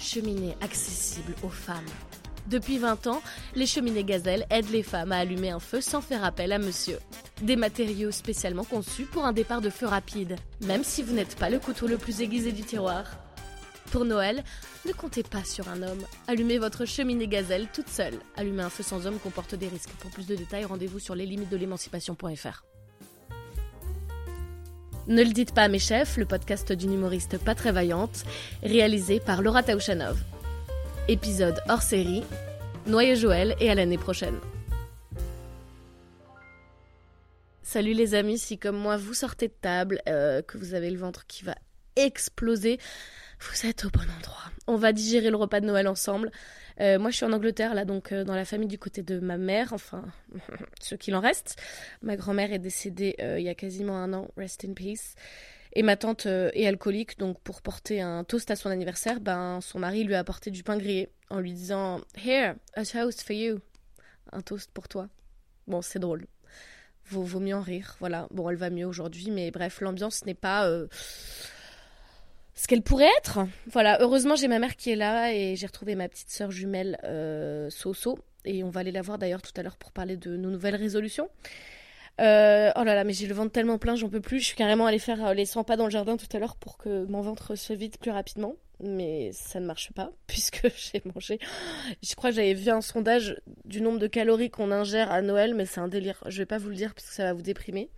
cheminée 0.00 0.56
accessible 0.60 1.34
aux 1.42 1.48
femmes. 1.48 1.84
Depuis 2.46 2.78
20 2.78 3.06
ans, 3.06 3.22
les 3.54 3.66
cheminées 3.66 4.04
gazelles 4.04 4.46
aident 4.50 4.70
les 4.70 4.82
femmes 4.82 5.12
à 5.12 5.18
allumer 5.18 5.50
un 5.50 5.60
feu 5.60 5.80
sans 5.80 6.00
faire 6.00 6.24
appel 6.24 6.52
à 6.52 6.58
monsieur. 6.58 6.98
Des 7.42 7.56
matériaux 7.56 8.10
spécialement 8.10 8.64
conçus 8.64 9.04
pour 9.04 9.24
un 9.24 9.32
départ 9.32 9.60
de 9.60 9.70
feu 9.70 9.86
rapide, 9.86 10.36
même 10.62 10.82
si 10.82 11.02
vous 11.02 11.14
n'êtes 11.14 11.36
pas 11.36 11.50
le 11.50 11.58
couteau 11.58 11.86
le 11.86 11.96
plus 11.96 12.22
aiguisé 12.22 12.52
du 12.52 12.62
tiroir. 12.62 13.04
Pour 13.92 14.04
Noël, 14.04 14.44
ne 14.86 14.92
comptez 14.92 15.22
pas 15.22 15.44
sur 15.44 15.68
un 15.68 15.82
homme. 15.82 16.02
Allumez 16.28 16.58
votre 16.58 16.84
cheminée 16.84 17.28
gazelle 17.28 17.68
toute 17.72 17.88
seule. 17.88 18.18
Allumer 18.36 18.62
un 18.62 18.70
feu 18.70 18.82
sans 18.82 19.06
homme 19.06 19.18
comporte 19.18 19.54
des 19.54 19.68
risques. 19.68 19.90
Pour 19.98 20.10
plus 20.10 20.26
de 20.26 20.36
détails, 20.36 20.64
rendez-vous 20.64 20.98
sur 20.98 21.14
l'émancipation.fr. 21.14 22.69
Ne 25.06 25.22
le 25.24 25.32
dites 25.32 25.54
pas 25.54 25.62
à 25.62 25.68
mes 25.68 25.78
chefs, 25.78 26.16
le 26.16 26.26
podcast 26.26 26.72
d'une 26.72 26.92
humoriste 26.92 27.38
pas 27.38 27.54
très 27.54 27.72
vaillante, 27.72 28.24
réalisé 28.62 29.18
par 29.18 29.42
Laura 29.42 29.62
Taouchanov. 29.62 30.22
Épisode 31.08 31.60
hors 31.68 31.82
série, 31.82 32.22
Noyeux 32.86 33.14
Joël 33.14 33.56
et 33.60 33.70
à 33.70 33.74
l'année 33.74 33.98
prochaine. 33.98 34.38
Salut 37.62 37.94
les 37.94 38.14
amis, 38.14 38.38
si 38.38 38.58
comme 38.58 38.76
moi 38.76 38.96
vous 38.96 39.14
sortez 39.14 39.48
de 39.48 39.54
table, 39.60 40.02
euh, 40.08 40.42
que 40.42 40.58
vous 40.58 40.74
avez 40.74 40.90
le 40.90 40.98
ventre 40.98 41.26
qui 41.26 41.44
va 41.44 41.54
exploser, 41.96 42.78
vous 43.40 43.66
êtes 43.66 43.84
au 43.84 43.90
bon 43.90 44.02
endroit. 44.18 44.50
On 44.70 44.76
va 44.76 44.92
digérer 44.92 45.30
le 45.30 45.36
repas 45.36 45.58
de 45.58 45.66
Noël 45.66 45.88
ensemble. 45.88 46.30
Euh, 46.80 47.00
moi, 47.00 47.10
je 47.10 47.16
suis 47.16 47.26
en 47.26 47.32
Angleterre, 47.32 47.74
là, 47.74 47.84
donc 47.84 48.12
euh, 48.12 48.22
dans 48.22 48.36
la 48.36 48.44
famille 48.44 48.68
du 48.68 48.78
côté 48.78 49.02
de 49.02 49.18
ma 49.18 49.36
mère, 49.36 49.72
enfin, 49.72 50.04
ce 50.80 50.94
qu'il 50.94 51.16
en 51.16 51.20
reste. 51.20 51.60
Ma 52.02 52.14
grand-mère 52.14 52.52
est 52.52 52.60
décédée 52.60 53.16
euh, 53.20 53.40
il 53.40 53.44
y 53.44 53.48
a 53.48 53.56
quasiment 53.56 53.96
un 53.96 54.12
an, 54.12 54.28
rest 54.36 54.64
in 54.64 54.74
peace. 54.74 55.16
Et 55.72 55.82
ma 55.82 55.96
tante 55.96 56.26
est 56.26 56.68
alcoolique, 56.68 57.18
donc 57.18 57.40
pour 57.40 57.62
porter 57.62 58.00
un 58.00 58.22
toast 58.22 58.48
à 58.52 58.54
son 58.54 58.70
anniversaire, 58.70 59.18
ben, 59.18 59.60
son 59.60 59.80
mari 59.80 60.04
lui 60.04 60.14
a 60.14 60.20
apporté 60.20 60.52
du 60.52 60.62
pain 60.62 60.76
grillé 60.76 61.08
en 61.30 61.40
lui 61.40 61.52
disant 61.52 62.00
Here, 62.24 62.54
a 62.74 62.84
toast 62.84 63.22
for 63.22 63.34
you. 63.34 63.58
Un 64.30 64.40
toast 64.40 64.70
pour 64.72 64.86
toi. 64.86 65.08
Bon, 65.66 65.82
c'est 65.82 65.98
drôle. 65.98 66.26
Vaut, 67.06 67.24
vaut 67.24 67.40
mieux 67.40 67.56
en 67.56 67.60
rire, 67.60 67.96
voilà. 67.98 68.28
Bon, 68.30 68.48
elle 68.48 68.56
va 68.56 68.70
mieux 68.70 68.86
aujourd'hui, 68.86 69.32
mais 69.32 69.50
bref, 69.50 69.80
l'ambiance 69.80 70.24
n'est 70.26 70.34
pas 70.34 70.70
ce 72.60 72.68
qu'elle 72.68 72.82
pourrait 72.82 73.08
être. 73.16 73.38
Voilà, 73.72 74.02
heureusement 74.02 74.36
j'ai 74.36 74.46
ma 74.46 74.58
mère 74.58 74.76
qui 74.76 74.90
est 74.90 74.96
là 74.96 75.32
et 75.32 75.56
j'ai 75.56 75.66
retrouvé 75.66 75.94
ma 75.94 76.10
petite 76.10 76.28
sœur 76.28 76.50
jumelle 76.50 76.98
euh, 77.04 77.70
Soso 77.70 78.18
et 78.44 78.62
on 78.62 78.68
va 78.68 78.80
aller 78.80 78.92
la 78.92 79.00
voir 79.00 79.16
d'ailleurs 79.16 79.40
tout 79.40 79.52
à 79.56 79.62
l'heure 79.62 79.78
pour 79.78 79.92
parler 79.92 80.18
de 80.18 80.36
nos 80.36 80.50
nouvelles 80.50 80.76
résolutions. 80.76 81.30
Euh, 82.20 82.70
oh 82.76 82.84
là 82.84 82.94
là, 82.94 83.04
mais 83.04 83.14
j'ai 83.14 83.26
le 83.26 83.32
ventre 83.32 83.50
tellement 83.50 83.78
plein, 83.78 83.96
j'en 83.96 84.10
peux 84.10 84.20
plus. 84.20 84.40
Je 84.40 84.44
suis 84.44 84.56
carrément 84.56 84.84
allée 84.84 84.98
faire 84.98 85.28
euh, 85.28 85.32
les 85.32 85.46
100 85.46 85.64
pas 85.64 85.78
dans 85.78 85.86
le 85.86 85.90
jardin 85.90 86.18
tout 86.18 86.26
à 86.34 86.38
l'heure 86.38 86.56
pour 86.56 86.76
que 86.76 87.06
mon 87.06 87.22
ventre 87.22 87.54
se 87.54 87.72
vide 87.72 87.96
plus 87.96 88.10
rapidement. 88.10 88.56
Mais 88.82 89.30
ça 89.32 89.58
ne 89.58 89.64
marche 89.64 89.90
pas, 89.94 90.12
puisque 90.26 90.68
j'ai 90.76 91.00
mangé. 91.14 91.38
Je 92.02 92.14
crois 92.14 92.28
que 92.28 92.36
j'avais 92.36 92.52
vu 92.52 92.68
un 92.68 92.82
sondage 92.82 93.40
du 93.64 93.80
nombre 93.80 93.98
de 93.98 94.06
calories 94.06 94.50
qu'on 94.50 94.70
ingère 94.70 95.10
à 95.10 95.22
Noël, 95.22 95.54
mais 95.54 95.64
c'est 95.64 95.80
un 95.80 95.88
délire. 95.88 96.22
Je 96.26 96.36
vais 96.36 96.46
pas 96.46 96.58
vous 96.58 96.68
le 96.68 96.76
dire 96.76 96.92
parce 96.92 97.08
que 97.08 97.14
ça 97.14 97.24
va 97.24 97.32
vous 97.32 97.40
déprimer. 97.40 97.88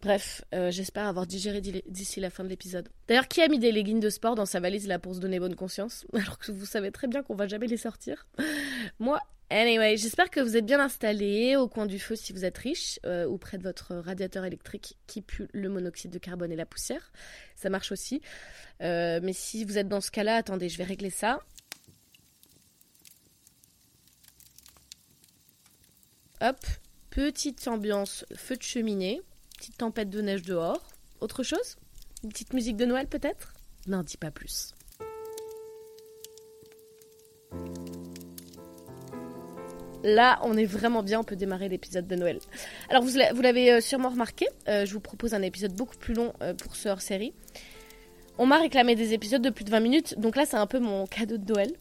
Bref, 0.00 0.44
euh, 0.54 0.70
j'espère 0.70 1.06
avoir 1.06 1.26
digéré 1.26 1.60
d'ici 1.60 2.20
la 2.20 2.30
fin 2.30 2.44
de 2.44 2.48
l'épisode. 2.48 2.88
D'ailleurs, 3.08 3.26
qui 3.26 3.42
a 3.42 3.48
mis 3.48 3.58
des 3.58 3.72
leggings 3.72 3.98
de 3.98 4.10
sport 4.10 4.36
dans 4.36 4.46
sa 4.46 4.60
valise 4.60 4.86
là 4.86 5.00
pour 5.00 5.14
se 5.14 5.20
donner 5.20 5.40
bonne 5.40 5.56
conscience 5.56 6.06
Alors 6.12 6.38
que 6.38 6.52
vous 6.52 6.66
savez 6.66 6.92
très 6.92 7.08
bien 7.08 7.22
qu'on 7.22 7.34
va 7.34 7.48
jamais 7.48 7.66
les 7.66 7.76
sortir? 7.76 8.28
Moi, 9.00 9.20
anyway, 9.50 9.96
j'espère 9.96 10.30
que 10.30 10.38
vous 10.38 10.56
êtes 10.56 10.66
bien 10.66 10.78
installés 10.78 11.56
au 11.56 11.66
coin 11.66 11.86
du 11.86 11.98
feu 11.98 12.14
si 12.14 12.32
vous 12.32 12.44
êtes 12.44 12.58
riche 12.58 13.00
euh, 13.06 13.26
ou 13.26 13.38
près 13.38 13.58
de 13.58 13.64
votre 13.64 13.96
radiateur 13.96 14.44
électrique 14.44 14.96
qui 15.08 15.20
pue 15.20 15.48
le 15.52 15.68
monoxyde 15.68 16.12
de 16.12 16.18
carbone 16.18 16.52
et 16.52 16.56
la 16.56 16.66
poussière. 16.66 17.10
Ça 17.56 17.68
marche 17.68 17.90
aussi. 17.90 18.22
Euh, 18.82 19.18
mais 19.20 19.32
si 19.32 19.64
vous 19.64 19.78
êtes 19.78 19.88
dans 19.88 20.00
ce 20.00 20.12
cas-là, 20.12 20.36
attendez, 20.36 20.68
je 20.68 20.78
vais 20.78 20.84
régler 20.84 21.10
ça. 21.10 21.40
Hop, 26.40 26.64
petite 27.10 27.66
ambiance 27.66 28.24
feu 28.36 28.56
de 28.56 28.62
cheminée 28.62 29.22
petite 29.58 29.76
tempête 29.76 30.08
de 30.08 30.22
neige 30.22 30.42
dehors. 30.42 30.80
Autre 31.20 31.42
chose? 31.42 31.76
Une 32.22 32.30
petite 32.30 32.54
musique 32.54 32.76
de 32.76 32.86
Noël 32.86 33.06
peut-être? 33.06 33.54
N'en 33.86 34.02
dis 34.02 34.16
pas 34.16 34.30
plus. 34.30 34.72
Là, 40.04 40.38
on 40.44 40.56
est 40.56 40.64
vraiment 40.64 41.02
bien, 41.02 41.20
on 41.20 41.24
peut 41.24 41.34
démarrer 41.34 41.68
l'épisode 41.68 42.06
de 42.06 42.14
Noël. 42.14 42.38
Alors, 42.88 43.02
vous, 43.02 43.16
l'avez 43.16 43.72
euh, 43.72 43.80
sûrement 43.80 44.10
remarqué, 44.10 44.46
euh, 44.68 44.86
je 44.86 44.92
vous 44.92 45.00
propose 45.00 45.34
un 45.34 45.42
épisode 45.42 45.72
beaucoup 45.72 45.96
plus 45.96 46.14
long 46.14 46.32
euh, 46.40 46.54
pour 46.54 46.76
ce 46.76 46.88
hors-série. 46.88 47.34
On 48.38 48.46
m'a 48.46 48.58
réclamé 48.58 48.94
des 48.94 49.12
épisodes 49.12 49.42
de 49.42 49.50
plus 49.50 49.64
de 49.64 49.70
20 49.70 49.80
minutes, 49.80 50.20
donc 50.20 50.36
là, 50.36 50.46
c'est 50.46 50.56
un 50.56 50.68
peu 50.68 50.78
mon 50.78 51.06
cadeau 51.08 51.36
de 51.36 51.52
Noël. 51.52 51.72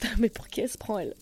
Mais 0.18 0.28
pour 0.28 0.48
qui 0.48 0.60
elle 0.60 0.68
se 0.68 0.78
prend, 0.78 0.98
elle 0.98 1.14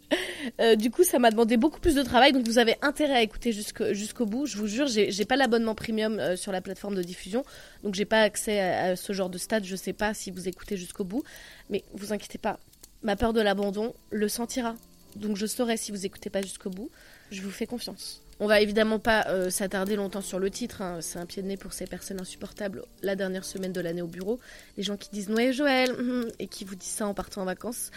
euh, 0.61 0.77
Du 0.77 0.91
coup, 0.91 1.05
ça 1.05 1.19
m'a 1.19 1.31
demandé 1.31 1.57
beaucoup 1.57 1.81
plus 1.81 1.95
de 1.95 2.03
travail, 2.03 2.33
donc 2.33 2.47
vous 2.47 2.59
avez 2.59 2.77
intérêt 2.83 3.15
à 3.15 3.23
écouter 3.23 3.53
jusqu'au 3.53 4.27
bout. 4.27 4.47
Je 4.47 4.57
vous 4.57 4.67
jure, 4.67 4.87
j'ai 4.87 5.25
pas 5.25 5.37
l'abonnement 5.37 5.75
premium 5.75 6.19
euh, 6.19 6.37
sur 6.37 6.53
la 6.53 6.61
plateforme 6.61 6.95
de 6.95 7.03
diffusion, 7.03 7.45
donc 7.83 7.95
j'ai 7.95 8.05
pas 8.05 8.23
accès 8.23 8.61
à, 8.61 8.97
ce 8.97 9.13
genre 9.13 9.31
de 9.31 9.39
stade. 9.39 9.65
Je 9.65 9.77
sais 9.77 9.93
pas 9.93 10.15
si 10.15 10.31
vous 10.31 10.49
écoutez 10.49 10.77
jusqu'au 10.77 11.05
bout, 11.05 11.23
mais 11.71 11.85
vous 11.95 12.13
inquiétez 12.13 12.39
pas. 12.39 12.59
Ma 13.03 13.17
peur 13.17 13.33
de 13.33 13.41
l'abandon 13.41 13.95
le 14.11 14.29
sentira. 14.29 14.75
Donc 15.17 15.37
je 15.37 15.47
saurai 15.47 15.77
si 15.77 15.93
vous 15.93 16.07
écoutez 16.07 16.31
pas 16.31 16.43
jusqu'au 16.43 16.71
bout. 16.71 16.91
Je 17.31 17.43
vous 17.43 17.51
fais 17.51 17.67
confiance. 17.67 18.23
On 18.41 18.47
va 18.47 18.61
évidemment 18.61 18.99
pas 18.99 19.27
euh, 19.29 19.49
s'attarder 19.49 19.95
longtemps 19.95 20.21
sur 20.21 20.41
le 20.41 20.51
titre, 20.51 20.83
hein. 20.83 20.99
c'est 21.01 21.21
un 21.21 21.27
pied 21.27 21.41
de 21.41 21.47
nez 21.47 21.57
pour 21.57 21.73
ces 21.73 21.87
personnes 21.87 22.21
insupportables 22.21 22.83
la 23.03 23.15
dernière 23.15 23.45
semaine 23.45 23.73
de 23.73 23.81
l'année 23.81 24.03
au 24.03 24.09
bureau. 24.09 24.41
Les 24.77 24.83
gens 24.83 24.97
qui 24.97 25.09
disent 25.13 25.29
Noël 25.29 25.53
Joël 25.53 25.91
et 26.41 26.49
qui 26.49 26.65
vous 26.65 26.75
disent 26.75 26.91
ça 26.91 27.07
en 27.07 27.15
partant 27.15 27.43
en 27.43 27.45
vacances. 27.45 27.91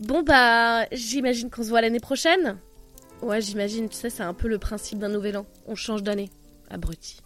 Bon 0.00 0.22
bah, 0.22 0.86
j'imagine 0.92 1.50
qu'on 1.50 1.62
se 1.62 1.68
voit 1.68 1.80
l'année 1.80 2.00
prochaine. 2.00 2.58
Ouais, 3.22 3.40
j'imagine, 3.40 3.88
tu 3.88 3.96
sais, 3.96 4.10
c'est 4.10 4.22
un 4.22 4.34
peu 4.34 4.46
le 4.46 4.58
principe 4.58 4.98
d'un 4.98 5.08
nouvel 5.08 5.36
an. 5.36 5.46
On 5.66 5.74
change 5.74 6.02
d'année. 6.02 6.30
Abruti. 6.70 7.20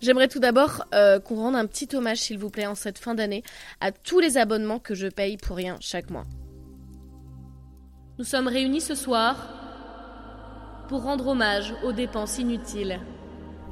J'aimerais 0.00 0.28
tout 0.28 0.38
d'abord 0.38 0.84
euh, 0.94 1.20
qu'on 1.20 1.36
rende 1.36 1.56
un 1.56 1.66
petit 1.66 1.88
hommage, 1.94 2.18
s'il 2.18 2.38
vous 2.38 2.50
plaît, 2.50 2.66
en 2.66 2.74
cette 2.74 2.98
fin 2.98 3.14
d'année, 3.14 3.42
à 3.80 3.92
tous 3.92 4.18
les 4.18 4.38
abonnements 4.38 4.78
que 4.78 4.94
je 4.94 5.08
paye 5.08 5.36
pour 5.36 5.56
rien 5.56 5.76
chaque 5.80 6.10
mois. 6.10 6.24
Nous 8.18 8.24
sommes 8.24 8.48
réunis 8.48 8.80
ce 8.80 8.94
soir 8.94 9.48
pour 10.88 11.02
rendre 11.02 11.28
hommage 11.28 11.74
aux 11.82 11.92
dépenses 11.92 12.38
inutiles. 12.38 13.00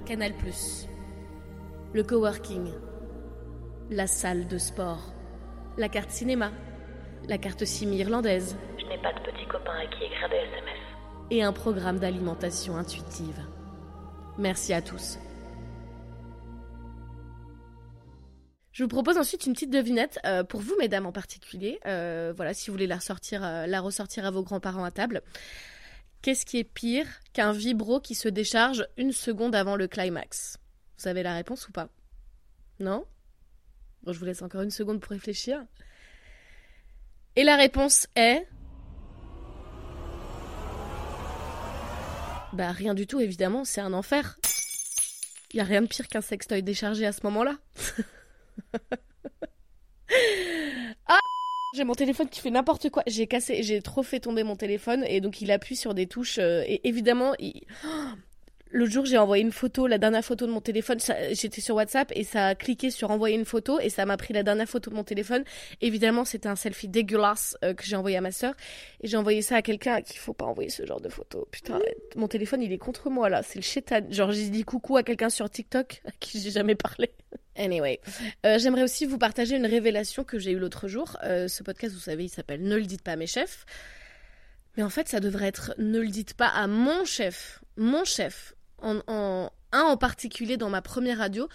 Canal⁇ 0.04 0.32
le 1.94 2.02
coworking, 2.02 2.72
la 3.90 4.06
salle 4.06 4.46
de 4.48 4.56
sport, 4.56 5.12
la 5.76 5.90
carte 5.90 6.10
cinéma, 6.10 6.50
la 7.28 7.38
carte 7.38 7.64
SIM 7.64 7.92
irlandaise. 7.92 8.56
Je 8.78 8.86
n'ai 8.86 8.98
pas 8.98 9.12
de 9.12 9.20
petit 9.20 9.46
copain 9.46 9.72
à 9.72 9.86
qui 9.86 10.04
écrire 10.04 10.28
des 10.28 10.36
SMS. 10.36 10.78
Et 11.30 11.42
un 11.42 11.52
programme 11.52 11.98
d'alimentation 11.98 12.76
intuitive. 12.76 13.40
Merci 14.38 14.72
à 14.72 14.82
tous. 14.82 15.18
Je 18.72 18.82
vous 18.82 18.88
propose 18.88 19.18
ensuite 19.18 19.44
une 19.44 19.52
petite 19.52 19.70
devinette 19.70 20.18
euh, 20.24 20.44
pour 20.44 20.60
vous, 20.60 20.74
mesdames 20.78 21.06
en 21.06 21.12
particulier. 21.12 21.78
Euh, 21.86 22.32
voilà, 22.34 22.54
si 22.54 22.68
vous 22.68 22.74
voulez 22.74 22.86
la, 22.86 22.96
ressortir, 22.96 23.44
euh, 23.44 23.66
la 23.66 23.80
ressortir 23.80 24.24
à 24.24 24.30
vos 24.30 24.42
grands-parents 24.42 24.84
à 24.84 24.90
table. 24.90 25.20
Qu'est-ce 26.22 26.46
qui 26.46 26.58
est 26.58 26.64
pire 26.64 27.06
qu'un 27.34 27.52
vibro 27.52 28.00
qui 28.00 28.14
se 28.14 28.28
décharge 28.28 28.86
une 28.96 29.12
seconde 29.12 29.54
avant 29.54 29.76
le 29.76 29.88
climax? 29.88 30.58
Vous 30.98 31.08
avez 31.08 31.22
la 31.22 31.34
réponse 31.34 31.68
ou 31.68 31.72
pas? 31.72 31.88
Non? 32.80 33.04
Bon, 34.04 34.12
je 34.12 34.18
vous 34.18 34.24
laisse 34.24 34.40
encore 34.40 34.62
une 34.62 34.70
seconde 34.70 35.00
pour 35.00 35.10
réfléchir. 35.10 35.62
Et 37.36 37.44
la 37.44 37.56
réponse 37.56 38.06
est... 38.14 38.46
Bah 42.52 42.70
rien 42.70 42.92
du 42.92 43.06
tout 43.06 43.20
évidemment, 43.20 43.64
c'est 43.64 43.80
un 43.80 43.94
enfer. 43.94 44.38
Il 45.52 45.56
y 45.56 45.60
a 45.60 45.64
rien 45.64 45.80
de 45.80 45.86
pire 45.86 46.06
qu'un 46.08 46.20
sextoy 46.20 46.62
déchargé 46.62 47.06
à 47.06 47.12
ce 47.12 47.20
moment-là. 47.24 47.56
ah 51.06 51.18
j'ai 51.74 51.84
mon 51.84 51.94
téléphone 51.94 52.28
qui 52.28 52.40
fait 52.40 52.50
n'importe 52.50 52.90
quoi. 52.90 53.02
J'ai 53.06 53.26
cassé, 53.26 53.62
j'ai 53.62 53.80
trop 53.80 54.02
fait 54.02 54.20
tomber 54.20 54.42
mon 54.42 54.56
téléphone 54.56 55.02
et 55.06 55.22
donc 55.22 55.40
il 55.40 55.50
appuie 55.50 55.76
sur 55.76 55.94
des 55.94 56.06
touches 56.06 56.38
euh, 56.38 56.62
et 56.66 56.86
évidemment 56.86 57.32
il... 57.38 57.62
L'autre 58.72 58.90
jour, 58.90 59.04
j'ai 59.04 59.18
envoyé 59.18 59.44
une 59.44 59.52
photo, 59.52 59.86
la 59.86 59.98
dernière 59.98 60.24
photo 60.24 60.46
de 60.46 60.50
mon 60.50 60.62
téléphone. 60.62 60.98
J'étais 61.32 61.60
sur 61.60 61.74
WhatsApp 61.74 62.10
et 62.14 62.24
ça 62.24 62.48
a 62.48 62.54
cliqué 62.54 62.90
sur 62.90 63.10
envoyer 63.10 63.36
une 63.36 63.44
photo 63.44 63.78
et 63.78 63.90
ça 63.90 64.06
m'a 64.06 64.16
pris 64.16 64.32
la 64.32 64.42
dernière 64.42 64.68
photo 64.68 64.90
de 64.90 64.96
mon 64.96 65.04
téléphone. 65.04 65.44
Évidemment, 65.82 66.24
c'était 66.24 66.48
un 66.48 66.56
selfie 66.56 66.88
dégueulasse 66.88 67.54
euh, 67.64 67.74
que 67.74 67.84
j'ai 67.84 67.96
envoyé 67.96 68.16
à 68.16 68.22
ma 68.22 68.32
sœur 68.32 68.54
et 69.02 69.08
j'ai 69.08 69.18
envoyé 69.18 69.42
ça 69.42 69.56
à 69.56 69.62
quelqu'un 69.62 69.94
à 69.94 70.02
qui 70.02 70.14
il 70.14 70.18
faut 70.18 70.32
pas 70.32 70.46
envoyer 70.46 70.70
ce 70.70 70.86
genre 70.86 71.02
de 71.02 71.10
photo. 71.10 71.46
Putain, 71.50 71.80
mon 72.16 72.28
téléphone, 72.28 72.62
il 72.62 72.72
est 72.72 72.78
contre 72.78 73.10
moi 73.10 73.28
là. 73.28 73.42
C'est 73.42 73.58
le 73.58 73.62
chétan. 73.62 74.00
Genre, 74.08 74.32
j'ai 74.32 74.48
dit 74.48 74.64
coucou 74.64 74.96
à 74.96 75.02
quelqu'un 75.02 75.28
sur 75.28 75.50
TikTok 75.50 76.00
à 76.06 76.10
qui 76.18 76.40
j'ai 76.40 76.50
jamais 76.50 76.74
parlé. 76.74 77.10
Anyway, 77.56 78.00
euh, 78.46 78.58
j'aimerais 78.58 78.84
aussi 78.84 79.04
vous 79.04 79.18
partager 79.18 79.56
une 79.56 79.66
révélation 79.66 80.24
que 80.24 80.38
j'ai 80.38 80.52
eue 80.52 80.58
l'autre 80.58 80.88
jour. 80.88 81.18
Euh, 81.24 81.46
ce 81.46 81.62
podcast, 81.62 81.94
vous 81.94 82.00
savez, 82.00 82.24
il 82.24 82.30
s'appelle 82.30 82.62
Ne 82.62 82.76
le 82.76 82.84
dites 82.84 83.02
pas 83.02 83.12
à 83.12 83.16
mes 83.16 83.26
chefs. 83.26 83.66
Mais 84.78 84.82
en 84.82 84.88
fait, 84.88 85.08
ça 85.08 85.20
devrait 85.20 85.48
être 85.48 85.74
Ne 85.76 86.00
le 86.00 86.08
dites 86.08 86.32
pas 86.32 86.48
à 86.48 86.66
mon 86.66 87.04
chef. 87.04 87.62
Mon 87.76 88.04
chef 88.04 88.54
un 88.82 89.50
en 89.72 89.96
particulier 89.96 90.56
dans 90.56 90.70
ma 90.70 90.82
première 90.82 91.18
radio, 91.18 91.48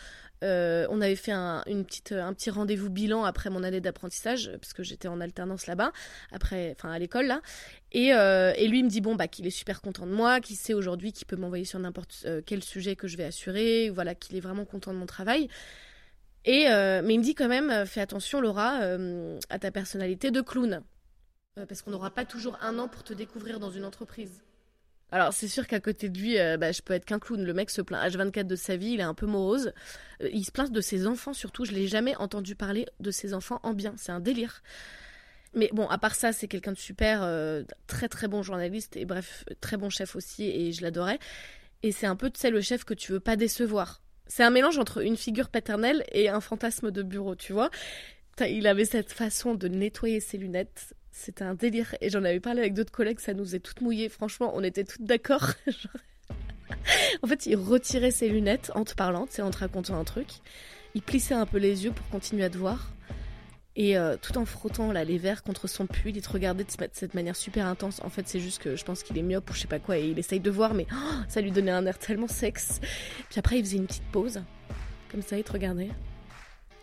Euh, 0.43 0.85
on 0.89 1.01
avait 1.01 1.15
fait 1.15 1.31
un, 1.31 1.63
une 1.65 1.83
petite, 1.85 2.11
un 2.11 2.33
petit 2.33 2.49
rendez-vous 2.49 2.89
bilan 2.89 3.23
après 3.23 3.49
mon 3.49 3.63
année 3.63 3.81
d'apprentissage, 3.81 4.51
parce 4.61 4.73
que 4.73 4.83
j'étais 4.83 5.07
en 5.07 5.19
alternance 5.19 5.65
là-bas, 5.67 5.91
après, 6.31 6.75
enfin 6.77 6.91
à 6.91 6.99
l'école 6.99 7.25
là. 7.25 7.41
Et, 7.91 8.13
euh, 8.13 8.53
et, 8.55 8.67
lui 8.67 8.83
me 8.83 8.89
dit 8.89 9.01
bon 9.01 9.15
bah 9.15 9.27
qu'il 9.27 9.47
est 9.47 9.51
super 9.51 9.81
content 9.81 10.05
de 10.05 10.11
moi, 10.11 10.39
qu'il 10.39 10.55
sait 10.55 10.73
aujourd'hui 10.73 11.11
qu'il 11.11 11.25
peut 11.25 11.37
m'envoyer 11.37 11.65
sur 11.65 11.79
n'importe 11.79 12.23
euh, 12.25 12.41
quel 12.45 12.63
sujet 12.63 12.95
que 12.95 13.07
je 13.07 13.17
vais 13.17 13.23
assurer, 13.23 13.89
voilà 13.89 14.13
qu'il 14.13 14.35
est 14.37 14.39
vraiment 14.39 14.65
content 14.65 14.93
de 14.93 14.97
mon 14.97 15.05
travail. 15.07 15.49
Et 16.45 16.65
mais 16.69 17.13
il 17.13 17.19
me 17.19 17.23
dit 17.23 17.35
quand 17.35 17.49
même 17.49 17.85
fais 17.85 17.99
attention 17.99 18.39
Laura 18.39 18.79
à 19.49 19.59
ta 19.59 19.69
personnalité 19.69 20.31
de 20.31 20.39
clown, 20.39 20.81
parce 21.67 21.81
qu'on 21.81 21.91
n'aura 21.91 22.09
pas 22.11 22.23
toujours 22.23 22.57
un 22.61 22.79
an 22.79 22.87
pour 22.87 23.03
te 23.03 23.13
découvrir 23.13 23.59
dans 23.59 23.69
une 23.69 23.83
entreprise. 23.83 24.46
Alors 25.11 25.31
c'est 25.31 25.47
sûr 25.47 25.67
qu'à 25.67 25.79
côté 25.79 26.09
de 26.09 26.19
lui, 26.19 26.37
euh, 26.37 26.57
bah, 26.57 26.71
je 26.71 26.81
peux 26.81 26.93
être 26.93 27.05
qu'un 27.05 27.19
clown. 27.19 27.43
Le 27.43 27.53
mec 27.53 27.69
se 27.69 27.81
plaint 27.81 28.03
H24 28.11 28.43
de 28.43 28.55
sa 28.55 28.75
vie, 28.75 28.91
il 28.91 28.99
est 28.99 29.03
un 29.03 29.13
peu 29.13 29.25
morose. 29.25 29.71
Euh, 30.21 30.29
il 30.33 30.43
se 30.43 30.51
plaint 30.51 30.71
de 30.71 30.81
ses 30.81 31.07
enfants 31.07 31.33
surtout. 31.33 31.63
Je 31.63 31.71
l'ai 31.71 31.87
jamais 31.87 32.15
entendu 32.17 32.55
parler 32.55 32.85
de 32.99 33.11
ses 33.11 33.33
enfants 33.33 33.59
en 33.63 33.73
bien. 33.73 33.93
C'est 33.97 34.11
un 34.11 34.19
délire. 34.19 34.61
Mais 35.53 35.69
bon, 35.71 35.87
à 35.87 35.97
part 35.97 36.13
ça, 36.13 36.33
c'est 36.33 36.47
quelqu'un 36.47 36.73
de 36.73 36.77
super, 36.77 37.21
euh, 37.23 37.63
très 37.87 38.09
très 38.09 38.27
bon 38.27 38.43
journaliste 38.43 38.97
et 38.97 39.05
bref, 39.05 39.45
très 39.61 39.77
bon 39.77 39.89
chef 39.89 40.15
aussi 40.15 40.43
et 40.43 40.73
je 40.73 40.81
l'adorais. 40.81 41.19
Et 41.83 41.91
c'est 41.91 42.05
un 42.05 42.15
peu, 42.15 42.29
tu 42.29 42.39
sais, 42.39 42.49
le 42.49 42.61
chef 42.61 42.83
que 42.83 42.93
tu 42.93 43.13
veux 43.13 43.19
pas 43.19 43.37
décevoir. 43.37 44.01
C'est 44.27 44.43
un 44.43 44.49
mélange 44.49 44.77
entre 44.77 45.01
une 45.01 45.15
figure 45.15 45.47
paternelle 45.49 46.03
et 46.11 46.27
un 46.27 46.41
fantasme 46.41 46.91
de 46.91 47.01
bureau, 47.01 47.35
tu 47.35 47.53
vois. 47.53 47.69
Il 48.41 48.67
avait 48.67 48.85
cette 48.85 49.11
façon 49.11 49.55
de 49.55 49.67
nettoyer 49.67 50.19
ses 50.19 50.37
lunettes 50.37 50.93
c'était 51.11 51.43
un 51.43 51.55
délire. 51.55 51.95
Et 52.01 52.09
j'en 52.09 52.23
avais 52.23 52.39
parlé 52.39 52.61
avec 52.61 52.73
d'autres 52.73 52.91
collègues, 52.91 53.19
ça 53.19 53.33
nous 53.33 53.55
est 53.55 53.59
toutes 53.59 53.81
mouillées. 53.81 54.09
Franchement, 54.09 54.51
on 54.55 54.63
était 54.63 54.83
toutes 54.83 55.03
d'accord. 55.03 55.51
en 57.23 57.27
fait, 57.27 57.45
il 57.45 57.55
retirait 57.55 58.11
ses 58.11 58.29
lunettes 58.29 58.71
en 58.75 58.83
te 58.83 58.93
parlant, 58.93 59.27
c'est 59.29 59.41
en 59.41 59.51
te 59.51 59.57
racontant 59.57 59.99
un 59.99 60.03
truc. 60.03 60.27
Il 60.95 61.01
plissait 61.01 61.33
un 61.33 61.45
peu 61.45 61.57
les 61.57 61.85
yeux 61.85 61.91
pour 61.91 62.07
continuer 62.09 62.43
à 62.43 62.49
te 62.49 62.57
voir. 62.57 62.91
Et 63.75 63.95
euh, 63.95 64.17
tout 64.19 64.35
en 64.39 64.45
frottant 64.45 64.91
là, 64.91 65.03
les 65.03 65.19
verres 65.19 65.43
contre 65.43 65.67
son 65.67 65.85
pull, 65.85 66.15
il 66.17 66.21
te 66.21 66.29
regardait 66.29 66.63
de 66.63 66.71
cette 66.93 67.13
manière 67.13 67.35
super 67.35 67.67
intense. 67.67 68.01
En 68.03 68.09
fait, 68.09 68.27
c'est 68.27 68.39
juste 68.39 68.59
que 68.59 68.75
je 68.75 68.83
pense 68.83 69.03
qu'il 69.03 69.19
est 69.19 69.21
myope 69.21 69.47
ou 69.51 69.53
je 69.53 69.59
sais 69.59 69.67
pas 69.67 69.77
quoi 69.77 69.99
et 69.99 70.07
il 70.07 70.17
essaye 70.17 70.39
de 70.39 70.49
voir, 70.49 70.73
mais 70.73 70.87
oh, 70.91 71.21
ça 71.27 71.41
lui 71.41 71.51
donnait 71.51 71.71
un 71.71 71.85
air 71.85 71.99
tellement 71.99 72.27
sexe. 72.27 72.81
Puis 73.29 73.37
après, 73.37 73.59
il 73.59 73.63
faisait 73.63 73.77
une 73.77 73.85
petite 73.85 74.11
pause. 74.11 74.41
Comme 75.11 75.21
ça, 75.21 75.37
il 75.37 75.43
te 75.43 75.51
regardait. 75.51 75.89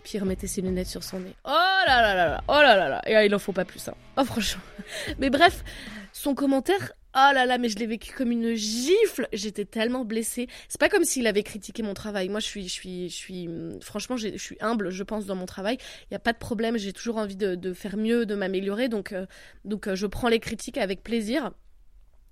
Puis 0.04 0.18
il 0.18 0.20
remettait 0.20 0.46
ses 0.46 0.60
lunettes 0.60 0.86
sur 0.86 1.02
son 1.02 1.18
nez. 1.18 1.34
Oh 1.44 1.50
là 1.50 2.02
là 2.02 2.14
là 2.14 2.28
là, 2.28 2.44
oh 2.46 2.52
là 2.52 2.76
là 2.76 2.88
là. 2.88 3.02
Et 3.06 3.14
là, 3.14 3.24
il 3.24 3.34
en 3.34 3.38
faut 3.38 3.52
pas 3.52 3.64
plus, 3.64 3.88
hein. 3.88 3.94
Oh, 4.18 4.24
franchement. 4.24 4.62
Mais 5.18 5.30
bref, 5.30 5.64
son 6.12 6.34
commentaire, 6.34 6.92
oh 7.14 7.30
là 7.32 7.46
là, 7.46 7.58
mais 7.58 7.68
je 7.68 7.78
l'ai 7.78 7.86
vécu 7.86 8.12
comme 8.12 8.30
une 8.30 8.54
gifle. 8.54 9.28
J'étais 9.32 9.64
tellement 9.64 10.04
blessée. 10.04 10.48
C'est 10.68 10.78
pas 10.78 10.88
comme 10.88 11.04
s'il 11.04 11.26
avait 11.26 11.42
critiqué 11.42 11.82
mon 11.82 11.94
travail. 11.94 12.28
Moi, 12.28 12.40
je 12.40 12.46
suis, 12.46 12.68
je 12.68 12.72
suis, 12.72 13.08
je 13.08 13.14
suis, 13.14 13.48
franchement, 13.80 14.16
je 14.16 14.36
suis 14.36 14.56
humble, 14.60 14.90
je 14.90 15.02
pense, 15.02 15.26
dans 15.26 15.36
mon 15.36 15.46
travail. 15.46 15.78
Il 16.02 16.12
n'y 16.12 16.16
a 16.16 16.20
pas 16.20 16.32
de 16.32 16.38
problème. 16.38 16.76
J'ai 16.76 16.92
toujours 16.92 17.16
envie 17.16 17.36
de, 17.36 17.72
faire 17.72 17.96
mieux, 17.96 18.26
de 18.26 18.34
m'améliorer. 18.34 18.88
Donc, 18.88 19.12
euh, 19.12 19.26
donc, 19.64 19.88
euh, 19.88 19.94
je 19.94 20.06
prends 20.06 20.28
les 20.28 20.40
critiques 20.40 20.78
avec 20.78 21.02
plaisir. 21.02 21.50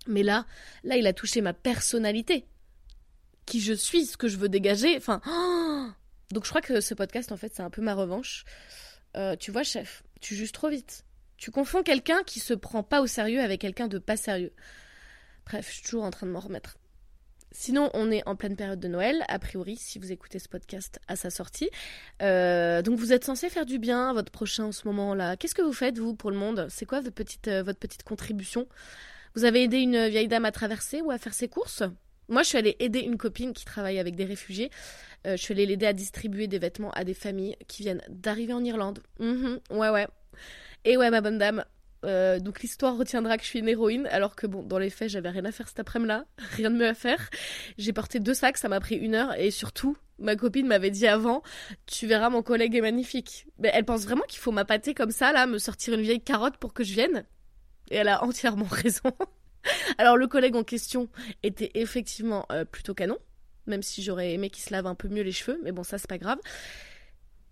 Mais 0.06 0.22
là, 0.22 0.46
là, 0.84 0.96
il 0.96 1.06
a 1.06 1.12
touché 1.12 1.40
ma 1.40 1.54
personnalité. 1.54 2.46
Qui 3.46 3.60
je 3.60 3.72
suis, 3.72 4.04
ce 4.04 4.16
que 4.16 4.28
je 4.28 4.36
veux 4.36 4.48
dégager. 4.48 4.96
Enfin, 4.96 5.20
oh 5.26 5.88
donc 6.32 6.44
je 6.44 6.50
crois 6.50 6.60
que 6.60 6.80
ce 6.80 6.94
podcast, 6.94 7.30
en 7.30 7.36
fait, 7.36 7.52
c'est 7.54 7.62
un 7.62 7.70
peu 7.70 7.82
ma 7.82 7.94
revanche. 7.94 8.44
Euh, 9.16 9.36
tu 9.36 9.50
vois, 9.50 9.62
chef, 9.62 10.02
tu 10.20 10.34
juges 10.34 10.52
trop 10.52 10.68
vite. 10.68 11.04
Tu 11.36 11.50
confonds 11.50 11.82
quelqu'un 11.82 12.22
qui 12.24 12.40
se 12.40 12.54
prend 12.54 12.82
pas 12.82 13.00
au 13.02 13.06
sérieux 13.06 13.40
avec 13.40 13.60
quelqu'un 13.60 13.88
de 13.88 13.98
pas 13.98 14.16
sérieux. 14.16 14.52
Bref, 15.46 15.66
je 15.68 15.74
suis 15.74 15.82
toujours 15.82 16.04
en 16.04 16.10
train 16.10 16.26
de 16.26 16.32
m'en 16.32 16.40
remettre. 16.40 16.78
Sinon, 17.50 17.90
on 17.92 18.10
est 18.10 18.26
en 18.26 18.34
pleine 18.34 18.56
période 18.56 18.80
de 18.80 18.88
Noël, 18.88 19.24
a 19.28 19.38
priori, 19.38 19.76
si 19.76 19.98
vous 19.98 20.10
écoutez 20.10 20.38
ce 20.38 20.48
podcast 20.48 21.00
à 21.06 21.16
sa 21.16 21.28
sortie. 21.28 21.68
Euh, 22.22 22.80
donc, 22.80 22.98
vous 22.98 23.12
êtes 23.12 23.24
censé 23.24 23.50
faire 23.50 23.66
du 23.66 23.78
bien 23.78 24.08
à 24.08 24.12
votre 24.14 24.32
prochain 24.32 24.64
en 24.64 24.72
ce 24.72 24.86
moment-là. 24.88 25.36
Qu'est-ce 25.36 25.54
que 25.54 25.60
vous 25.60 25.74
faites, 25.74 25.98
vous, 25.98 26.14
pour 26.14 26.30
le 26.30 26.38
monde? 26.38 26.66
C'est 26.70 26.86
quoi 26.86 27.00
votre 27.00 27.14
petite, 27.14 27.48
euh, 27.48 27.62
votre 27.62 27.78
petite 27.78 28.04
contribution? 28.04 28.66
Vous 29.34 29.44
avez 29.44 29.64
aidé 29.64 29.78
une 29.78 30.08
vieille 30.08 30.28
dame 30.28 30.46
à 30.46 30.52
traverser 30.52 31.02
ou 31.02 31.10
à 31.10 31.18
faire 31.18 31.34
ses 31.34 31.48
courses? 31.48 31.82
Moi, 32.28 32.42
je 32.42 32.48
suis 32.48 32.58
allée 32.58 32.76
aider 32.78 33.00
une 33.00 33.18
copine 33.18 33.52
qui 33.52 33.64
travaille 33.64 33.98
avec 33.98 34.16
des 34.16 34.24
réfugiés. 34.24 34.70
Euh, 35.26 35.36
je 35.36 35.42
suis 35.42 35.52
allée 35.52 35.66
l'aider 35.66 35.86
à 35.86 35.92
distribuer 35.92 36.46
des 36.46 36.58
vêtements 36.58 36.90
à 36.92 37.04
des 37.04 37.14
familles 37.14 37.56
qui 37.68 37.82
viennent 37.82 38.02
d'arriver 38.08 38.52
en 38.52 38.64
Irlande. 38.64 39.00
Mhm, 39.20 39.60
ouais, 39.70 39.90
ouais. 39.90 40.08
Et 40.84 40.96
ouais, 40.96 41.10
ma 41.10 41.20
bonne 41.20 41.38
dame. 41.38 41.64
Euh, 42.04 42.40
donc 42.40 42.60
l'histoire 42.62 42.96
retiendra 42.96 43.36
que 43.36 43.44
je 43.44 43.48
suis 43.48 43.60
une 43.60 43.68
héroïne, 43.68 44.06
alors 44.10 44.34
que 44.34 44.46
bon, 44.46 44.62
dans 44.62 44.78
les 44.78 44.90
faits, 44.90 45.08
j'avais 45.08 45.30
rien 45.30 45.44
à 45.44 45.52
faire 45.52 45.68
cet 45.68 45.78
après-midi-là, 45.78 46.24
rien 46.56 46.70
de 46.70 46.76
mieux 46.76 46.88
à 46.88 46.94
faire. 46.94 47.30
J'ai 47.78 47.92
porté 47.92 48.18
deux 48.18 48.34
sacs, 48.34 48.58
ça 48.58 48.68
m'a 48.68 48.80
pris 48.80 48.96
une 48.96 49.14
heure, 49.14 49.38
et 49.38 49.50
surtout, 49.50 49.96
ma 50.18 50.34
copine 50.34 50.66
m'avait 50.66 50.90
dit 50.90 51.06
avant, 51.06 51.42
tu 51.86 52.06
verras, 52.06 52.28
mon 52.28 52.42
collègue 52.42 52.74
est 52.74 52.80
magnifique. 52.80 53.46
Mais 53.58 53.70
elle 53.72 53.84
pense 53.84 54.02
vraiment 54.02 54.24
qu'il 54.28 54.40
faut 54.40 54.52
m'appâter 54.52 54.94
comme 54.94 55.12
ça, 55.12 55.32
là, 55.32 55.46
me 55.46 55.58
sortir 55.58 55.94
une 55.94 56.02
vieille 56.02 56.20
carotte 56.20 56.56
pour 56.56 56.74
que 56.74 56.82
je 56.82 56.92
vienne? 56.92 57.24
Et 57.90 57.96
elle 57.96 58.08
a 58.08 58.24
entièrement 58.24 58.64
raison. 58.70 59.12
Alors 59.98 60.16
le 60.16 60.26
collègue 60.26 60.56
en 60.56 60.64
question 60.64 61.08
était 61.42 61.70
effectivement 61.74 62.46
euh, 62.52 62.64
plutôt 62.64 62.94
canon, 62.94 63.18
même 63.66 63.82
si 63.82 64.02
j'aurais 64.02 64.32
aimé 64.32 64.50
qu'il 64.50 64.64
se 64.64 64.72
lave 64.72 64.86
un 64.86 64.94
peu 64.94 65.08
mieux 65.08 65.22
les 65.22 65.32
cheveux, 65.32 65.60
mais 65.62 65.72
bon 65.72 65.82
ça 65.82 65.98
c'est 65.98 66.08
pas 66.08 66.18
grave. 66.18 66.38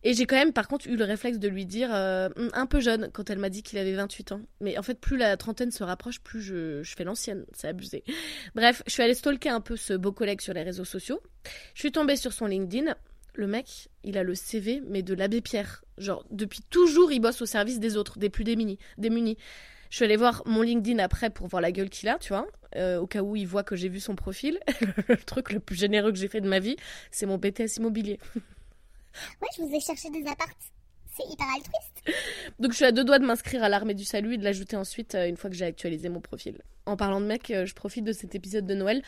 Et 0.02 0.14
j'ai 0.14 0.24
quand 0.24 0.36
même 0.36 0.52
par 0.54 0.66
contre 0.66 0.86
eu 0.86 0.96
le 0.96 1.04
réflexe 1.04 1.38
de 1.38 1.48
lui 1.48 1.66
dire 1.66 1.94
euh, 1.94 2.30
un 2.54 2.66
peu 2.66 2.80
jeune 2.80 3.10
quand 3.12 3.28
elle 3.28 3.38
m'a 3.38 3.50
dit 3.50 3.62
qu'il 3.62 3.78
avait 3.78 3.92
28 3.92 4.32
ans. 4.32 4.40
Mais 4.60 4.78
en 4.78 4.82
fait 4.82 4.98
plus 4.98 5.18
la 5.18 5.36
trentaine 5.36 5.70
se 5.70 5.84
rapproche, 5.84 6.20
plus 6.20 6.40
je, 6.40 6.82
fais 6.96 7.04
l'ancienne, 7.04 7.44
c'est 7.52 7.68
abusé. 7.68 8.02
Bref, 8.54 8.82
je 8.86 8.92
suis 8.92 9.02
allée 9.02 9.14
stalker 9.14 9.50
un 9.50 9.60
peu 9.60 9.76
ce 9.76 9.92
beau 9.92 10.12
collègue 10.12 10.40
sur 10.40 10.54
les 10.54 10.62
réseaux 10.62 10.86
sociaux. 10.86 11.20
Je 11.74 11.80
suis 11.80 11.92
tombée 11.92 12.16
sur 12.16 12.32
son 12.32 12.46
LinkedIn. 12.46 12.94
Le 13.34 13.46
mec, 13.46 13.88
il 14.02 14.18
a 14.18 14.22
le 14.22 14.34
CV, 14.34 14.82
mais 14.88 15.02
de 15.02 15.14
l'abbé 15.14 15.40
Pierre. 15.40 15.84
Genre, 15.98 16.24
depuis 16.30 16.60
toujours, 16.68 17.12
il 17.12 17.20
bosse 17.20 17.40
au 17.42 17.46
service 17.46 17.78
des 17.78 17.96
autres, 17.96 18.18
des 18.18 18.30
plus 18.30 18.44
démunis. 18.44 18.78
Je 19.90 19.96
suis 19.96 20.04
allée 20.04 20.16
voir 20.16 20.42
mon 20.46 20.62
LinkedIn 20.62 20.98
après 21.00 21.30
pour 21.30 21.48
voir 21.48 21.60
la 21.60 21.72
gueule 21.72 21.90
qu'il 21.90 22.08
a, 22.08 22.18
tu 22.18 22.28
vois, 22.28 22.46
euh, 22.76 22.98
au 23.00 23.06
cas 23.06 23.22
où 23.22 23.34
il 23.34 23.46
voit 23.46 23.64
que 23.64 23.74
j'ai 23.74 23.88
vu 23.88 23.98
son 23.98 24.14
profil. 24.14 24.60
le 25.08 25.16
truc 25.16 25.52
le 25.52 25.58
plus 25.58 25.76
généreux 25.76 26.12
que 26.12 26.18
j'ai 26.18 26.28
fait 26.28 26.40
de 26.40 26.48
ma 26.48 26.60
vie, 26.60 26.76
c'est 27.10 27.26
mon 27.26 27.38
BTS 27.38 27.78
immobilier. 27.78 28.20
ouais, 28.36 29.48
je 29.56 29.62
vous 29.62 29.74
ai 29.74 29.80
cherché 29.80 30.08
des 30.10 30.26
appartes. 30.28 30.72
C'est 31.16 31.24
hyper 31.28 31.46
altruiste. 31.48 32.18
Donc 32.60 32.70
je 32.70 32.76
suis 32.76 32.84
à 32.84 32.92
deux 32.92 33.04
doigts 33.04 33.18
de 33.18 33.26
m'inscrire 33.26 33.64
à 33.64 33.68
l'armée 33.68 33.94
du 33.94 34.04
salut 34.04 34.34
et 34.34 34.38
de 34.38 34.44
l'ajouter 34.44 34.76
ensuite 34.76 35.16
euh, 35.16 35.28
une 35.28 35.36
fois 35.36 35.50
que 35.50 35.56
j'ai 35.56 35.64
actualisé 35.64 36.08
mon 36.08 36.20
profil. 36.20 36.62
En 36.86 36.96
parlant 36.96 37.20
de 37.20 37.26
mec, 37.26 37.50
euh, 37.50 37.66
je 37.66 37.74
profite 37.74 38.04
de 38.04 38.12
cet 38.12 38.36
épisode 38.36 38.66
de 38.66 38.74
Noël 38.74 39.02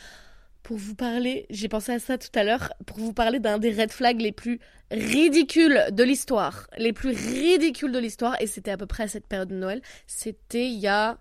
pour 0.63 0.77
vous 0.77 0.95
parler, 0.95 1.45
j'ai 1.49 1.67
pensé 1.67 1.91
à 1.91 1.99
ça 1.99 2.17
tout 2.17 2.31
à 2.33 2.43
l'heure, 2.43 2.73
pour 2.85 2.97
vous 2.97 3.13
parler 3.13 3.39
d'un 3.39 3.59
des 3.59 3.71
red 3.71 3.91
flags 3.91 4.21
les 4.21 4.31
plus 4.31 4.59
ridicules 4.91 5.87
de 5.91 6.03
l'histoire. 6.03 6.67
Les 6.77 6.93
plus 6.93 7.09
ridicules 7.09 7.91
de 7.91 7.99
l'histoire, 7.99 8.41
et 8.41 8.47
c'était 8.47 8.71
à 8.71 8.77
peu 8.77 8.85
près 8.85 9.03
à 9.03 9.07
cette 9.09 9.27
période 9.27 9.49
de 9.49 9.55
Noël. 9.55 9.81
C'était 10.07 10.67
il 10.67 10.79
y 10.79 10.87
a 10.87 11.19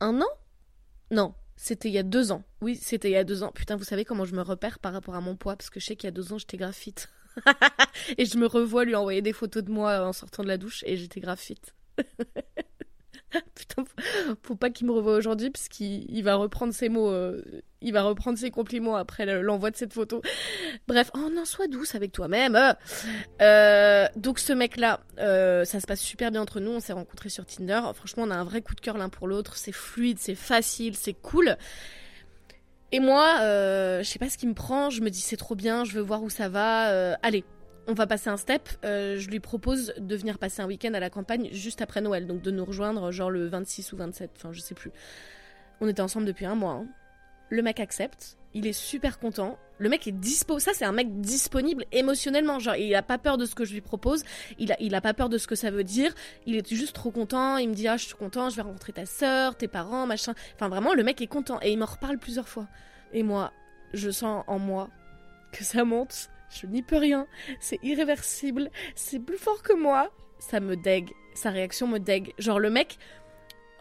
un 0.00 0.20
an? 0.20 0.28
Non, 1.10 1.34
c'était 1.56 1.88
il 1.88 1.94
y 1.94 1.98
a 1.98 2.02
deux 2.02 2.30
ans. 2.30 2.44
Oui, 2.60 2.76
c'était 2.76 3.08
il 3.08 3.12
y 3.12 3.16
a 3.16 3.24
deux 3.24 3.42
ans. 3.42 3.52
Putain, 3.52 3.76
vous 3.76 3.84
savez 3.84 4.04
comment 4.04 4.26
je 4.26 4.34
me 4.34 4.42
repère 4.42 4.78
par 4.78 4.92
rapport 4.92 5.14
à 5.14 5.20
mon 5.20 5.34
poids 5.34 5.56
Parce 5.56 5.70
que 5.70 5.80
je 5.80 5.86
sais 5.86 5.96
qu'il 5.96 6.06
y 6.06 6.12
a 6.12 6.12
deux 6.12 6.32
ans, 6.32 6.38
j'étais 6.38 6.58
graphite. 6.58 7.08
et 8.18 8.26
je 8.26 8.36
me 8.36 8.46
revois 8.46 8.84
lui 8.84 8.94
envoyer 8.94 9.22
des 9.22 9.32
photos 9.32 9.64
de 9.64 9.70
moi 9.70 10.06
en 10.06 10.12
sortant 10.12 10.42
de 10.42 10.48
la 10.48 10.58
douche, 10.58 10.84
et 10.86 10.98
j'étais 10.98 11.20
graphite. 11.20 11.74
Putain, 13.54 13.84
faut 14.42 14.56
pas 14.56 14.68
qu'il 14.68 14.86
me 14.86 14.92
revoie 14.92 15.16
aujourd'hui 15.16 15.48
parce 15.48 15.68
qu'il 15.68 16.22
va 16.22 16.34
reprendre 16.34 16.74
ses 16.74 16.90
mots, 16.90 17.08
euh, 17.08 17.42
il 17.82 17.92
va 17.92 18.02
reprendre 18.02 18.38
ses 18.38 18.50
compliments 18.50 18.96
après 18.96 19.26
l'envoi 19.42 19.70
de 19.70 19.76
cette 19.76 19.92
photo. 19.92 20.22
Bref, 20.88 21.10
oh 21.14 21.30
non, 21.34 21.44
sois 21.44 21.68
douce 21.68 21.94
avec 21.94 22.12
toi-même. 22.12 22.58
Euh, 23.40 24.06
donc 24.16 24.38
ce 24.38 24.52
mec-là, 24.52 25.00
euh, 25.18 25.64
ça 25.64 25.80
se 25.80 25.86
passe 25.86 26.00
super 26.00 26.30
bien 26.30 26.40
entre 26.40 26.60
nous. 26.60 26.70
On 26.70 26.80
s'est 26.80 26.92
rencontrés 26.92 27.28
sur 27.28 27.46
Tinder. 27.46 27.80
Franchement, 27.94 28.24
on 28.26 28.30
a 28.30 28.36
un 28.36 28.44
vrai 28.44 28.62
coup 28.62 28.74
de 28.74 28.80
cœur 28.80 28.96
l'un 28.98 29.08
pour 29.08 29.28
l'autre. 29.28 29.56
C'est 29.56 29.72
fluide, 29.72 30.18
c'est 30.18 30.34
facile, 30.34 30.96
c'est 30.96 31.14
cool. 31.14 31.56
Et 32.92 33.00
moi, 33.00 33.36
je 33.40 34.02
sais 34.04 34.18
pas 34.18 34.28
ce 34.28 34.38
qui 34.38 34.46
me 34.46 34.54
prend. 34.54 34.90
Je 34.90 35.00
me 35.02 35.10
dis 35.10 35.20
c'est 35.20 35.36
trop 35.36 35.54
bien, 35.54 35.84
je 35.84 35.92
veux 35.92 36.02
voir 36.02 36.22
où 36.22 36.30
ça 36.30 36.48
va. 36.48 37.16
allez, 37.22 37.44
on 37.86 37.94
va 37.94 38.06
passer 38.06 38.30
un 38.30 38.36
step. 38.36 38.68
Euh, 38.84 39.18
je 39.18 39.28
lui 39.28 39.40
propose 39.40 39.94
de 39.98 40.16
venir 40.16 40.38
passer 40.38 40.62
un 40.62 40.66
week-end 40.66 40.94
à 40.94 41.00
la 41.00 41.10
campagne 41.10 41.48
juste 41.52 41.82
après 41.82 42.00
Noël, 42.00 42.26
donc 42.26 42.42
de 42.42 42.50
nous 42.50 42.64
rejoindre 42.64 43.10
genre 43.10 43.30
le 43.30 43.46
26 43.46 43.92
ou 43.92 43.96
27, 43.96 44.30
enfin 44.36 44.52
je 44.52 44.60
sais 44.60 44.74
plus. 44.74 44.92
On 45.80 45.88
était 45.88 46.02
ensemble 46.02 46.26
depuis 46.26 46.46
un 46.46 46.54
mois. 46.54 46.72
Hein. 46.72 46.86
Le 47.52 47.60
mec 47.60 47.80
accepte, 47.80 48.38
il 48.54 48.66
est 48.66 48.72
super 48.72 49.18
content. 49.18 49.58
Le 49.76 49.90
mec 49.90 50.06
est 50.06 50.12
dispo. 50.12 50.58
Ça, 50.58 50.70
c'est 50.72 50.86
un 50.86 50.92
mec 50.92 51.20
disponible 51.20 51.84
émotionnellement. 51.92 52.58
Genre, 52.58 52.76
il 52.76 52.94
a 52.94 53.02
pas 53.02 53.18
peur 53.18 53.36
de 53.36 53.44
ce 53.44 53.54
que 53.54 53.66
je 53.66 53.74
lui 53.74 53.82
propose. 53.82 54.24
Il 54.58 54.72
a, 54.94 55.00
pas 55.02 55.12
peur 55.12 55.28
de 55.28 55.36
ce 55.36 55.46
que 55.46 55.54
ça 55.54 55.70
veut 55.70 55.84
dire. 55.84 56.14
Il 56.46 56.56
est 56.56 56.72
juste 56.72 56.94
trop 56.94 57.10
content. 57.10 57.58
Il 57.58 57.68
me 57.68 57.74
dit, 57.74 57.86
ah, 57.88 57.98
je 57.98 58.06
suis 58.06 58.14
content, 58.14 58.48
je 58.48 58.56
vais 58.56 58.62
rencontrer 58.62 58.94
ta 58.94 59.04
soeur, 59.04 59.54
tes 59.54 59.68
parents, 59.68 60.06
machin. 60.06 60.32
Enfin, 60.54 60.70
vraiment, 60.70 60.94
le 60.94 61.02
mec 61.02 61.20
est 61.20 61.26
content. 61.26 61.58
Et 61.60 61.72
il 61.72 61.78
m'en 61.78 61.84
reparle 61.84 62.16
plusieurs 62.16 62.48
fois. 62.48 62.68
Et 63.12 63.22
moi, 63.22 63.52
je 63.92 64.08
sens 64.08 64.44
en 64.46 64.58
moi 64.58 64.88
que 65.52 65.62
ça 65.62 65.84
monte 65.84 66.30
je 66.48 66.66
n'y 66.66 66.82
peux 66.82 66.98
rien, 66.98 67.26
c'est 67.60 67.78
irréversible, 67.82 68.70
c'est 68.94 69.18
plus 69.18 69.38
fort 69.38 69.62
que 69.62 69.72
moi. 69.72 70.10
Ça 70.38 70.60
me 70.60 70.76
dégue, 70.76 71.10
sa 71.34 71.50
réaction 71.50 71.86
me 71.86 71.98
dégue. 71.98 72.32
Genre 72.38 72.58
le 72.58 72.68
mec, 72.68 72.98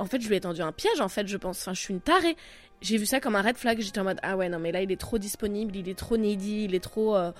en 0.02 0.06
fait, 0.06 0.20
je 0.20 0.28
lui 0.28 0.36
ai 0.36 0.42
tendu 0.42 0.62
un 0.62 0.72
piège, 0.72 1.00
en 1.00 1.10
fait, 1.10 1.28
je 1.28 1.38
pense. 1.38 1.62
Enfin, 1.62 1.74
je 1.74 1.80
suis 1.80 1.94
une 1.94 2.02
tarée. 2.02 2.36
J'ai 2.82 2.98
vu 2.98 3.06
ça 3.06 3.20
comme 3.20 3.36
un 3.36 3.42
red 3.42 3.58
flag. 3.58 3.80
J'étais 3.80 4.00
en 4.00 4.04
mode, 4.04 4.20
ah 4.24 4.36
ouais, 4.36 4.50
non, 4.50 4.60
mais 4.60 4.72
là, 4.72 4.82
il 4.82 4.92
est 4.92 5.00
trop 5.00 5.18
disponible, 5.18 5.76
il 5.76 5.88
est 5.88 5.98
trop 5.98 6.18
needy, 6.18 6.66
il 6.66 6.76
est 6.76 6.80
trop. 6.80 7.16
Euh, 7.16 7.32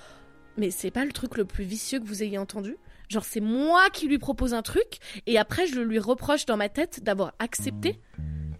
mais 0.56 0.70
c'est 0.70 0.90
pas 0.90 1.04
le 1.04 1.12
truc 1.12 1.36
le 1.36 1.44
plus 1.44 1.64
vicieux 1.64 1.98
que 1.98 2.06
vous 2.06 2.22
ayez 2.22 2.38
entendu 2.38 2.76
Genre 3.08 3.24
c'est 3.24 3.40
moi 3.40 3.90
qui 3.90 4.08
lui 4.08 4.18
propose 4.18 4.54
un 4.54 4.62
truc 4.62 4.98
et 5.26 5.38
après 5.38 5.66
je 5.66 5.80
lui 5.80 5.98
reproche 5.98 6.46
dans 6.46 6.56
ma 6.56 6.68
tête 6.68 7.02
d'avoir 7.02 7.32
accepté 7.38 7.98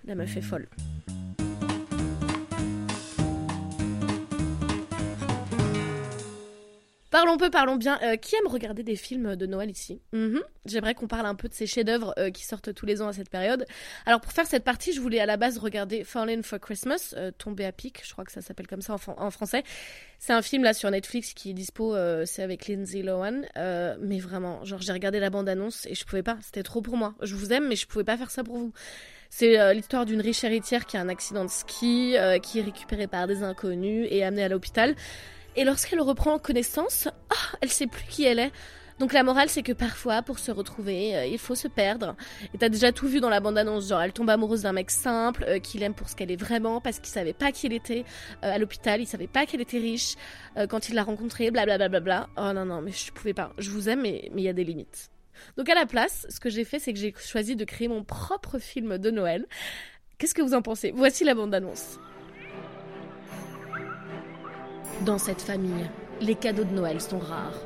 La 0.05 0.15
meuf 0.15 0.37
est 0.37 0.43
folle. 0.43 0.69
Parlons 7.13 7.37
peu, 7.37 7.51
parlons 7.51 7.77
bien. 7.77 8.01
Euh, 8.03 8.17
qui 8.17 8.37
aime 8.37 8.47
regarder 8.47 8.83
des 8.83 8.97
films 8.97 9.37
de 9.37 9.45
Noël 9.45 9.71
ici? 9.71 10.01
Mhm. 10.15 10.41
J'aimerais 10.65 10.95
qu'on 10.95 11.09
parle 11.09 11.27
un 11.27 11.35
peu 11.35 11.47
de 11.47 11.53
ces 11.53 11.67
chefs-d'œuvre 11.67 12.15
euh, 12.19 12.31
qui 12.31 12.47
sortent 12.47 12.73
tous 12.73 12.87
les 12.87 13.03
ans 13.03 13.09
à 13.09 13.13
cette 13.13 13.29
période. 13.29 13.67
Alors 14.07 14.23
pour 14.23 14.33
faire 14.33 14.47
cette 14.47 14.65
partie, 14.65 14.95
je 14.95 15.01
voulais 15.01 15.21
à 15.21 15.27
la 15.27 15.37
base 15.37 15.59
regarder 15.59 16.05
Falling 16.05 16.43
for 16.43 16.59
Christmas, 16.59 17.13
euh, 17.19 17.31
Tombé 17.37 17.67
à 17.67 17.73
pic, 17.73 18.01
je 18.03 18.13
crois 18.13 18.25
que 18.25 18.33
ça 18.33 18.41
s'appelle 18.41 18.67
comme 18.67 18.81
ça 18.81 18.95
en, 18.95 19.27
en 19.27 19.31
français. 19.31 19.63
C'est 20.19 20.33
un 20.33 20.41
film 20.41 20.65
là 20.65 20.73
sur 20.73 20.91
Netflix 20.91 21.35
qui 21.35 21.51
est 21.51 21.53
dispo, 21.53 21.95
euh, 21.95 22.25
c'est 22.25 22.43
avec 22.43 22.67
Lindsay 22.67 23.03
Lohan. 23.03 23.43
Euh, 23.59 23.95
mais 24.01 24.19
vraiment, 24.19 24.65
genre 24.65 24.81
j'ai 24.81 24.93
regardé 24.95 25.21
la 25.21 25.29
bande-annonce 25.29 25.85
et 25.85 25.95
je 25.95 26.07
pouvais 26.07 26.23
pas, 26.23 26.39
c'était 26.41 26.63
trop 26.63 26.81
pour 26.81 26.97
moi. 26.97 27.15
Je 27.21 27.35
vous 27.35 27.53
aime, 27.53 27.69
mais 27.69 27.77
je 27.77 27.87
pouvais 27.87 28.05
pas 28.05 28.17
faire 28.17 28.31
ça 28.31 28.43
pour 28.43 28.57
vous. 28.57 28.73
C'est 29.29 29.75
l'histoire 29.75 30.05
d'une 30.05 30.21
riche 30.21 30.45
héritière 30.45 30.85
qui 30.85 30.99
a 30.99 31.01
un 31.01 31.09
accident 31.09 31.45
de 31.45 31.51
ski, 31.51 32.17
euh, 32.19 32.39
qui 32.39 32.59
est 32.59 32.63
récupérée 32.63 33.07
par 33.07 33.27
des 33.27 33.43
inconnus 33.43 34.07
et 34.11 34.25
amenée 34.25 34.45
à 34.45 34.49
l'hôpital. 34.49 34.95
Et 35.57 35.65
lorsqu'elle 35.65 36.01
reprend 36.01 36.39
connaissance, 36.39 37.09
ah, 37.31 37.57
elle 37.61 37.71
sait 37.71 37.87
plus 37.87 38.05
qui 38.05 38.25
elle 38.25 38.39
est. 38.39 38.53
Donc 38.99 39.13
la 39.13 39.23
morale, 39.23 39.49
c'est 39.49 39.63
que 39.63 39.73
parfois, 39.73 40.23
pour 40.23 40.39
se 40.39 40.51
retrouver, 40.51 41.17
euh, 41.17 41.27
il 41.27 41.39
faut 41.39 41.55
se 41.55 41.67
perdre. 41.67 42.15
Et 42.55 42.59
t'as 42.59 42.69
déjà 42.69 42.93
tout 42.93 43.09
vu 43.09 43.21
dans 43.21 43.31
la 43.31 43.41
bande-annonce, 43.41 43.89
genre 43.89 44.01
elle 44.01 44.13
tombe 44.13 44.31
amoureuse 44.31 44.63
d'un 44.63 44.73
mec 44.73 44.91
simple, 44.91 45.45
euh, 45.49 45.59
qu'il 45.59 45.83
aime 45.83 45.95
pour 45.95 46.09
ce 46.09 46.15
qu'elle 46.15 46.31
est 46.31 46.37
vraiment, 46.37 46.81
parce 46.81 47.01
qu'il 47.01 47.09
savait 47.09 47.33
pas 47.33 47.53
qui 47.53 47.67
elle 47.67 47.73
était 47.73 48.05
euh, 48.45 48.55
à 48.55 48.59
l'hôpital, 48.59 49.01
il 49.01 49.07
savait 49.07 49.27
pas 49.27 49.45
qu'elle 49.45 49.61
était 49.61 49.79
riche 49.79 50.15
quand 50.69 50.89
il 50.89 50.95
l'a 50.95 51.03
rencontrée, 51.03 51.51
blablabla. 51.51 51.89
Bla, 51.89 52.01
bla, 52.01 52.27
bla. 52.35 52.51
Oh 52.51 52.53
non, 52.53 52.65
non, 52.65 52.83
mais 52.83 52.93
je 52.93 53.11
pouvais 53.11 53.35
pas. 53.35 53.53
Je 53.59 53.71
vous 53.71 53.89
aime, 53.89 54.03
mais 54.03 54.31
il 54.35 54.43
y 54.43 54.49
a 54.49 54.53
des 54.53 54.65
limites. 54.65 55.11
Donc 55.57 55.69
à 55.69 55.75
la 55.75 55.87
place, 55.87 56.27
ce 56.29 56.39
que 56.39 56.51
j'ai 56.51 56.65
fait, 56.65 56.79
c'est 56.79 56.93
que 56.93 56.99
j'ai 56.99 57.15
choisi 57.19 57.57
de 57.57 57.65
créer 57.65 57.89
mon 57.89 58.05
propre 58.05 58.59
film 58.59 58.99
de 58.99 59.11
Noël. 59.11 59.47
Qu'est-ce 60.19 60.35
que 60.35 60.43
vous 60.43 60.55
en 60.55 60.63
pensez? 60.63 60.93
Voici 60.95 61.25
la 61.25 61.35
bande-annonce. 61.35 61.99
Dans 65.05 65.19
cette 65.19 65.43
famille, 65.43 65.91
les 66.21 66.37
cadeaux 66.37 66.63
de 66.63 66.73
Noël 66.75 67.01
sont 67.01 67.19
rares. 67.19 67.59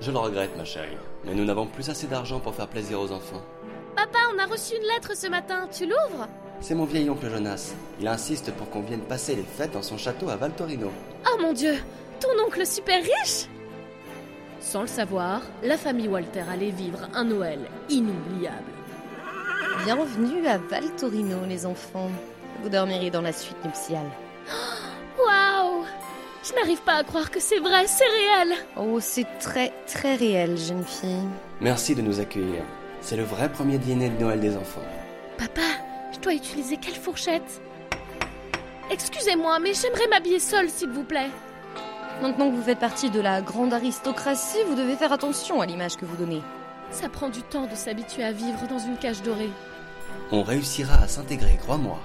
Je 0.00 0.10
le 0.10 0.18
regrette, 0.18 0.56
ma 0.56 0.64
chérie, 0.64 0.96
mais 1.24 1.32
nous 1.34 1.44
n'avons 1.44 1.66
plus 1.66 1.88
assez 1.88 2.08
d'argent 2.08 2.40
pour 2.40 2.52
faire 2.52 2.66
plaisir 2.66 2.98
aux 2.98 3.12
enfants. 3.12 3.42
Papa, 3.94 4.18
on 4.34 4.38
a 4.40 4.46
reçu 4.46 4.74
une 4.74 4.88
lettre 4.88 5.16
ce 5.16 5.28
matin, 5.28 5.68
tu 5.72 5.84
l'ouvres? 5.84 6.26
C'est 6.60 6.74
mon 6.74 6.84
vieil 6.84 7.08
oncle 7.10 7.30
Jonas. 7.30 7.74
Il 8.00 8.08
insiste 8.08 8.50
pour 8.54 8.68
qu'on 8.70 8.80
vienne 8.80 9.02
passer 9.02 9.36
les 9.36 9.44
fêtes 9.44 9.72
dans 9.72 9.82
son 9.82 9.98
château 9.98 10.30
à 10.30 10.36
Valtorino. 10.36 10.90
Oh 11.32 11.40
mon 11.40 11.52
dieu, 11.52 11.76
ton 12.18 12.44
oncle 12.44 12.66
super 12.66 13.00
riche 13.02 13.46
Sans 14.60 14.80
le 14.80 14.88
savoir, 14.88 15.42
la 15.62 15.76
famille 15.76 16.08
Walter 16.08 16.42
allait 16.50 16.70
vivre 16.70 17.08
un 17.14 17.24
Noël 17.24 17.60
inoubliable. 17.88 18.72
Bienvenue 19.84 20.44
à 20.48 20.58
Val 20.58 20.90
Torino, 20.96 21.36
les 21.48 21.66
enfants. 21.66 22.10
Vous 22.62 22.68
dormirez 22.68 23.10
dans 23.10 23.22
la 23.22 23.32
suite 23.32 23.64
nuptiale. 23.64 24.10
Je 26.48 26.54
n'arrive 26.54 26.80
pas 26.80 26.94
à 26.94 27.04
croire 27.04 27.30
que 27.30 27.40
c'est 27.40 27.58
vrai, 27.58 27.86
c'est 27.86 28.04
réel 28.04 28.56
Oh, 28.76 29.00
c'est 29.00 29.26
très, 29.38 29.72
très 29.86 30.14
réel, 30.14 30.56
jeune 30.56 30.84
fille. 30.84 31.28
Merci 31.60 31.94
de 31.94 32.00
nous 32.00 32.20
accueillir. 32.20 32.62
C'est 33.02 33.16
le 33.16 33.22
vrai 33.22 33.52
premier 33.52 33.76
dîner 33.76 34.08
de 34.08 34.18
Noël 34.18 34.40
des 34.40 34.56
enfants. 34.56 34.82
Papa, 35.36 35.60
je 36.12 36.18
dois 36.20 36.32
utiliser 36.32 36.78
quelle 36.78 36.94
fourchette? 36.94 37.60
Excusez-moi, 38.90 39.58
mais 39.58 39.74
j'aimerais 39.74 40.06
m'habiller 40.08 40.38
seule, 40.38 40.70
s'il 40.70 40.88
vous 40.88 41.04
plaît. 41.04 41.30
Maintenant 42.22 42.50
que 42.50 42.56
vous 42.56 42.62
faites 42.62 42.78
partie 42.78 43.10
de 43.10 43.20
la 43.20 43.42
grande 43.42 43.74
aristocratie, 43.74 44.62
vous 44.68 44.74
devez 44.74 44.96
faire 44.96 45.12
attention 45.12 45.60
à 45.60 45.66
l'image 45.66 45.96
que 45.96 46.06
vous 46.06 46.16
donnez. 46.16 46.42
Ça 46.90 47.10
prend 47.10 47.28
du 47.28 47.42
temps 47.42 47.66
de 47.66 47.74
s'habituer 47.74 48.24
à 48.24 48.32
vivre 48.32 48.66
dans 48.68 48.78
une 48.78 48.96
cage 48.96 49.22
dorée. 49.22 49.50
On 50.32 50.42
réussira 50.42 50.94
à 51.02 51.08
s'intégrer, 51.08 51.58
crois-moi. 51.60 51.98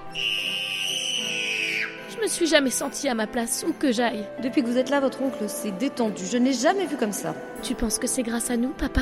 Je 2.23 2.29
me 2.29 2.31
suis 2.31 2.47
jamais 2.47 2.69
sentie 2.69 3.09
à 3.09 3.15
ma 3.15 3.27
place, 3.27 3.65
où 3.67 3.73
que 3.73 3.91
j'aille. 3.91 4.23
Depuis 4.41 4.63
que 4.63 4.67
vous 4.69 4.77
êtes 4.77 4.89
là, 4.89 5.01
votre 5.01 5.21
oncle 5.21 5.49
s'est 5.49 5.71
détendu. 5.71 6.23
Je 6.25 6.37
n'ai 6.37 6.53
jamais 6.53 6.85
vu 6.85 6.95
comme 6.95 7.11
ça. 7.11 7.35
Tu 7.61 7.75
penses 7.75 7.99
que 7.99 8.07
c'est 8.07 8.23
grâce 8.23 8.49
à 8.49 8.55
nous, 8.55 8.69
papa? 8.69 9.01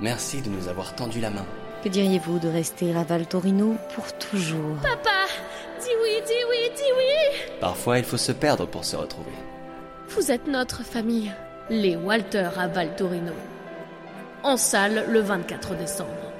Merci 0.00 0.40
de 0.40 0.48
nous 0.48 0.68
avoir 0.68 0.94
tendu 0.94 1.20
la 1.20 1.28
main. 1.28 1.44
Que 1.84 1.90
diriez-vous 1.90 2.38
de 2.38 2.48
rester 2.48 2.96
à 2.96 3.02
Val 3.02 3.26
Torino 3.26 3.76
pour 3.94 4.10
toujours? 4.14 4.76
Papa 4.82 5.26
Dis 5.80 5.90
oui, 6.02 6.12
dis 6.26 6.32
oui, 6.48 6.70
dis 6.74 6.92
oui 6.96 7.42
Parfois, 7.60 7.98
il 7.98 8.04
faut 8.04 8.16
se 8.16 8.32
perdre 8.32 8.64
pour 8.66 8.86
se 8.86 8.96
retrouver. 8.96 9.32
Vous 10.08 10.30
êtes 10.30 10.46
notre 10.46 10.82
famille, 10.82 11.30
les 11.68 11.96
Walter 11.96 12.48
à 12.56 12.68
Val 12.68 12.96
Torino. 12.96 13.32
En 14.44 14.56
salle 14.56 15.04
le 15.10 15.20
24 15.20 15.76
décembre. 15.76 16.31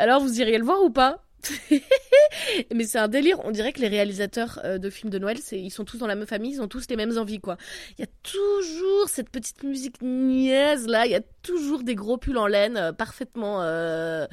Alors 0.00 0.22
vous 0.22 0.40
iriez 0.40 0.56
le 0.56 0.64
voir 0.64 0.82
ou 0.82 0.88
pas 0.88 1.26
Mais 2.74 2.84
c'est 2.84 2.98
un 2.98 3.08
délire, 3.08 3.38
on 3.44 3.50
dirait 3.50 3.72
que 3.72 3.80
les 3.80 3.88
réalisateurs 3.88 4.60
euh, 4.64 4.78
de 4.78 4.88
films 4.88 5.10
de 5.10 5.18
Noël, 5.18 5.38
ils 5.52 5.70
sont 5.70 5.84
tous 5.84 5.98
dans 5.98 6.06
la 6.06 6.14
même 6.14 6.26
famille, 6.26 6.52
ils 6.52 6.62
ont 6.62 6.68
tous 6.68 6.86
les 6.88 6.96
mêmes 6.96 7.18
envies 7.18 7.38
quoi. 7.38 7.58
Il 7.98 8.00
y 8.00 8.04
a 8.04 8.10
toujours 8.22 9.08
cette 9.08 9.28
petite 9.28 9.62
musique 9.62 10.00
niaise 10.00 10.86
là, 10.86 11.04
il 11.04 11.12
y 11.12 11.14
a 11.14 11.20
toujours 11.42 11.82
des 11.82 11.94
gros 11.94 12.16
pulls 12.16 12.38
en 12.38 12.46
laine 12.46 12.78
euh, 12.78 12.92
parfaitement 12.92 13.62
euh, 13.62 14.26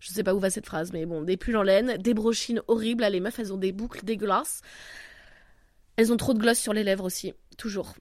je 0.00 0.12
sais 0.12 0.22
pas 0.22 0.34
où 0.34 0.38
va 0.38 0.48
cette 0.48 0.66
phrase 0.66 0.92
mais 0.94 1.04
bon, 1.04 1.20
des 1.20 1.36
pulls 1.36 1.56
en 1.58 1.62
laine, 1.62 1.98
des 1.98 2.14
brochines 2.14 2.62
horribles, 2.68 3.04
les 3.04 3.20
meufs 3.20 3.38
elles 3.38 3.52
ont 3.52 3.58
des 3.58 3.72
boucles 3.72 4.04
dégueulasses. 4.04 4.62
Elles 5.96 6.10
ont 6.10 6.16
trop 6.16 6.32
de 6.32 6.38
gloss 6.38 6.58
sur 6.58 6.72
les 6.72 6.84
lèvres 6.84 7.04
aussi, 7.04 7.34
toujours. 7.58 7.94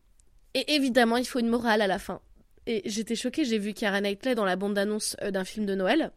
Et 0.53 0.75
évidemment, 0.75 1.17
il 1.17 1.25
faut 1.25 1.39
une 1.39 1.49
morale 1.49 1.81
à 1.81 1.87
la 1.87 1.99
fin. 1.99 2.21
Et 2.67 2.81
j'étais 2.85 3.15
choquée, 3.15 3.43
j'ai 3.43 3.57
vu 3.57 3.73
Kara 3.73 4.01
Knightley 4.01 4.35
dans 4.35 4.45
la 4.45 4.55
bande-annonce 4.55 5.17
euh, 5.21 5.31
d'un 5.31 5.43
film 5.43 5.65
de 5.65 5.75
Noël. 5.75 6.11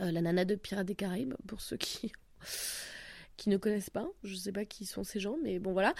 Euh, 0.00 0.12
la 0.12 0.20
nana 0.20 0.44
de 0.44 0.54
Pirates 0.54 0.86
des 0.86 0.94
Caraïbes, 0.94 1.34
pour 1.46 1.60
ceux 1.60 1.76
qui, 1.76 2.12
qui 3.36 3.48
ne 3.48 3.56
connaissent 3.56 3.90
pas. 3.90 4.06
Je 4.22 4.34
sais 4.34 4.52
pas 4.52 4.64
qui 4.64 4.86
sont 4.86 5.04
ces 5.04 5.20
gens, 5.20 5.36
mais 5.42 5.58
bon 5.58 5.72
voilà. 5.72 5.94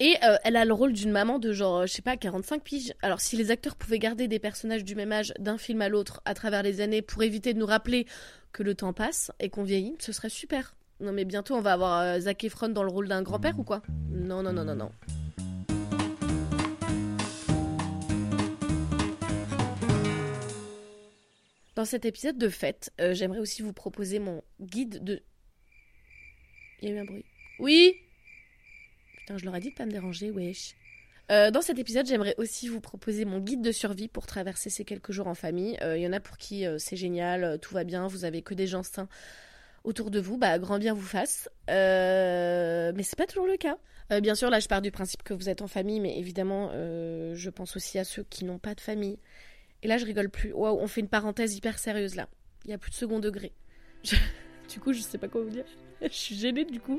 Et 0.00 0.16
euh, 0.24 0.36
elle 0.42 0.56
a 0.56 0.64
le 0.64 0.72
rôle 0.72 0.92
d'une 0.92 1.12
maman 1.12 1.38
de 1.38 1.52
genre, 1.52 1.80
euh, 1.80 1.86
je 1.86 1.92
sais 1.92 2.02
pas, 2.02 2.16
45 2.16 2.62
piges. 2.62 2.92
Alors 3.00 3.20
si 3.20 3.36
les 3.36 3.52
acteurs 3.52 3.76
pouvaient 3.76 4.00
garder 4.00 4.26
des 4.26 4.40
personnages 4.40 4.84
du 4.84 4.96
même 4.96 5.12
âge 5.12 5.32
d'un 5.38 5.58
film 5.58 5.82
à 5.82 5.88
l'autre 5.88 6.20
à 6.24 6.34
travers 6.34 6.64
les 6.64 6.80
années 6.80 7.02
pour 7.02 7.22
éviter 7.22 7.54
de 7.54 7.60
nous 7.60 7.66
rappeler 7.66 8.06
que 8.52 8.64
le 8.64 8.74
temps 8.74 8.92
passe 8.92 9.30
et 9.38 9.50
qu'on 9.50 9.62
vieillit, 9.62 9.94
ce 10.00 10.12
serait 10.12 10.30
super. 10.30 10.74
Non 11.00 11.12
mais 11.12 11.24
bientôt 11.24 11.54
on 11.54 11.60
va 11.60 11.72
avoir 11.72 12.20
Zac 12.20 12.42
Efron 12.44 12.68
dans 12.68 12.82
le 12.82 12.90
rôle 12.90 13.08
d'un 13.08 13.22
grand-père 13.22 13.58
ou 13.58 13.64
quoi? 13.64 13.82
Non, 14.10 14.42
non, 14.42 14.52
non, 14.52 14.64
non, 14.64 14.76
non. 14.76 14.90
Dans 21.74 21.84
cet 21.84 22.04
épisode 22.04 22.38
de 22.38 22.48
fête, 22.48 22.92
euh, 23.00 23.14
j'aimerais 23.14 23.40
aussi 23.40 23.62
vous 23.62 23.72
proposer 23.72 24.18
mon 24.18 24.42
guide 24.60 25.02
de... 25.02 25.22
Il 26.80 26.88
y 26.88 26.92
a 26.92 26.94
eu 26.94 26.98
un 26.98 27.04
bruit. 27.04 27.24
Oui 27.58 27.94
Putain, 29.18 29.38
je 29.38 29.44
leur 29.44 29.56
ai 29.56 29.60
dit 29.60 29.70
de 29.70 29.74
pas 29.74 29.86
me 29.86 29.90
déranger, 29.90 30.30
wesh. 30.30 30.74
Euh, 31.32 31.50
dans 31.50 31.62
cet 31.62 31.78
épisode, 31.78 32.06
j'aimerais 32.06 32.34
aussi 32.36 32.68
vous 32.68 32.80
proposer 32.80 33.24
mon 33.24 33.38
guide 33.40 33.62
de 33.62 33.72
survie 33.72 34.08
pour 34.08 34.26
traverser 34.26 34.68
ces 34.70 34.84
quelques 34.84 35.12
jours 35.12 35.26
en 35.26 35.34
famille. 35.34 35.78
Euh, 35.82 35.96
Il 35.96 36.02
y 36.02 36.06
en 36.06 36.12
a 36.12 36.20
pour 36.20 36.36
qui 36.36 36.66
euh, 36.66 36.78
c'est 36.78 36.96
génial, 36.96 37.44
euh, 37.44 37.56
tout 37.56 37.74
va 37.74 37.84
bien, 37.84 38.06
vous 38.06 38.24
avez 38.24 38.42
que 38.42 38.54
des 38.54 38.66
gens 38.66 38.82
sains 38.82 39.08
autour 39.84 40.10
de 40.10 40.18
vous, 40.18 40.38
bah 40.38 40.58
grand 40.58 40.78
bien 40.78 40.94
vous 40.94 41.02
fasse. 41.02 41.48
Euh, 41.70 42.92
mais 42.94 43.02
c'est 43.02 43.16
pas 43.16 43.26
toujours 43.26 43.46
le 43.46 43.56
cas. 43.56 43.78
Euh, 44.12 44.20
bien 44.20 44.34
sûr, 44.34 44.50
là 44.50 44.60
je 44.60 44.68
pars 44.68 44.82
du 44.82 44.90
principe 44.90 45.22
que 45.22 45.34
vous 45.34 45.48
êtes 45.48 45.62
en 45.62 45.68
famille, 45.68 46.00
mais 46.00 46.18
évidemment, 46.18 46.70
euh, 46.72 47.34
je 47.34 47.50
pense 47.50 47.76
aussi 47.76 47.98
à 47.98 48.04
ceux 48.04 48.24
qui 48.24 48.44
n'ont 48.44 48.58
pas 48.58 48.74
de 48.74 48.80
famille. 48.80 49.18
Et 49.84 49.86
là, 49.86 49.98
je 49.98 50.06
rigole 50.06 50.30
plus. 50.30 50.52
Waouh, 50.52 50.78
on 50.80 50.88
fait 50.88 51.02
une 51.02 51.08
parenthèse 51.08 51.54
hyper 51.56 51.78
sérieuse 51.78 52.16
là. 52.16 52.28
Il 52.64 52.70
y 52.70 52.74
a 52.74 52.78
plus 52.78 52.90
de 52.90 52.96
second 52.96 53.20
degré. 53.20 53.52
Du 54.66 54.80
coup, 54.80 54.94
je 54.94 55.00
sais 55.00 55.18
pas 55.18 55.28
quoi 55.28 55.42
vous 55.42 55.50
dire. 55.50 55.66
Je 56.02 56.08
suis 56.08 56.34
gênée 56.36 56.64
du 56.64 56.80
coup. 56.80 56.98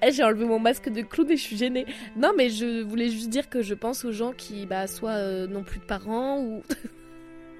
Eh, 0.00 0.12
J'ai 0.12 0.22
enlevé 0.22 0.44
mon 0.44 0.60
masque 0.60 0.88
de 0.88 1.02
clown 1.02 1.28
et 1.28 1.36
je 1.36 1.42
suis 1.42 1.56
gênée. 1.56 1.84
Non, 2.16 2.32
mais 2.36 2.50
je 2.50 2.82
voulais 2.82 3.08
juste 3.10 3.30
dire 3.30 3.50
que 3.50 3.62
je 3.62 3.74
pense 3.74 4.04
aux 4.04 4.12
gens 4.12 4.32
qui, 4.32 4.64
bah, 4.64 4.86
soit 4.86 5.16
euh, 5.16 5.48
n'ont 5.48 5.64
plus 5.64 5.80
de 5.80 5.84
parents 5.84 6.40
ou. 6.40 6.62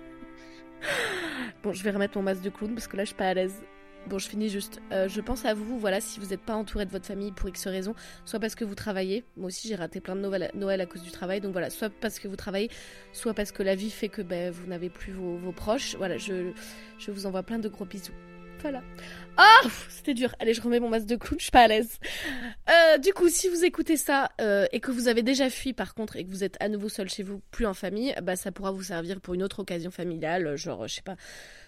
bon, 1.65 1.73
je 1.73 1.83
vais 1.83 1.91
remettre 1.91 2.17
mon 2.17 2.23
masque 2.23 2.43
de 2.43 2.51
clown 2.51 2.73
parce 2.75 2.87
que 2.87 2.97
là, 2.97 3.03
je 3.03 3.09
suis 3.09 3.17
pas 3.17 3.29
à 3.29 3.35
l'aise. 3.35 3.61
Bon, 4.07 4.19
je 4.19 4.29
finis 4.29 4.49
juste. 4.49 4.81
Euh, 4.93 5.09
je 5.09 5.21
pense 5.21 5.45
à 5.45 5.55
vous, 5.55 5.79
voilà, 5.79 6.01
si 6.01 6.21
vous 6.21 6.27
n'êtes 6.27 6.41
pas 6.41 6.55
entouré 6.55 6.87
de 6.87 6.91
votre 6.91 7.07
famille 7.07 7.33
pour 7.33 7.49
X 7.49 7.67
raisons, 7.67 7.95
soit 8.25 8.41
parce 8.41 8.55
que 8.55 8.65
vous 8.65 8.75
travaillez. 8.75 9.25
Moi 9.37 9.49
aussi, 9.49 9.69
j'ai 9.69 9.75
raté 9.75 10.01
plein 10.01 10.17
de 10.17 10.21
Noël, 10.21 10.81
à 10.81 10.87
cause 10.87 11.03
du 11.03 11.11
travail. 11.11 11.41
Donc 11.41 11.53
voilà, 11.53 11.71
soit 11.71 11.91
parce 12.01 12.19
que 12.19 12.27
vous 12.27 12.37
travaillez, 12.37 12.71
soit 13.13 13.35
parce 13.35 13.53
que 13.53 13.63
la 13.63 13.75
vie 13.75 13.91
fait 13.91 14.09
que 14.09 14.23
ben, 14.23 14.51
vous 14.51 14.67
n'avez 14.67 14.91
plus 14.91 15.13
vos, 15.13 15.53
proches. 15.53 15.97
Voilà, 15.97 16.17
je, 16.17 16.53
je 16.99 17.11
vous 17.11 17.27
envoie 17.27 17.43
plein 17.43 17.59
de 17.59 17.69
gros 17.69 17.85
bisous. 17.85 18.13
Voilà. 18.61 18.83
Ah, 19.37 19.61
pff, 19.63 19.87
c'était 19.91 20.13
dur. 20.13 20.35
Allez, 20.39 20.53
je 20.53 20.61
remets 20.61 20.81
mon 20.81 20.91
masque 20.91 21.07
de 21.07 21.17
clown, 21.17 21.39
je 21.39 21.45
suis 21.45 21.51
pas 21.51 21.63
à 21.63 21.69
l'aise. 21.69 21.99
Euh, 22.69 22.99
du 22.99 23.13
coup, 23.15 23.29
si 23.29 23.49
vous 23.49 23.65
écoutez 23.65 23.97
ça 23.97 24.31
euh, 24.41 24.67
et 24.73 24.81
que 24.81 24.91
vous 24.91 25.09
avez 25.09 25.23
déjà 25.23 25.49
fui 25.49 25.73
par 25.73 25.95
contre 25.95 26.17
et 26.17 26.25
que 26.25 26.31
vous 26.31 26.45
êtes 26.45 26.57
à 26.61 26.69
nouveau 26.69 26.89
seul 26.89 27.09
chez 27.09 27.23
vous, 27.23 27.41
plus 27.51 27.65
en 27.65 27.75
famille, 27.75 28.15
bah 28.23 28.37
ça 28.37 28.53
pourra 28.53 28.71
vous 28.71 28.83
servir 28.83 29.21
pour 29.21 29.35
une 29.35 29.43
autre 29.43 29.61
occasion 29.61 29.91
familiale, 29.91 30.57
genre 30.57 30.87
je 30.87 30.97
sais 30.97 31.03
pas, 31.03 31.17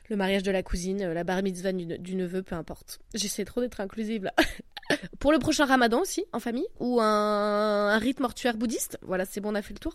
le 0.08 0.16
mariage 0.16 0.42
de 0.42 0.50
la 0.50 0.62
cousine, 0.62 1.02
euh, 1.02 1.14
la 1.14 1.24
bar 1.24 1.42
mitzvah 1.42 1.72
du, 1.72 2.14
neveu, 2.14 2.42
peu 2.42 2.54
importe. 2.54 3.00
J'essaie 3.14 3.44
trop 3.44 3.60
d'être 3.60 3.80
inclusive 3.80 4.24
là. 4.24 4.34
Pour 5.20 5.32
le 5.32 5.38
prochain 5.38 5.64
ramadan 5.64 6.00
aussi, 6.00 6.24
en 6.32 6.40
famille, 6.40 6.66
ou 6.80 7.00
un, 7.00 7.88
un 7.88 7.98
rite 7.98 8.20
mortuaire 8.20 8.56
bouddhiste. 8.56 8.98
Voilà, 9.02 9.24
c'est 9.24 9.40
bon, 9.40 9.52
on 9.52 9.54
a 9.54 9.62
fait 9.62 9.74
le 9.74 9.78
tour. 9.78 9.94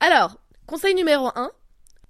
Alors, 0.00 0.38
conseil 0.66 0.94
numéro 0.94 1.28
1, 1.34 1.50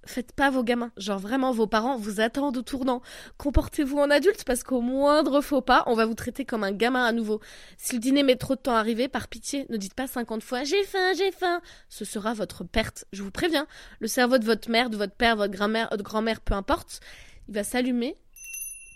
faites 0.05 0.33
pas 0.33 0.49
vos 0.49 0.63
gamins. 0.63 0.91
Genre 0.97 1.19
vraiment, 1.19 1.51
vos 1.51 1.67
parents 1.67 1.97
vous 1.97 2.19
attendent 2.19 2.57
au 2.57 2.61
tournant. 2.61 3.01
Comportez-vous 3.37 3.97
en 3.97 4.09
adulte 4.09 4.43
parce 4.43 4.63
qu'au 4.63 4.81
moindre 4.81 5.41
faux 5.41 5.61
pas, 5.61 5.83
on 5.87 5.95
va 5.95 6.05
vous 6.05 6.13
traiter 6.13 6.45
comme 6.45 6.63
un 6.63 6.71
gamin 6.71 7.05
à 7.05 7.11
nouveau. 7.11 7.39
Si 7.77 7.93
le 7.93 7.99
dîner 7.99 8.23
met 8.23 8.35
trop 8.35 8.55
de 8.55 8.59
temps 8.59 8.75
à 8.75 8.79
arriver, 8.79 9.07
par 9.07 9.27
pitié, 9.27 9.65
ne 9.69 9.77
dites 9.77 9.93
pas 9.93 10.07
50 10.07 10.43
fois 10.43 10.63
j'ai 10.63 10.83
faim, 10.83 11.13
j'ai 11.17 11.31
faim. 11.31 11.61
Ce 11.89 12.05
sera 12.05 12.33
votre 12.33 12.63
perte. 12.63 13.05
Je 13.13 13.23
vous 13.23 13.31
préviens. 13.31 13.67
Le 13.99 14.07
cerveau 14.07 14.37
de 14.37 14.45
votre 14.45 14.69
mère, 14.69 14.89
de 14.89 14.97
votre 14.97 15.15
père, 15.15 15.35
votre 15.35 15.53
grand-mère, 15.53 15.89
de 15.95 16.03
grand-mère, 16.03 16.41
peu 16.41 16.53
importe, 16.53 16.99
il 17.47 17.55
va 17.55 17.63
s'allumer 17.63 18.17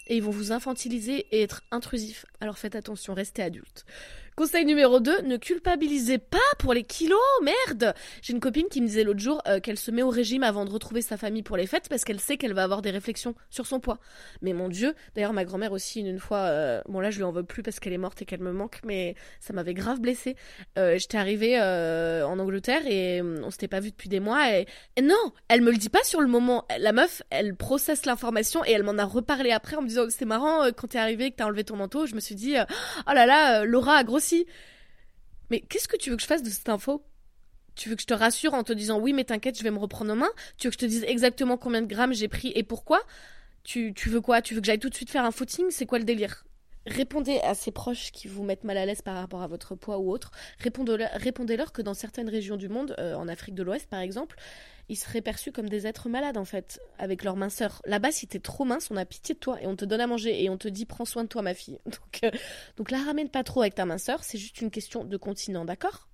et 0.08 0.18
ils 0.18 0.24
vont 0.24 0.32
vous 0.32 0.52
infantiliser 0.52 1.28
et 1.32 1.42
être 1.42 1.64
intrusifs. 1.72 2.26
Alors 2.40 2.58
faites 2.58 2.76
attention, 2.76 3.14
restez 3.14 3.44
adulte. 3.44 3.86
Conseil 4.38 4.66
numéro 4.66 5.00
2, 5.00 5.24
ne 5.24 5.38
culpabilisez 5.38 6.20
pas 6.20 6.38
pour 6.60 6.76
les 6.76 6.84
kilos, 6.84 7.18
merde 7.42 7.96
J'ai 8.22 8.34
une 8.34 8.40
copine 8.40 8.68
qui 8.70 8.82
me 8.82 8.86
disait 8.86 9.04
l'autre 9.04 9.20
jour 9.20 9.42
euh, 9.48 9.60
qu'elle 9.60 9.80
se 9.80 9.90
met 9.90 10.04
au 10.04 10.12
régime 10.12 10.44
avant 10.44 10.64
de 10.64 10.70
retrouver 10.70 11.02
sa 11.02 11.18
famille 11.18 11.42
pour 11.42 11.58
les 11.58 11.66
fêtes 11.66 11.90
parce 11.90 12.04
qu'elle 12.04 12.20
sait 12.20 12.38
qu'elle 12.38 12.54
va 12.54 12.62
avoir 12.62 12.84
des 12.84 12.92
réflexions 12.92 13.34
sur 13.50 13.66
son 13.66 13.80
poids. 13.80 13.98
Mais 14.44 14.54
mon 14.54 14.70
dieu, 14.70 14.94
d'ailleurs 15.16 15.34
ma 15.34 15.44
grand-mère 15.44 15.72
aussi 15.72 16.02
une, 16.02 16.20
fois, 16.20 16.38
euh, 16.38 16.84
bon 16.88 17.00
là 17.00 17.10
je 17.10 17.18
lui 17.18 17.24
en 17.24 17.32
veux 17.32 17.46
plus 17.46 17.64
parce 17.64 17.80
qu'elle 17.80 17.94
est 17.94 17.98
morte 17.98 18.22
et 18.22 18.26
qu'elle 18.26 18.42
me 18.42 18.52
manque, 18.52 18.80
mais 18.86 19.16
ça 19.40 19.54
m'avait 19.54 19.74
grave 19.74 20.02
blessée. 20.02 20.36
Euh, 20.78 21.00
J'étais 21.00 21.18
arrivée 21.18 21.60
en 21.60 22.38
Angleterre 22.38 22.86
et 22.86 23.20
euh, 23.20 23.42
on 23.44 23.50
s'était 23.50 23.68
pas 23.68 23.80
vu 23.80 23.90
depuis 23.90 24.08
des 24.08 24.20
mois 24.20 24.56
et, 24.56 24.68
non, 25.02 25.34
elle 25.48 25.62
me 25.62 25.72
le 25.72 25.78
dit 25.78 25.90
pas 25.90 26.04
sur 26.04 26.22
le 26.22 26.28
moment. 26.28 26.68
La 26.78 26.92
meuf, 26.92 27.24
elle 27.32 27.56
processe 27.56 28.06
l'information 28.06 28.64
et 28.66 28.72
elle 28.74 28.84
m'en 28.84 29.00
a 29.00 29.06
reparlé 29.06 29.50
après 29.50 29.78
en 29.78 29.82
me 29.82 29.88
disant 29.88 30.04
c'est 30.10 30.26
marrant 30.26 30.68
quand 30.78 30.90
t'es 30.90 31.00
arrivé 31.00 31.32
que 31.32 31.38
t'as 31.38 31.46
enlevé 31.46 31.64
ton 31.64 31.76
manteau, 31.76 32.06
je 32.06 32.14
me 32.14 32.20
suis 32.20 32.36
dit 32.36 32.54
oh 32.60 33.12
là 33.12 33.26
là, 33.26 33.66
Laura 33.66 33.96
a 33.96 34.04
grossi. 34.04 34.27
Mais 35.50 35.62
qu'est-ce 35.62 35.88
que 35.88 35.98
tu 35.98 36.10
veux 36.10 36.16
que 36.16 36.22
je 36.22 36.28
fasse 36.28 36.44
de 36.44 36.50
cette 36.50 36.70
info? 36.70 37.04
Tu 37.76 37.90
veux 37.90 37.96
que 37.96 38.02
je 38.02 38.08
te 38.08 38.14
rassure 38.14 38.54
en 38.54 38.64
te 38.64 38.74
disant 38.74 39.00
oui 39.00 39.14
mais 39.14 39.24
t'inquiète 39.24 39.58
je 39.58 39.64
vais 39.64 39.72
me 39.72 39.78
reprendre 39.78 40.12
en 40.12 40.16
main? 40.16 40.30
Tu 40.58 40.68
veux 40.68 40.72
que 40.72 40.76
je 40.76 40.86
te 40.86 40.86
dise 40.86 41.04
exactement 41.08 41.58
combien 41.58 41.82
de 41.82 41.88
grammes 41.88 42.14
j'ai 42.14 42.28
pris 42.28 42.52
et 42.56 42.64
pourquoi? 42.64 43.02
Tu, 43.64 43.94
tu 43.94 44.10
veux 44.10 44.22
quoi? 44.22 44.42
Tu 44.42 44.56
veux 44.56 44.62
que 44.62 44.66
j'aille 44.66 44.80
tout 44.80 44.90
de 44.90 44.96
suite 44.96 45.10
faire 45.10 45.26
un 45.26 45.32
footing? 45.32 45.68
C'est 45.70 45.86
quoi 45.86 46.00
le 46.00 46.06
délire? 46.06 46.46
Répondez 46.88 47.40
à 47.40 47.54
ces 47.54 47.72
proches 47.72 48.12
qui 48.14 48.30
vous 48.30 48.44
mettent 48.44 48.64
mal 48.64 48.78
à 48.78 48.86
l'aise 48.86 49.02
par 49.02 49.16
rapport 49.16 49.42
à 49.42 49.48
votre 49.48 49.76
poids 49.76 49.98
ou 49.98 50.10
autre. 50.10 50.32
Répondez-leur 50.60 51.74
que 51.74 51.82
dans 51.82 51.94
certaines 51.94 52.30
régions 52.30 52.56
du 52.56 52.70
monde, 52.70 52.96
euh, 52.98 53.14
en 53.16 53.28
Afrique 53.28 53.56
de 53.56 53.64
l'Ouest 53.64 53.90
par 53.90 54.00
exemple, 54.00 54.38
ils 54.90 54.96
seraient 54.96 55.22
perçus 55.22 55.52
comme 55.52 55.70
des 55.70 55.86
êtres 55.86 56.10
malades 56.10 56.38
en 56.38 56.46
fait, 56.46 56.80
avec 56.98 57.24
leur 57.24 57.36
minceur. 57.36 57.82
Là-bas, 57.86 58.12
si 58.12 58.28
t'es 58.28 58.40
trop 58.40 58.64
mince, 58.64 58.90
on 58.90 58.98
a 58.98 59.06
pitié 59.06 59.36
de 59.36 59.40
toi 59.40 59.62
et 59.62 59.68
on 59.68 59.76
te 59.76 59.86
donne 59.86 60.02
à 60.02 60.08
manger 60.08 60.44
et 60.44 60.50
on 60.50 60.58
te 60.58 60.68
dit 60.68 60.86
prends 60.86 61.06
soin 61.06 61.24
de 61.24 61.30
toi 61.30 61.42
ma 61.42 61.54
fille. 61.54 61.80
Donc, 61.86 62.24
euh, 62.24 62.32
donc 62.78 62.92
la 62.92 63.00
ramène 63.00 63.30
pas 63.30 63.44
trop 63.44 63.62
avec 63.62 63.76
ta 63.76 63.86
minceur, 63.86 64.24
c'est 64.24 64.38
juste 64.38 64.62
une 64.62 64.72
question 64.72 65.04
de 65.04 65.18
continent, 65.18 65.66
d'accord? 65.66 66.08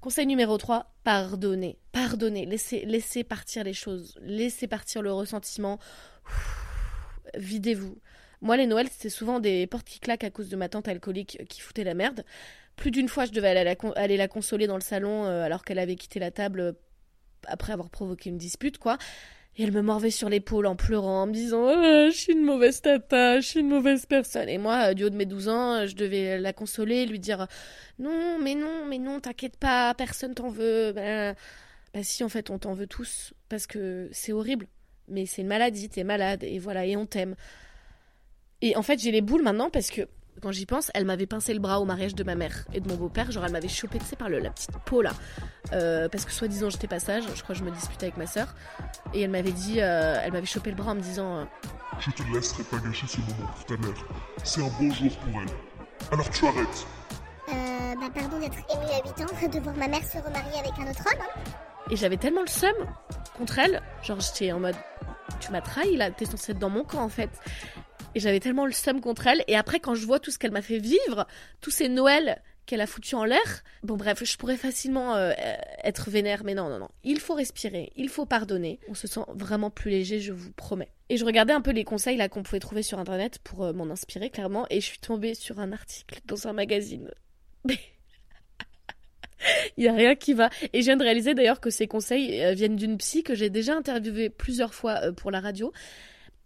Conseil 0.00 0.26
numéro 0.26 0.58
3, 0.58 0.92
pardonnez. 1.04 1.78
Pardonnez, 1.92 2.44
laissez, 2.44 2.84
laissez 2.84 3.22
partir 3.22 3.62
les 3.62 3.72
choses, 3.72 4.18
laissez 4.20 4.66
partir 4.66 5.00
le 5.00 5.12
ressentiment. 5.12 5.78
Videz-vous. 7.36 7.98
Moi, 8.40 8.56
les 8.56 8.66
Noëls, 8.66 8.88
c'était 8.90 9.10
souvent 9.10 9.38
des 9.38 9.68
portes 9.68 9.86
qui 9.86 10.00
claquent 10.00 10.24
à 10.24 10.30
cause 10.30 10.48
de 10.48 10.56
ma 10.56 10.68
tante 10.68 10.88
alcoolique 10.88 11.46
qui 11.48 11.60
foutait 11.60 11.84
la 11.84 11.94
merde. 11.94 12.24
Plus 12.74 12.90
d'une 12.90 13.08
fois, 13.08 13.26
je 13.26 13.30
devais 13.30 13.48
aller 13.48 14.16
la, 14.16 14.28
consoler 14.28 14.66
dans 14.66 14.74
le 14.74 14.80
salon 14.80 15.24
euh, 15.24 15.44
alors 15.44 15.64
qu'elle 15.64 15.78
avait 15.78 15.94
quitté 15.94 16.18
la 16.18 16.32
table 16.32 16.74
après 17.46 17.72
avoir 17.72 17.90
provoqué 17.90 18.30
une 18.30 18.38
dispute, 18.38 18.78
quoi. 18.78 18.98
Et 19.56 19.64
elle 19.64 19.72
me 19.72 19.82
mordait 19.82 20.10
sur 20.10 20.30
l'épaule 20.30 20.66
en 20.66 20.76
pleurant, 20.76 21.22
en 21.22 21.26
me 21.26 21.32
disant 21.32 21.64
oh, 21.66 22.10
Je 22.10 22.16
suis 22.16 22.32
une 22.32 22.42
mauvaise 22.42 22.80
tata, 22.80 23.40
je 23.40 23.46
suis 23.46 23.60
une 23.60 23.68
mauvaise 23.68 24.06
personne. 24.06 24.48
Et 24.48 24.56
moi, 24.56 24.90
euh, 24.90 24.94
du 24.94 25.04
haut 25.04 25.10
de 25.10 25.16
mes 25.16 25.26
12 25.26 25.48
ans, 25.48 25.86
je 25.86 25.94
devais 25.94 26.38
la 26.38 26.52
consoler, 26.54 27.04
lui 27.04 27.18
dire 27.18 27.46
Non, 27.98 28.38
mais 28.40 28.54
non, 28.54 28.86
mais 28.88 28.98
non, 28.98 29.20
t'inquiète 29.20 29.56
pas, 29.58 29.92
personne 29.94 30.34
t'en 30.34 30.48
veut. 30.48 30.92
Bah, 30.92 31.34
bah 31.92 32.02
si, 32.02 32.24
en 32.24 32.30
fait, 32.30 32.48
on 32.48 32.58
t'en 32.58 32.72
veut 32.72 32.86
tous, 32.86 33.34
parce 33.50 33.66
que 33.66 34.08
c'est 34.12 34.32
horrible. 34.32 34.66
Mais 35.08 35.26
c'est 35.26 35.42
une 35.42 35.48
maladie, 35.48 35.88
t'es 35.90 36.04
malade, 36.04 36.44
et 36.44 36.58
voilà, 36.58 36.86
et 36.86 36.96
on 36.96 37.04
t'aime. 37.06 37.34
Et 38.62 38.76
en 38.76 38.82
fait, 38.82 39.00
j'ai 39.00 39.10
les 39.10 39.20
boules 39.20 39.42
maintenant 39.42 39.68
parce 39.68 39.90
que 39.90 40.08
quand 40.40 40.50
j'y 40.52 40.66
pense, 40.66 40.90
elle 40.94 41.04
m'avait 41.04 41.26
pincé 41.26 41.52
le 41.54 41.60
bras 41.60 41.80
au 41.80 41.84
mariage 41.84 42.14
de 42.14 42.24
ma 42.24 42.34
mère 42.34 42.64
et 42.72 42.80
de 42.80 42.88
mon 42.88 42.96
beau-père. 42.96 43.30
Genre, 43.30 43.44
elle 43.44 43.52
m'avait 43.52 43.68
chopé, 43.68 43.98
tu 43.98 44.04
sais, 44.06 44.16
par 44.16 44.28
le, 44.28 44.38
la 44.38 44.50
petite 44.50 44.70
peau 44.86 45.02
là. 45.02 45.12
Euh, 45.72 46.08
parce 46.08 46.24
que 46.24 46.32
soi-disant, 46.32 46.70
j'étais 46.70 46.88
pas 46.88 46.98
sage. 47.00 47.24
Je 47.34 47.42
crois 47.42 47.54
que 47.54 47.60
je 47.60 47.64
me 47.64 47.70
disputais 47.70 48.06
avec 48.06 48.16
ma 48.16 48.26
sœur. 48.26 48.54
Et 49.14 49.20
elle 49.22 49.30
m'avait 49.30 49.52
dit, 49.52 49.80
euh, 49.80 50.18
elle 50.22 50.32
m'avait 50.32 50.46
chopé 50.46 50.70
le 50.70 50.76
bras 50.76 50.92
en 50.92 50.94
me 50.96 51.00
disant 51.00 51.38
euh, 51.38 51.44
Je 52.00 52.10
te 52.10 52.22
laisserai 52.34 52.64
pas 52.64 52.78
gâcher 52.78 53.06
ce 53.06 53.18
moment 53.18 53.50
pour 53.54 53.64
ta 53.66 53.76
mère. 53.76 54.06
C'est 54.44 54.60
un 54.62 54.68
beau 54.68 54.92
jour 54.94 55.16
pour 55.18 55.40
elle. 55.40 55.48
Alors 56.10 56.28
tu 56.30 56.46
arrêtes. 56.46 56.86
Euh, 57.48 57.94
bah 58.00 58.08
pardon 58.14 58.38
d'être 58.38 58.58
émue 58.72 58.84
à 58.92 59.02
8 59.04 59.22
ans, 59.24 59.48
de 59.48 59.58
voir 59.60 59.76
ma 59.76 59.88
mère 59.88 60.02
se 60.04 60.18
remarier 60.18 60.58
avec 60.58 60.72
un 60.78 60.90
autre 60.90 61.02
homme. 61.06 61.20
hein. 61.20 61.40
Et 61.90 61.96
j'avais 61.96 62.16
tellement 62.16 62.40
le 62.42 62.46
seum 62.48 62.74
contre 63.38 63.58
elle. 63.58 63.82
Genre, 64.02 64.18
j'étais 64.20 64.50
en 64.52 64.60
mode 64.60 64.76
Tu 65.40 65.52
m'as 65.52 65.60
trahi 65.60 65.96
là, 65.96 66.10
t'es 66.10 66.24
censée 66.24 66.52
être 66.52 66.58
dans 66.58 66.70
mon 66.70 66.84
camp 66.84 67.02
en 67.02 67.08
fait. 67.08 67.30
Et 68.14 68.20
j'avais 68.20 68.40
tellement 68.40 68.66
le 68.66 68.72
seum 68.72 69.00
contre 69.00 69.26
elle. 69.26 69.42
Et 69.48 69.56
après, 69.56 69.80
quand 69.80 69.94
je 69.94 70.04
vois 70.04 70.20
tout 70.20 70.30
ce 70.30 70.38
qu'elle 70.38 70.50
m'a 70.50 70.62
fait 70.62 70.78
vivre, 70.78 71.26
tous 71.60 71.70
ces 71.70 71.88
Noëls 71.88 72.40
qu'elle 72.66 72.80
a 72.80 72.86
foutu 72.86 73.14
en 73.16 73.24
l'air, 73.24 73.64
bon 73.82 73.96
bref, 73.96 74.22
je 74.22 74.36
pourrais 74.36 74.56
facilement 74.56 75.16
euh, 75.16 75.32
être 75.82 76.10
vénère, 76.10 76.44
mais 76.44 76.54
non, 76.54 76.68
non, 76.68 76.78
non. 76.78 76.88
Il 77.02 77.18
faut 77.18 77.34
respirer, 77.34 77.92
il 77.96 78.08
faut 78.08 78.24
pardonner. 78.24 78.78
On 78.88 78.94
se 78.94 79.08
sent 79.08 79.22
vraiment 79.34 79.70
plus 79.70 79.90
léger, 79.90 80.20
je 80.20 80.32
vous 80.32 80.52
promets. 80.52 80.92
Et 81.08 81.16
je 81.16 81.24
regardais 81.24 81.52
un 81.52 81.60
peu 81.60 81.72
les 81.72 81.84
conseils 81.84 82.18
qu'on 82.28 82.42
pouvait 82.44 82.60
trouver 82.60 82.82
sur 82.82 82.98
internet 82.98 83.38
pour 83.42 83.64
euh, 83.64 83.72
m'en 83.72 83.90
inspirer 83.90 84.30
clairement, 84.30 84.66
et 84.70 84.80
je 84.80 84.86
suis 84.86 85.00
tombée 85.00 85.34
sur 85.34 85.58
un 85.58 85.72
article 85.72 86.20
dans 86.26 86.46
un 86.46 86.52
magazine. 86.52 87.10
Il 89.76 89.82
y 89.84 89.88
a 89.88 89.92
rien 89.92 90.14
qui 90.14 90.34
va. 90.34 90.50
Et 90.72 90.82
je 90.82 90.84
viens 90.84 90.96
de 90.96 91.02
réaliser 91.02 91.34
d'ailleurs 91.34 91.60
que 91.60 91.70
ces 91.70 91.88
conseils 91.88 92.40
euh, 92.44 92.52
viennent 92.52 92.76
d'une 92.76 92.96
psy 92.98 93.24
que 93.24 93.34
j'ai 93.34 93.50
déjà 93.50 93.74
interviewée 93.74 94.30
plusieurs 94.30 94.72
fois 94.72 95.12
pour 95.16 95.32
la 95.32 95.40
radio. 95.40 95.72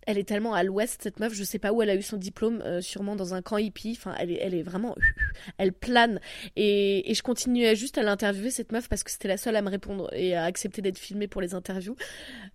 Elle 0.06 0.18
est 0.18 0.28
tellement 0.28 0.54
à 0.54 0.62
l'ouest, 0.62 1.02
cette 1.02 1.18
meuf, 1.18 1.34
je 1.34 1.42
sais 1.42 1.58
pas 1.58 1.72
où 1.72 1.82
elle 1.82 1.90
a 1.90 1.96
eu 1.96 2.02
son 2.02 2.16
diplôme, 2.16 2.62
euh, 2.64 2.80
sûrement 2.80 3.16
dans 3.16 3.34
un 3.34 3.42
camp 3.42 3.58
hippie. 3.58 3.96
Enfin, 3.98 4.14
elle 4.18 4.30
est, 4.30 4.38
elle 4.40 4.54
est 4.54 4.62
vraiment. 4.62 4.94
Elle 5.58 5.72
plane. 5.72 6.20
Et, 6.54 7.12
je 7.12 7.22
continuais 7.22 7.74
juste 7.74 7.98
à 7.98 8.02
l'interviewer, 8.02 8.50
cette 8.50 8.70
meuf, 8.70 8.88
parce 8.88 9.02
que 9.02 9.10
c'était 9.10 9.28
la 9.28 9.36
seule 9.36 9.56
à 9.56 9.62
me 9.62 9.68
répondre 9.68 10.08
et 10.14 10.36
à 10.36 10.44
accepter 10.44 10.80
d'être 10.80 10.98
filmée 10.98 11.26
pour 11.26 11.40
les 11.40 11.54
interviews. 11.54 11.96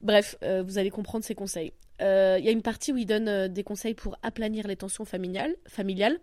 Bref, 0.01 0.37
euh, 0.43 0.63
vous 0.63 0.77
allez 0.77 0.89
comprendre 0.89 1.25
ses 1.25 1.35
conseils. 1.35 1.73
Euh, 2.01 2.37
Il 2.39 2.45
y 2.45 2.47
a 2.47 2.51
une 2.51 2.61
partie 2.61 2.93
où 2.93 2.97
il 2.97 3.05
donne 3.05 3.49
des 3.49 3.63
conseils 3.63 3.95
pour 3.95 4.17
aplanir 4.23 4.67
les 4.67 4.77
tensions 4.77 5.03
familiales. 5.03 5.55
familiales. 5.67 6.19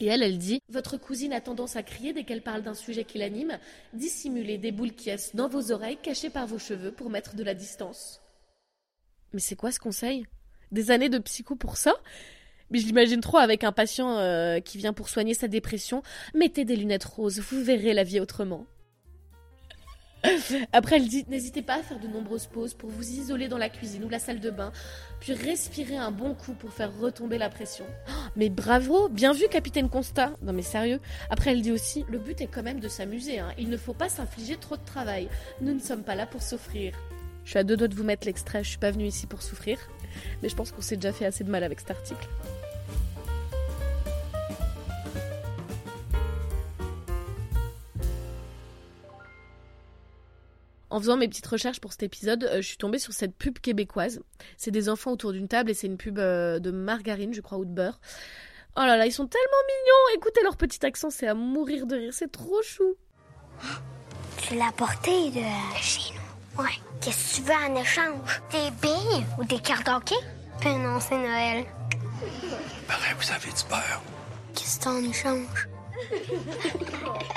Et 0.00 0.06
elle, 0.06 0.22
elle 0.22 0.38
dit 0.38 0.60
Votre 0.70 0.96
cousine 0.96 1.32
a 1.32 1.40
tendance 1.40 1.76
à 1.76 1.82
crier 1.82 2.14
dès 2.14 2.24
qu'elle 2.24 2.42
parle 2.42 2.62
d'un 2.62 2.74
sujet 2.74 3.04
qui 3.04 3.18
l'anime. 3.18 3.58
Dissimulez 3.92 4.56
des 4.56 4.72
boules 4.72 4.92
qui 4.92 5.10
dans 5.34 5.48
vos 5.48 5.72
oreilles, 5.72 5.98
cachées 6.02 6.30
par 6.30 6.46
vos 6.46 6.58
cheveux 6.58 6.92
pour 6.92 7.10
mettre 7.10 7.34
de 7.34 7.42
la 7.42 7.54
distance. 7.54 8.22
Mais 9.32 9.40
c'est 9.40 9.56
quoi 9.56 9.72
ce 9.72 9.78
conseil? 9.78 10.24
Des 10.72 10.90
années 10.90 11.08
de 11.08 11.18
psycho 11.18 11.56
pour 11.56 11.76
ça 11.76 11.94
mais 12.70 12.80
je 12.80 12.86
l'imagine 12.86 13.20
trop 13.22 13.38
avec 13.38 13.64
un 13.64 13.72
patient 13.72 14.18
euh, 14.18 14.60
qui 14.60 14.76
vient 14.76 14.92
pour 14.92 15.08
soigner 15.08 15.32
sa 15.32 15.48
dépression. 15.48 16.02
Mettez 16.34 16.66
des 16.66 16.76
lunettes 16.76 17.04
roses, 17.04 17.40
vous 17.40 17.64
verrez 17.64 17.94
la 17.94 18.04
vie 18.04 18.20
autrement. 18.20 18.66
Après, 20.72 20.96
elle 20.96 21.08
dit 21.08 21.24
N'hésitez 21.28 21.62
pas 21.62 21.76
à 21.76 21.82
faire 21.82 22.00
de 22.00 22.08
nombreuses 22.08 22.46
pauses 22.46 22.74
pour 22.74 22.90
vous 22.90 23.08
isoler 23.08 23.48
dans 23.48 23.58
la 23.58 23.68
cuisine 23.68 24.04
ou 24.04 24.08
la 24.08 24.18
salle 24.18 24.40
de 24.40 24.50
bain, 24.50 24.72
puis 25.20 25.32
respirer 25.32 25.96
un 25.96 26.10
bon 26.10 26.34
coup 26.34 26.54
pour 26.54 26.72
faire 26.72 26.90
retomber 26.98 27.38
la 27.38 27.48
pression. 27.48 27.84
Oh, 28.08 28.12
mais 28.36 28.48
bravo 28.48 29.08
Bien 29.08 29.32
vu, 29.32 29.44
capitaine 29.48 29.88
Constat 29.88 30.32
Non, 30.42 30.52
mais 30.52 30.62
sérieux 30.62 31.00
Après, 31.30 31.52
elle 31.52 31.62
dit 31.62 31.72
aussi 31.72 32.04
Le 32.08 32.18
but 32.18 32.40
est 32.40 32.48
quand 32.48 32.62
même 32.62 32.80
de 32.80 32.88
s'amuser, 32.88 33.38
hein. 33.38 33.52
il 33.58 33.70
ne 33.70 33.76
faut 33.76 33.94
pas 33.94 34.08
s'infliger 34.08 34.56
trop 34.56 34.76
de 34.76 34.84
travail. 34.84 35.28
Nous 35.60 35.72
ne 35.72 35.80
sommes 35.80 36.02
pas 36.02 36.14
là 36.14 36.26
pour 36.26 36.42
souffrir. 36.42 36.94
Je 37.44 37.50
suis 37.50 37.58
à 37.58 37.64
deux 37.64 37.76
doigts 37.76 37.88
de 37.88 37.94
vous 37.94 38.04
mettre 38.04 38.26
l'extrait, 38.26 38.62
je 38.62 38.68
suis 38.68 38.78
pas 38.78 38.90
venue 38.90 39.06
ici 39.06 39.26
pour 39.26 39.40
souffrir, 39.40 39.78
mais 40.42 40.48
je 40.48 40.56
pense 40.56 40.72
qu'on 40.72 40.82
s'est 40.82 40.96
déjà 40.96 41.12
fait 41.12 41.26
assez 41.26 41.44
de 41.44 41.50
mal 41.50 41.64
avec 41.64 41.80
cet 41.80 41.90
article. 41.90 42.28
En 50.90 51.00
faisant 51.00 51.16
mes 51.16 51.28
petites 51.28 51.46
recherches 51.46 51.80
pour 51.80 51.92
cet 51.92 52.02
épisode, 52.02 52.44
euh, 52.44 52.56
je 52.56 52.66
suis 52.66 52.76
tombée 52.76 52.98
sur 52.98 53.12
cette 53.12 53.36
pub 53.36 53.58
québécoise. 53.58 54.20
C'est 54.56 54.70
des 54.70 54.88
enfants 54.88 55.12
autour 55.12 55.32
d'une 55.32 55.46
table 55.46 55.70
et 55.70 55.74
c'est 55.74 55.86
une 55.86 55.98
pub 55.98 56.18
euh, 56.18 56.58
de 56.58 56.70
margarine, 56.70 57.34
je 57.34 57.40
crois, 57.40 57.58
ou 57.58 57.64
de 57.64 57.70
beurre. 57.70 58.00
Oh 58.76 58.80
là 58.80 58.96
là, 58.96 59.06
ils 59.06 59.12
sont 59.12 59.26
tellement 59.26 59.46
mignons 59.66 60.16
Écoutez 60.16 60.40
leur 60.42 60.56
petit 60.56 60.84
accent, 60.86 61.10
c'est 61.10 61.26
à 61.26 61.34
mourir 61.34 61.86
de 61.86 61.96
rire, 61.96 62.12
c'est 62.14 62.32
trop 62.32 62.62
chou 62.62 62.96
Tu 64.38 64.54
l'as 64.56 64.72
porté 64.72 65.30
de... 65.30 65.42
chez 65.80 66.14
nous. 66.14 66.17
Ouais. 66.58 66.64
Qu'est-ce 67.00 67.36
que 67.40 67.42
tu 67.42 67.48
veux 67.48 67.54
en 67.54 67.80
échange? 67.80 68.42
Des 68.50 68.70
billes 68.82 69.24
ou 69.38 69.44
des 69.44 69.60
cartes 69.60 69.88
hockey? 69.88 70.14
Ben 70.62 70.76
non, 70.82 70.98
c'est 71.00 71.16
Noël. 71.16 71.64
Pareil, 72.86 73.14
vous 73.18 73.30
avez 73.32 73.48
du 73.48 73.64
beurre. 73.68 74.02
Qu'est-ce 74.54 74.78
que 74.78 74.84
t'en 74.84 74.96
échange? 74.98 75.68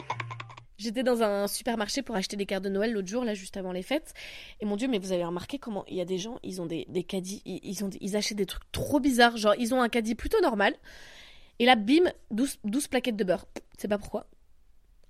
J'étais 0.77 1.03
dans 1.03 1.21
un 1.21 1.47
supermarché 1.47 2.01
pour 2.01 2.15
acheter 2.15 2.35
des 2.35 2.47
cartes 2.47 2.63
de 2.63 2.69
Noël 2.69 2.91
l'autre 2.91 3.07
jour, 3.07 3.23
là, 3.23 3.35
juste 3.35 3.55
avant 3.55 3.71
les 3.71 3.83
fêtes. 3.83 4.15
Et 4.61 4.65
mon 4.65 4.75
Dieu, 4.75 4.87
mais 4.87 4.97
vous 4.97 5.11
avez 5.11 5.23
remarqué 5.23 5.59
comment 5.59 5.85
il 5.87 5.95
y 5.97 6.01
a 6.01 6.05
des 6.05 6.17
gens, 6.17 6.39
ils 6.41 6.59
ont 6.59 6.65
des, 6.65 6.87
des 6.89 7.03
caddies, 7.03 7.43
ils, 7.45 7.59
ils 7.61 7.83
ont, 7.83 7.87
des- 7.89 7.99
ils 8.01 8.15
achètent 8.15 8.37
des 8.37 8.47
trucs 8.47 8.63
trop 8.71 8.99
bizarres. 8.99 9.37
Genre, 9.37 9.53
ils 9.59 9.75
ont 9.75 9.81
un 9.83 9.89
caddie 9.89 10.15
plutôt 10.15 10.41
normal. 10.41 10.73
Et 11.59 11.65
là, 11.65 11.75
bim, 11.75 12.11
12, 12.31 12.57
12 12.63 12.87
plaquettes 12.87 13.15
de 13.17 13.23
beurre. 13.23 13.45
C'est 13.77 13.87
pas 13.87 13.99
pourquoi. 13.99 14.25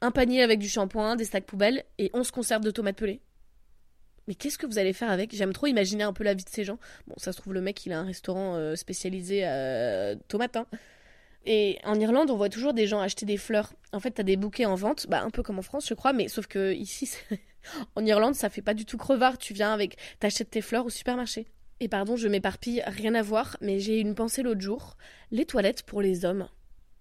Un 0.01 0.11
panier 0.11 0.43
avec 0.43 0.59
du 0.59 0.67
shampoing, 0.67 1.15
des 1.15 1.23
stacks 1.23 1.45
poubelles 1.45 1.85
et 1.97 2.09
11 2.13 2.29
conserves 2.31 2.63
de 2.63 2.71
tomates 2.71 2.97
pelées. 2.97 3.21
Mais 4.27 4.35
qu'est-ce 4.35 4.57
que 4.57 4.65
vous 4.65 4.77
allez 4.77 4.93
faire 4.93 5.09
avec? 5.09 5.35
J'aime 5.35 5.53
trop 5.53 5.67
imaginer 5.67 6.03
un 6.03 6.13
peu 6.13 6.23
la 6.23 6.33
vie 6.33 6.43
de 6.43 6.49
ces 6.49 6.63
gens. 6.63 6.77
Bon, 7.07 7.15
ça 7.17 7.31
se 7.31 7.41
trouve, 7.41 7.53
le 7.53 7.61
mec, 7.61 7.85
il 7.85 7.91
a 7.91 7.99
un 7.99 8.05
restaurant 8.05 8.55
euh, 8.55 8.75
spécialisé 8.75 9.43
à 9.43 10.15
tomates. 10.27 10.57
hein. 10.57 10.67
Et 11.45 11.79
en 11.83 11.99
Irlande, 11.99 12.29
on 12.29 12.37
voit 12.37 12.49
toujours 12.49 12.73
des 12.73 12.85
gens 12.85 13.01
acheter 13.01 13.25
des 13.25 13.37
fleurs. 13.37 13.73
En 13.93 13.99
fait, 13.99 14.11
t'as 14.11 14.23
des 14.23 14.37
bouquets 14.37 14.65
en 14.65 14.75
vente, 14.75 15.07
bah, 15.09 15.23
un 15.23 15.31
peu 15.31 15.41
comme 15.41 15.57
en 15.57 15.63
France, 15.63 15.87
je 15.87 15.95
crois, 15.95 16.13
mais 16.13 16.27
sauf 16.27 16.45
que 16.45 16.73
ici, 16.73 17.09
en 17.95 18.05
Irlande, 18.05 18.35
ça 18.35 18.49
fait 18.49 18.61
pas 18.61 18.75
du 18.75 18.85
tout 18.85 18.97
crevard. 18.97 19.37
Tu 19.37 19.53
viens 19.53 19.73
avec, 19.73 19.97
t'achètes 20.19 20.51
tes 20.51 20.61
fleurs 20.61 20.85
au 20.85 20.89
supermarché. 20.89 21.47
Et 21.79 21.87
pardon, 21.87 22.15
je 22.15 22.27
m'éparpille, 22.27 22.83
rien 22.85 23.15
à 23.15 23.23
voir, 23.23 23.57
mais 23.59 23.79
j'ai 23.79 23.97
eu 23.97 24.01
une 24.01 24.13
pensée 24.13 24.43
l'autre 24.43 24.61
jour. 24.61 24.97
Les 25.31 25.45
toilettes 25.45 25.81
pour 25.81 26.03
les 26.03 26.25
hommes. 26.25 26.47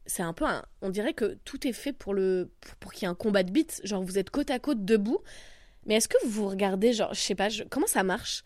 C'est 0.06 0.22
un 0.22 0.32
peu 0.32 0.46
un... 0.46 0.64
On 0.80 0.88
dirait 0.88 1.12
que 1.12 1.36
tout 1.44 1.66
est 1.68 1.74
fait 1.74 1.92
pour 1.92 2.14
le 2.14 2.50
pour 2.80 2.92
qu'il 2.92 3.02
y 3.02 3.04
ait 3.04 3.10
un 3.10 3.14
combat 3.14 3.42
de 3.42 3.52
bites. 3.52 3.82
Genre, 3.84 4.02
vous 4.02 4.18
êtes 4.18 4.30
côte 4.30 4.50
à 4.50 4.58
côte 4.58 4.86
debout. 4.86 5.18
Mais 5.86 5.94
est-ce 5.94 6.08
que 6.08 6.26
vous 6.26 6.48
regardez, 6.48 6.92
genre, 6.92 7.14
je 7.14 7.20
sais 7.20 7.34
pas, 7.34 7.48
comment 7.70 7.86
ça 7.86 8.02
marche? 8.02 8.42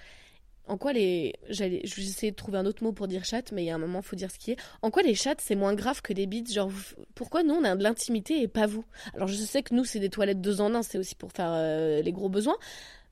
En 0.66 0.78
quoi 0.78 0.92
les. 0.92 1.34
J'allais... 1.50 1.82
J'essayais 1.84 2.30
de 2.30 2.36
trouver 2.36 2.56
un 2.58 2.64
autre 2.64 2.82
mot 2.82 2.92
pour 2.92 3.06
dire 3.06 3.24
chatte, 3.24 3.52
mais 3.52 3.64
il 3.64 3.66
y 3.66 3.70
a 3.70 3.74
un 3.74 3.78
moment, 3.78 4.00
faut 4.00 4.16
dire 4.16 4.30
ce 4.30 4.38
qui 4.38 4.52
est. 4.52 4.56
En 4.80 4.90
quoi 4.90 5.02
les 5.02 5.14
chattes, 5.14 5.42
c'est 5.42 5.56
moins 5.56 5.74
grave 5.74 6.00
que 6.00 6.12
des 6.12 6.26
bites? 6.26 6.52
Genre, 6.52 6.70
pourquoi 7.14 7.42
nous, 7.42 7.54
on 7.54 7.64
a 7.64 7.76
de 7.76 7.82
l'intimité 7.82 8.40
et 8.40 8.48
pas 8.48 8.66
vous? 8.66 8.84
Alors, 9.14 9.28
je 9.28 9.34
sais 9.34 9.62
que 9.62 9.74
nous, 9.74 9.84
c'est 9.84 10.00
des 10.00 10.08
toilettes 10.08 10.40
deux 10.40 10.60
en 10.60 10.74
un, 10.74 10.82
c'est 10.82 10.96
aussi 10.96 11.16
pour 11.16 11.32
faire 11.32 11.52
euh, 11.52 12.00
les 12.00 12.12
gros 12.12 12.30
besoins. 12.30 12.56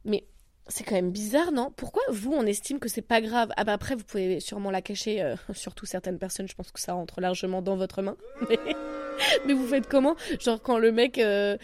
Mais 0.07 0.25
c'est 0.69 0.85
quand 0.85 0.95
même 0.95 1.11
bizarre, 1.11 1.53
non? 1.53 1.71
Pourquoi 1.77 2.03
vous, 2.11 2.33
on 2.33 2.47
estime 2.47 2.79
que 2.79 2.89
c'est 2.89 3.03
pas 3.03 3.21
grave? 3.21 3.53
Ah 3.57 3.65
bah 3.65 3.75
après, 3.75 3.97
vous 3.97 4.05
pouvez 4.05 4.41
sûrement 4.41 4.71
la 4.71 4.81
cacher, 4.81 5.21
euh, 5.21 5.37
surtout 5.53 5.85
certaines 5.85 6.19
personnes, 6.19 6.49
je 6.49 6.55
pense 6.55 6.73
que 6.73 6.81
ça 6.81 6.95
rentre 6.95 7.21
largement 7.21 7.61
dans 7.61 7.77
votre 7.77 8.01
main. 8.01 8.17
Mais, 9.47 9.53
vous 9.53 9.67
faites 9.67 9.89
comment? 9.89 10.17
Genre 10.41 10.63
quand 10.63 10.79
le 10.79 10.91
mec... 10.91 11.19
euh, 11.19 11.59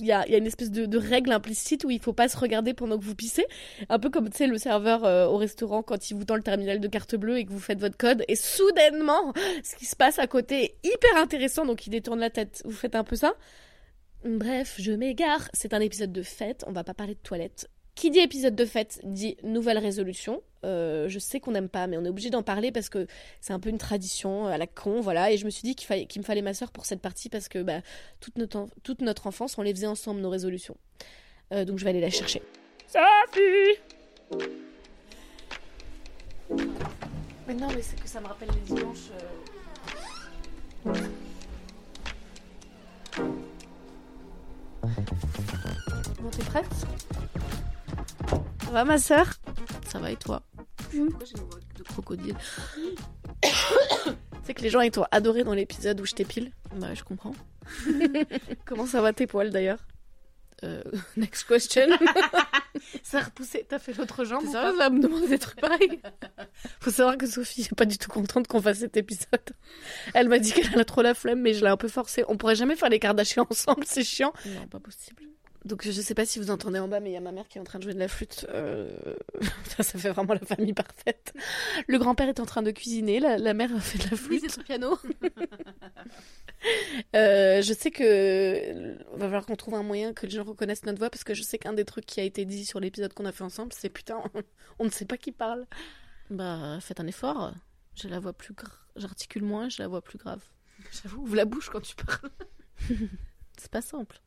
Il 0.00 0.06
y, 0.06 0.12
a, 0.12 0.26
une 0.36 0.46
espèce 0.46 0.70
de, 0.70 0.98
règle 0.98 1.32
implicite 1.32 1.84
où 1.84 1.90
il 1.90 2.00
faut 2.00 2.12
pas 2.12 2.28
se 2.28 2.36
regarder 2.36 2.74
pendant 2.74 2.98
que 2.98 3.04
vous 3.04 3.14
pissez. 3.14 3.46
Un 3.88 3.98
peu 3.98 4.10
comme, 4.10 4.30
tu 4.30 4.46
le 4.46 4.58
serveur 4.58 5.04
euh, 5.04 5.26
au 5.26 5.36
restaurant 5.36 5.82
quand 5.82 6.10
il 6.10 6.16
vous 6.16 6.24
tend 6.24 6.36
le 6.36 6.42
terminal 6.42 6.80
de 6.80 6.88
carte 6.88 7.14
bleue 7.16 7.38
et 7.38 7.44
que 7.44 7.52
vous 7.52 7.60
faites 7.60 7.80
votre 7.80 7.96
code. 7.96 8.24
Et 8.28 8.36
soudainement, 8.36 9.32
ce 9.64 9.76
qui 9.76 9.86
se 9.86 9.96
passe 9.96 10.18
à 10.18 10.26
côté 10.26 10.64
est 10.64 10.74
hyper 10.84 11.16
intéressant, 11.16 11.64
donc 11.64 11.86
il 11.86 11.90
détourne 11.90 12.20
la 12.20 12.30
tête. 12.30 12.62
Vous 12.64 12.72
faites 12.76 12.94
un 12.94 13.04
peu 13.04 13.16
ça 13.16 13.34
Bref, 14.24 14.76
je 14.78 14.92
m'égare. 14.92 15.48
C'est 15.52 15.74
un 15.74 15.80
épisode 15.80 16.12
de 16.12 16.22
fête, 16.22 16.64
on 16.66 16.72
va 16.72 16.84
pas 16.84 16.94
parler 16.94 17.14
de 17.14 17.20
toilettes. 17.20 17.68
Qui 17.98 18.10
dit 18.12 18.20
épisode 18.20 18.54
de 18.54 18.64
fête 18.64 19.00
dit 19.02 19.36
nouvelle 19.42 19.76
résolution. 19.78 20.40
Euh, 20.64 21.08
je 21.08 21.18
sais 21.18 21.40
qu'on 21.40 21.50
n'aime 21.50 21.68
pas, 21.68 21.88
mais 21.88 21.96
on 21.96 22.04
est 22.04 22.08
obligé 22.08 22.30
d'en 22.30 22.44
parler 22.44 22.70
parce 22.70 22.88
que 22.88 23.08
c'est 23.40 23.52
un 23.52 23.58
peu 23.58 23.70
une 23.70 23.78
tradition 23.78 24.46
à 24.46 24.56
la 24.56 24.68
con, 24.68 25.00
voilà. 25.00 25.32
Et 25.32 25.36
je 25.36 25.44
me 25.44 25.50
suis 25.50 25.62
dit 25.64 25.74
qu'il 25.74 25.88
fallait, 25.88 26.06
qu'il 26.06 26.22
me 26.22 26.24
fallait 26.24 26.40
ma 26.42 26.54
sœur 26.54 26.70
pour 26.70 26.86
cette 26.86 27.00
partie 27.00 27.28
parce 27.28 27.48
que 27.48 27.60
bah, 27.60 27.80
toute, 28.20 28.38
notre, 28.38 28.56
en- 28.56 28.68
toute 28.84 29.00
notre 29.00 29.26
enfance, 29.26 29.58
on 29.58 29.62
les 29.62 29.72
faisait 29.74 29.88
ensemble, 29.88 30.20
nos 30.20 30.30
résolutions. 30.30 30.76
Euh, 31.52 31.64
donc 31.64 31.78
je 31.80 31.84
vais 31.84 31.90
aller 31.90 32.00
la 32.00 32.10
chercher. 32.10 32.40
Sophie 32.86 33.80
Mais 37.48 37.54
non, 37.54 37.66
mais 37.74 37.82
c'est 37.82 38.00
que 38.00 38.08
ça 38.08 38.20
me 38.20 38.26
rappelle 38.28 38.50
les 38.54 38.76
dimanches. 38.76 39.10
euh. 40.86 40.92
Bon, 46.20 46.30
t'es 46.30 46.42
prête? 46.44 46.64
Ça 48.68 48.74
va, 48.74 48.84
ma 48.84 48.98
sœur? 48.98 49.26
Ça 49.86 49.98
va 49.98 50.10
et 50.10 50.16
toi? 50.16 50.42
Pourquoi 50.76 51.24
j'ai 51.24 51.38
une 51.38 51.44
voix 51.48 51.58
de 51.74 51.82
crocodile 51.84 52.36
C'est 54.44 54.52
que 54.52 54.60
les 54.60 54.68
gens 54.68 54.82
ils 54.82 54.90
t'ont 54.90 55.06
adoré 55.10 55.42
dans 55.42 55.54
l'épisode 55.54 55.98
où 56.02 56.04
je 56.04 56.12
t'épile. 56.12 56.52
Bah, 56.76 56.92
je 56.92 57.02
comprends. 57.02 57.32
Comment 58.66 58.84
ça 58.84 59.00
va 59.00 59.14
tes 59.14 59.26
poils 59.26 59.48
d'ailleurs? 59.48 59.78
Euh, 60.64 60.82
Next 61.16 61.44
question. 61.48 61.86
ça 63.02 63.20
a 63.20 63.22
repoussé. 63.22 63.64
T'as 63.66 63.78
fait 63.78 63.94
l'autre 63.96 64.24
jambe 64.26 64.42
T'es 64.42 64.50
sérieuse, 64.50 64.76
pas? 64.76 64.84
à 64.84 64.90
me 64.90 65.00
demander 65.00 65.28
des 65.28 65.38
trucs 65.38 65.60
pareils 65.62 66.02
Faut 66.80 66.90
savoir 66.90 67.16
que 67.16 67.26
Sophie 67.26 67.62
est 67.62 67.74
pas 67.74 67.86
du 67.86 67.96
tout 67.96 68.10
contente 68.10 68.48
qu'on 68.48 68.60
fasse 68.60 68.80
cet 68.80 68.98
épisode. 68.98 69.56
Elle 70.12 70.28
m'a 70.28 70.38
dit 70.38 70.52
qu'elle 70.52 70.78
a 70.78 70.84
trop 70.84 71.00
la 71.00 71.14
flemme, 71.14 71.40
mais 71.40 71.54
je 71.54 71.64
l'ai 71.64 71.70
un 71.70 71.78
peu 71.78 71.88
forcée. 71.88 72.22
On 72.28 72.36
pourrait 72.36 72.56
jamais 72.56 72.76
faire 72.76 72.90
les 72.90 72.98
Kardashians 72.98 73.46
ensemble, 73.48 73.84
c'est 73.86 74.04
chiant. 74.04 74.34
Non, 74.44 74.66
pas 74.66 74.78
possible. 74.80 75.22
Donc 75.68 75.84
je 75.84 75.90
sais 76.00 76.14
pas 76.14 76.24
si 76.24 76.38
vous 76.38 76.50
entendez 76.50 76.78
en 76.78 76.88
bas, 76.88 76.98
mais 76.98 77.10
il 77.10 77.12
y 77.12 77.16
a 77.16 77.20
ma 77.20 77.30
mère 77.30 77.46
qui 77.46 77.58
est 77.58 77.60
en 77.60 77.64
train 77.64 77.78
de 77.78 77.84
jouer 77.84 77.92
de 77.92 77.98
la 77.98 78.08
flûte. 78.08 78.46
Euh, 78.48 78.90
Ça, 79.76 79.82
ça 79.82 79.98
fait 79.98 80.08
vraiment 80.08 80.32
la 80.32 80.40
famille 80.40 80.72
parfaite. 80.72 81.34
Le 81.86 81.98
grand-père 81.98 82.28
est 82.28 82.40
en 82.40 82.46
train 82.46 82.62
de 82.62 82.70
cuisiner, 82.70 83.20
la, 83.20 83.36
la 83.36 83.54
mère 83.54 83.70
fait 83.82 83.98
de 83.98 84.10
la 84.10 84.16
flûte. 84.16 84.50
c'est 84.50 84.62
piano. 84.64 84.98
Euh, 87.14 87.62
je 87.62 87.72
sais 87.72 87.92
que 87.92 88.96
va 89.12 89.26
falloir 89.26 89.46
qu'on 89.46 89.54
trouve 89.54 89.74
un 89.74 89.84
moyen 89.84 90.12
que 90.12 90.26
les 90.26 90.32
gens 90.32 90.42
reconnaissent 90.42 90.84
notre 90.84 90.98
voix 90.98 91.08
parce 91.08 91.22
que 91.22 91.32
je 91.32 91.42
sais 91.42 91.56
qu'un 91.56 91.72
des 91.72 91.84
trucs 91.84 92.04
qui 92.04 92.18
a 92.18 92.24
été 92.24 92.44
dit 92.44 92.64
sur 92.64 92.80
l'épisode 92.80 93.14
qu'on 93.14 93.26
a 93.26 93.32
fait 93.32 93.44
ensemble, 93.44 93.72
c'est 93.72 93.88
putain, 93.88 94.20
on, 94.34 94.42
on 94.80 94.84
ne 94.84 94.90
sait 94.90 95.04
pas 95.04 95.16
qui 95.16 95.30
parle. 95.30 95.66
Bah, 96.30 96.78
faites 96.80 96.98
un 96.98 97.06
effort. 97.06 97.54
J'ai 97.94 98.08
la 98.08 98.18
voix 98.18 98.32
plus 98.32 98.54
grave. 98.54 98.74
J'articule 98.96 99.44
moins, 99.44 99.68
j'ai 99.68 99.84
la 99.84 99.88
voix 99.88 100.02
plus 100.02 100.18
grave. 100.18 100.42
J'avoue, 100.90 101.22
ouvre 101.22 101.36
la 101.36 101.44
bouche 101.44 101.70
quand 101.70 101.80
tu 101.80 101.94
parles. 101.94 102.30
C'est 103.56 103.70
pas 103.70 103.82
simple. 103.82 104.20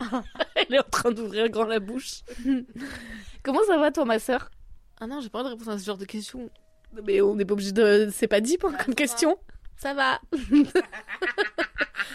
Elle 0.54 0.74
est 0.74 0.78
en 0.78 0.90
train 0.90 1.10
d'ouvrir 1.12 1.48
grand 1.48 1.64
la 1.64 1.80
bouche. 1.80 2.20
Comment 3.42 3.60
ça 3.66 3.78
va 3.78 3.90
toi, 3.90 4.04
ma 4.04 4.18
sœur? 4.18 4.50
Ah 5.00 5.06
non, 5.06 5.20
j'ai 5.20 5.28
pas 5.30 5.42
de 5.42 5.48
réponse 5.48 5.68
à 5.68 5.78
ce 5.78 5.84
genre 5.84 5.96
de 5.98 6.04
questions. 6.04 6.50
Mais 7.06 7.20
on 7.20 7.34
n'est 7.36 7.44
pas 7.44 7.54
obligé 7.54 7.72
de. 7.72 8.10
C'est 8.12 8.26
pas 8.28 8.40
dit 8.40 8.58
pour 8.58 8.76
comme 8.76 8.94
question. 8.94 9.38
Ça 9.76 9.94
va. 9.94 10.20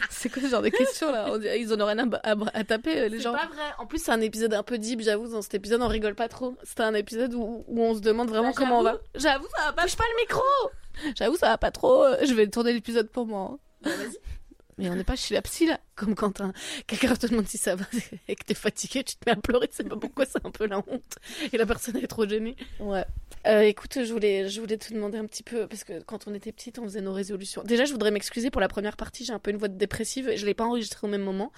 c'est 0.09 0.29
quoi 0.29 0.41
ce 0.41 0.47
genre 0.47 0.61
de 0.61 0.69
questions 0.69 1.11
là? 1.11 1.25
On 1.31 1.37
dirait- 1.37 1.59
Ils 1.59 1.73
en 1.73 1.79
ont 1.81 1.85
rien 1.85 2.11
à, 2.11 2.31
à- 2.31 2.35
à 2.53 2.63
taper, 2.63 2.99
euh, 2.99 3.07
les 3.07 3.17
C'est 3.17 3.23
gens. 3.23 3.33
pas 3.33 3.47
vrai. 3.47 3.63
En 3.79 3.85
plus, 3.85 3.99
c'est 4.03 4.11
un 4.11 4.21
épisode 4.21 4.53
un 4.53 4.63
peu 4.63 4.77
deep, 4.77 5.01
j'avoue. 5.01 5.27
Dans 5.27 5.41
cet 5.41 5.55
épisode, 5.55 5.81
on 5.81 5.87
rigole 5.87 6.15
pas 6.15 6.27
trop. 6.27 6.55
C'était 6.63 6.83
un 6.83 6.93
épisode 6.93 7.33
où, 7.33 7.63
où 7.67 7.81
on 7.81 7.95
se 7.95 8.01
demande 8.01 8.29
vraiment 8.29 8.49
Bah, 8.49 8.55
comment 8.55 8.79
on 8.79 8.83
va. 8.83 8.97
J'avoue, 9.15 9.47
ça 9.57 9.65
va 9.65 9.73
pas. 9.73 9.83
Touche 9.83 9.95
pas 9.95 10.03
le 10.15 10.21
micro 10.21 10.43
J'avoue, 11.17 11.37
ça 11.37 11.47
va 11.47 11.57
pas 11.57 11.71
trop. 11.71 12.03
euh, 12.03 12.17
Je 12.23 12.33
vais 12.33 12.47
tourner 12.47 12.73
l'épisode 12.73 13.09
pour 13.09 13.25
moi. 13.25 13.51
hein. 13.53 13.59
Bah, 13.83 13.91
Mais 14.77 14.89
on 14.89 14.95
n'est 14.95 15.03
pas 15.03 15.15
chez 15.15 15.33
la 15.33 15.41
psy 15.41 15.65
là. 15.67 15.79
Comme 15.95 16.13
quand 16.15 16.41
un- 16.41 16.51
quelqu'un 16.87 17.15
te 17.15 17.27
demande 17.27 17.47
si 17.47 17.57
ça 17.57 17.75
va 17.75 17.85
et 18.27 18.35
que 18.35 18.43
t'es 18.43 18.53
fatigué, 18.53 19.03
tu 19.03 19.15
te 19.15 19.21
mets 19.25 19.31
à 19.31 19.39
pleurer, 19.39 19.69
tu 19.69 19.77
sais 19.77 19.83
pas 19.85 19.95
pourquoi, 19.95 20.25
c'est 20.25 20.45
un 20.45 20.51
peu 20.51 20.65
la 20.67 20.79
honte. 20.79 21.15
Et 21.53 21.57
la 21.57 21.65
personne 21.65 21.95
est 21.97 22.07
trop 22.07 22.27
gênée. 22.27 22.57
Ouais. 22.79 23.05
Euh, 23.47 23.61
écoute, 23.61 23.99
je 24.03 24.11
voulais, 24.11 24.49
je 24.49 24.59
voulais 24.59 24.77
te 24.77 24.93
demander 24.93 25.17
un 25.17 25.25
petit 25.25 25.43
peu, 25.43 25.67
parce 25.67 25.83
que 25.85 26.01
quand 26.01 26.27
on 26.27 26.33
était 26.33 26.51
petite, 26.51 26.79
on 26.79 26.83
faisait 26.83 26.99
nos 26.99 27.13
résolutions. 27.13 27.63
Déjà, 27.63 27.85
je 27.85 27.93
voudrais 27.93 28.11
m'excuser 28.11 28.49
pour 28.51 28.59
la 28.59 28.67
première 28.67 28.97
partie, 28.97 29.23
j'ai 29.23 29.31
un 29.31 29.39
peu 29.39 29.51
une 29.51 29.57
voix 29.57 29.67
dépressive, 29.69 30.27
et 30.27 30.35
je 30.35 30.45
l'ai 30.45 30.53
pas 30.55 30.65
enregistrée 30.65 31.07
au 31.07 31.09
même 31.09 31.21
moment. 31.23 31.51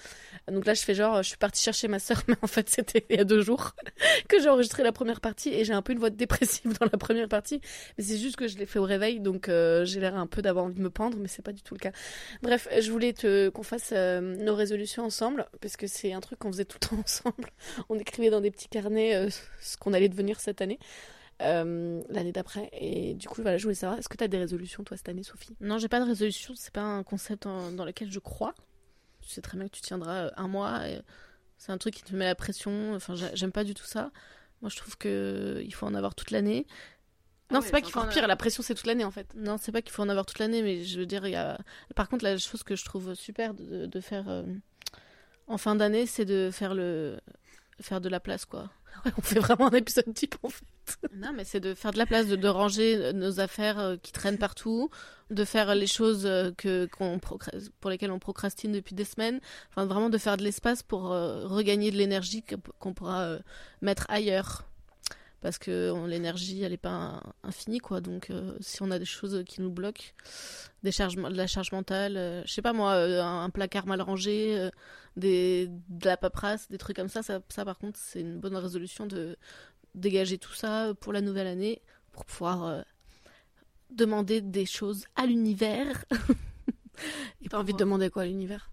Donc 0.46 0.66
là, 0.66 0.74
je 0.74 0.82
fais 0.82 0.94
genre, 0.94 1.22
je 1.22 1.28
suis 1.30 1.36
partie 1.38 1.62
chercher 1.62 1.88
ma 1.88 1.98
sœur, 1.98 2.22
mais 2.28 2.36
en 2.42 2.46
fait, 2.46 2.68
c'était 2.68 3.04
il 3.10 3.16
y 3.16 3.20
a 3.20 3.24
deux 3.24 3.40
jours 3.42 3.74
que 4.28 4.40
j'ai 4.40 4.48
enregistré 4.48 4.84
la 4.84 4.92
première 4.92 5.20
partie, 5.20 5.48
et 5.48 5.64
j'ai 5.64 5.72
un 5.72 5.82
peu 5.82 5.92
une 5.94 5.98
voix 5.98 6.10
dépressive 6.10 6.78
dans 6.78 6.86
la 6.92 6.98
première 6.98 7.28
partie. 7.28 7.60
Mais 7.96 8.04
c'est 8.04 8.18
juste 8.18 8.36
que 8.36 8.46
je 8.46 8.56
l'ai 8.58 8.66
fait 8.66 8.78
au 8.78 8.84
réveil, 8.84 9.18
donc 9.18 9.48
euh, 9.48 9.84
j'ai 9.84 9.98
l'air 9.98 10.14
un 10.14 10.26
peu 10.28 10.42
d'avoir 10.42 10.66
envie 10.66 10.76
de 10.76 10.82
me 10.82 10.90
pendre, 10.90 11.18
mais 11.18 11.26
c'est 11.28 11.42
pas 11.42 11.52
du 11.52 11.62
tout 11.62 11.74
le 11.74 11.80
cas. 11.80 11.92
Bref, 12.42 12.68
je 12.80 12.90
voulais 12.92 13.07
qu'on 13.14 13.62
fasse 13.62 13.90
euh, 13.92 14.20
nos 14.20 14.54
résolutions 14.54 15.04
ensemble, 15.04 15.46
parce 15.60 15.76
que 15.76 15.86
c'est 15.86 16.12
un 16.12 16.20
truc 16.20 16.38
qu'on 16.38 16.50
faisait 16.52 16.64
tout 16.64 16.78
le 16.82 16.88
temps 16.88 16.98
ensemble. 17.02 17.50
On 17.88 17.98
écrivait 17.98 18.30
dans 18.30 18.40
des 18.40 18.50
petits 18.50 18.68
carnets 18.68 19.14
euh, 19.14 19.28
ce 19.60 19.76
qu'on 19.76 19.92
allait 19.92 20.08
devenir 20.08 20.40
cette 20.40 20.60
année 20.60 20.78
euh, 21.42 22.02
l'année 22.08 22.32
d'après. 22.32 22.68
Et 22.72 23.14
du 23.14 23.28
coup, 23.28 23.42
voilà, 23.42 23.58
je 23.58 23.62
voulais 23.64 23.74
savoir, 23.74 23.98
est-ce 23.98 24.08
que 24.08 24.16
tu 24.16 24.24
as 24.24 24.28
des 24.28 24.38
résolutions, 24.38 24.82
toi, 24.84 24.96
cette 24.96 25.08
année, 25.08 25.22
Sophie? 25.22 25.56
Non, 25.60 25.78
j'ai 25.78 25.88
pas 25.88 26.00
de 26.00 26.06
résolution. 26.06 26.54
C'est 26.56 26.72
pas 26.72 26.82
un 26.82 27.02
concept 27.02 27.44
dans 27.44 27.84
lequel 27.84 28.10
je 28.10 28.18
crois. 28.18 28.54
Tu 29.20 29.28
sais 29.30 29.40
très 29.40 29.56
bien 29.58 29.66
que 29.68 29.72
tu 29.74 29.82
tiendras 29.82 30.30
un 30.36 30.48
mois. 30.48 30.82
C'est 31.56 31.72
un 31.72 31.78
truc 31.78 31.94
qui 31.94 32.02
te 32.02 32.14
met 32.14 32.24
la 32.24 32.34
pression. 32.34 32.94
Enfin, 32.94 33.14
j'a- 33.14 33.34
j'aime 33.34 33.52
pas 33.52 33.64
du 33.64 33.74
tout 33.74 33.84
ça. 33.84 34.10
Moi, 34.62 34.70
je 34.70 34.76
trouve 34.76 34.96
que 34.98 35.60
il 35.64 35.72
faut 35.72 35.86
en 35.86 35.94
avoir 35.94 36.14
toute 36.14 36.30
l'année. 36.32 36.66
Non, 37.50 37.60
c'est 37.60 37.70
pas 37.70 37.80
qu'il 37.80 37.92
faut 37.92 38.00
en 38.00 38.08
pire, 38.08 38.26
la 38.26 38.36
pression, 38.36 38.62
c'est 38.62 38.74
toute 38.74 38.86
l'année, 38.86 39.04
en 39.04 39.10
fait. 39.10 39.26
Non, 39.36 39.56
c'est 39.58 39.72
pas 39.72 39.82
qu'il 39.82 39.92
faut 39.92 40.02
en 40.02 40.08
avoir 40.08 40.26
toute 40.26 40.38
l'année, 40.38 40.62
mais 40.62 40.84
je 40.84 40.98
veux 41.00 41.06
dire, 41.06 41.26
il 41.26 41.32
y 41.32 41.36
a. 41.36 41.58
Par 41.94 42.08
contre, 42.08 42.24
la 42.24 42.36
chose 42.36 42.62
que 42.62 42.76
je 42.76 42.84
trouve 42.84 43.14
super 43.14 43.54
de, 43.54 43.86
de 43.86 44.00
faire 44.00 44.28
euh, 44.28 44.42
en 45.46 45.58
fin 45.58 45.74
d'année, 45.74 46.06
c'est 46.06 46.24
de 46.24 46.50
faire 46.52 46.74
le 46.74 47.18
faire 47.80 48.00
de 48.00 48.08
la 48.08 48.20
place, 48.20 48.44
quoi. 48.44 48.70
Ouais, 49.04 49.12
on 49.16 49.22
fait 49.22 49.38
vraiment 49.38 49.68
un 49.68 49.76
épisode 49.76 50.12
type, 50.12 50.34
en 50.42 50.48
fait. 50.48 50.64
Non, 51.14 51.32
mais 51.32 51.44
c'est 51.44 51.60
de 51.60 51.74
faire 51.74 51.92
de 51.92 51.98
la 51.98 52.06
place, 52.06 52.26
de, 52.26 52.34
de 52.34 52.48
ranger 52.48 53.12
nos 53.12 53.38
affaires 53.38 53.78
euh, 53.78 53.96
qui 54.02 54.10
traînent 54.10 54.38
partout, 54.38 54.90
de 55.30 55.44
faire 55.44 55.72
les 55.74 55.86
choses 55.86 56.26
euh, 56.26 56.50
que 56.56 56.86
qu'on 56.86 57.20
pour 57.20 57.90
lesquelles 57.90 58.10
on 58.10 58.18
procrastine 58.18 58.72
depuis 58.72 58.96
des 58.96 59.04
semaines. 59.04 59.40
Enfin, 59.70 59.86
vraiment 59.86 60.10
de 60.10 60.18
faire 60.18 60.36
de 60.36 60.42
l'espace 60.42 60.82
pour 60.82 61.12
euh, 61.12 61.46
regagner 61.46 61.90
de 61.92 61.96
l'énergie 61.96 62.42
qu'on 62.80 62.92
pourra 62.92 63.20
euh, 63.20 63.38
mettre 63.82 64.06
ailleurs. 64.08 64.67
Parce 65.40 65.58
que 65.58 65.94
l'énergie, 66.06 66.62
elle 66.62 66.72
est 66.72 66.76
pas 66.76 66.90
in- 66.90 67.22
infinie, 67.44 67.78
quoi. 67.78 68.00
Donc, 68.00 68.30
euh, 68.30 68.56
si 68.60 68.82
on 68.82 68.90
a 68.90 68.98
des 68.98 69.04
choses 69.04 69.44
qui 69.46 69.60
nous 69.60 69.70
bloquent, 69.70 70.02
des 70.82 70.90
charges, 70.92 71.16
de 71.16 71.28
la 71.28 71.46
charge 71.46 71.72
mentale, 71.72 72.16
euh, 72.16 72.42
je 72.44 72.52
sais 72.52 72.62
pas 72.62 72.72
moi, 72.72 72.92
euh, 72.94 73.22
un, 73.22 73.44
un 73.44 73.50
placard 73.50 73.86
mal 73.86 74.00
rangé, 74.02 74.58
euh, 74.58 74.70
des, 75.16 75.68
de 75.88 76.06
la 76.06 76.16
paperasse, 76.16 76.68
des 76.68 76.78
trucs 76.78 76.96
comme 76.96 77.08
ça, 77.08 77.22
ça, 77.22 77.40
ça 77.48 77.64
par 77.64 77.78
contre, 77.78 77.98
c'est 78.00 78.20
une 78.20 78.38
bonne 78.40 78.56
résolution 78.56 79.06
de 79.06 79.36
dégager 79.94 80.38
tout 80.38 80.52
ça 80.54 80.92
pour 81.00 81.12
la 81.12 81.20
nouvelle 81.20 81.46
année, 81.46 81.82
pour 82.12 82.24
pouvoir 82.24 82.84
demander 83.90 84.40
des 84.40 84.66
choses 84.66 85.04
à 85.16 85.26
l'univers. 85.26 86.04
Et 87.42 87.48
t'as 87.48 87.58
envie 87.58 87.72
de 87.72 87.78
demander 87.78 88.10
quoi 88.10 88.22
à 88.22 88.26
l'univers? 88.26 88.70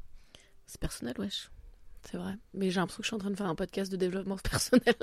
C'est 0.65 0.79
personnel, 0.81 1.13
wesh. 1.19 1.49
C'est 2.03 2.17
vrai. 2.17 2.33
Mais 2.53 2.69
j'ai 2.71 2.79
l'impression 2.79 2.99
que 3.01 3.05
je 3.05 3.07
suis 3.09 3.15
en 3.15 3.19
train 3.19 3.31
de 3.31 3.35
faire 3.35 3.47
un 3.47 3.55
podcast 3.55 3.91
de 3.91 3.97
développement 3.97 4.37
personnel. 4.43 4.95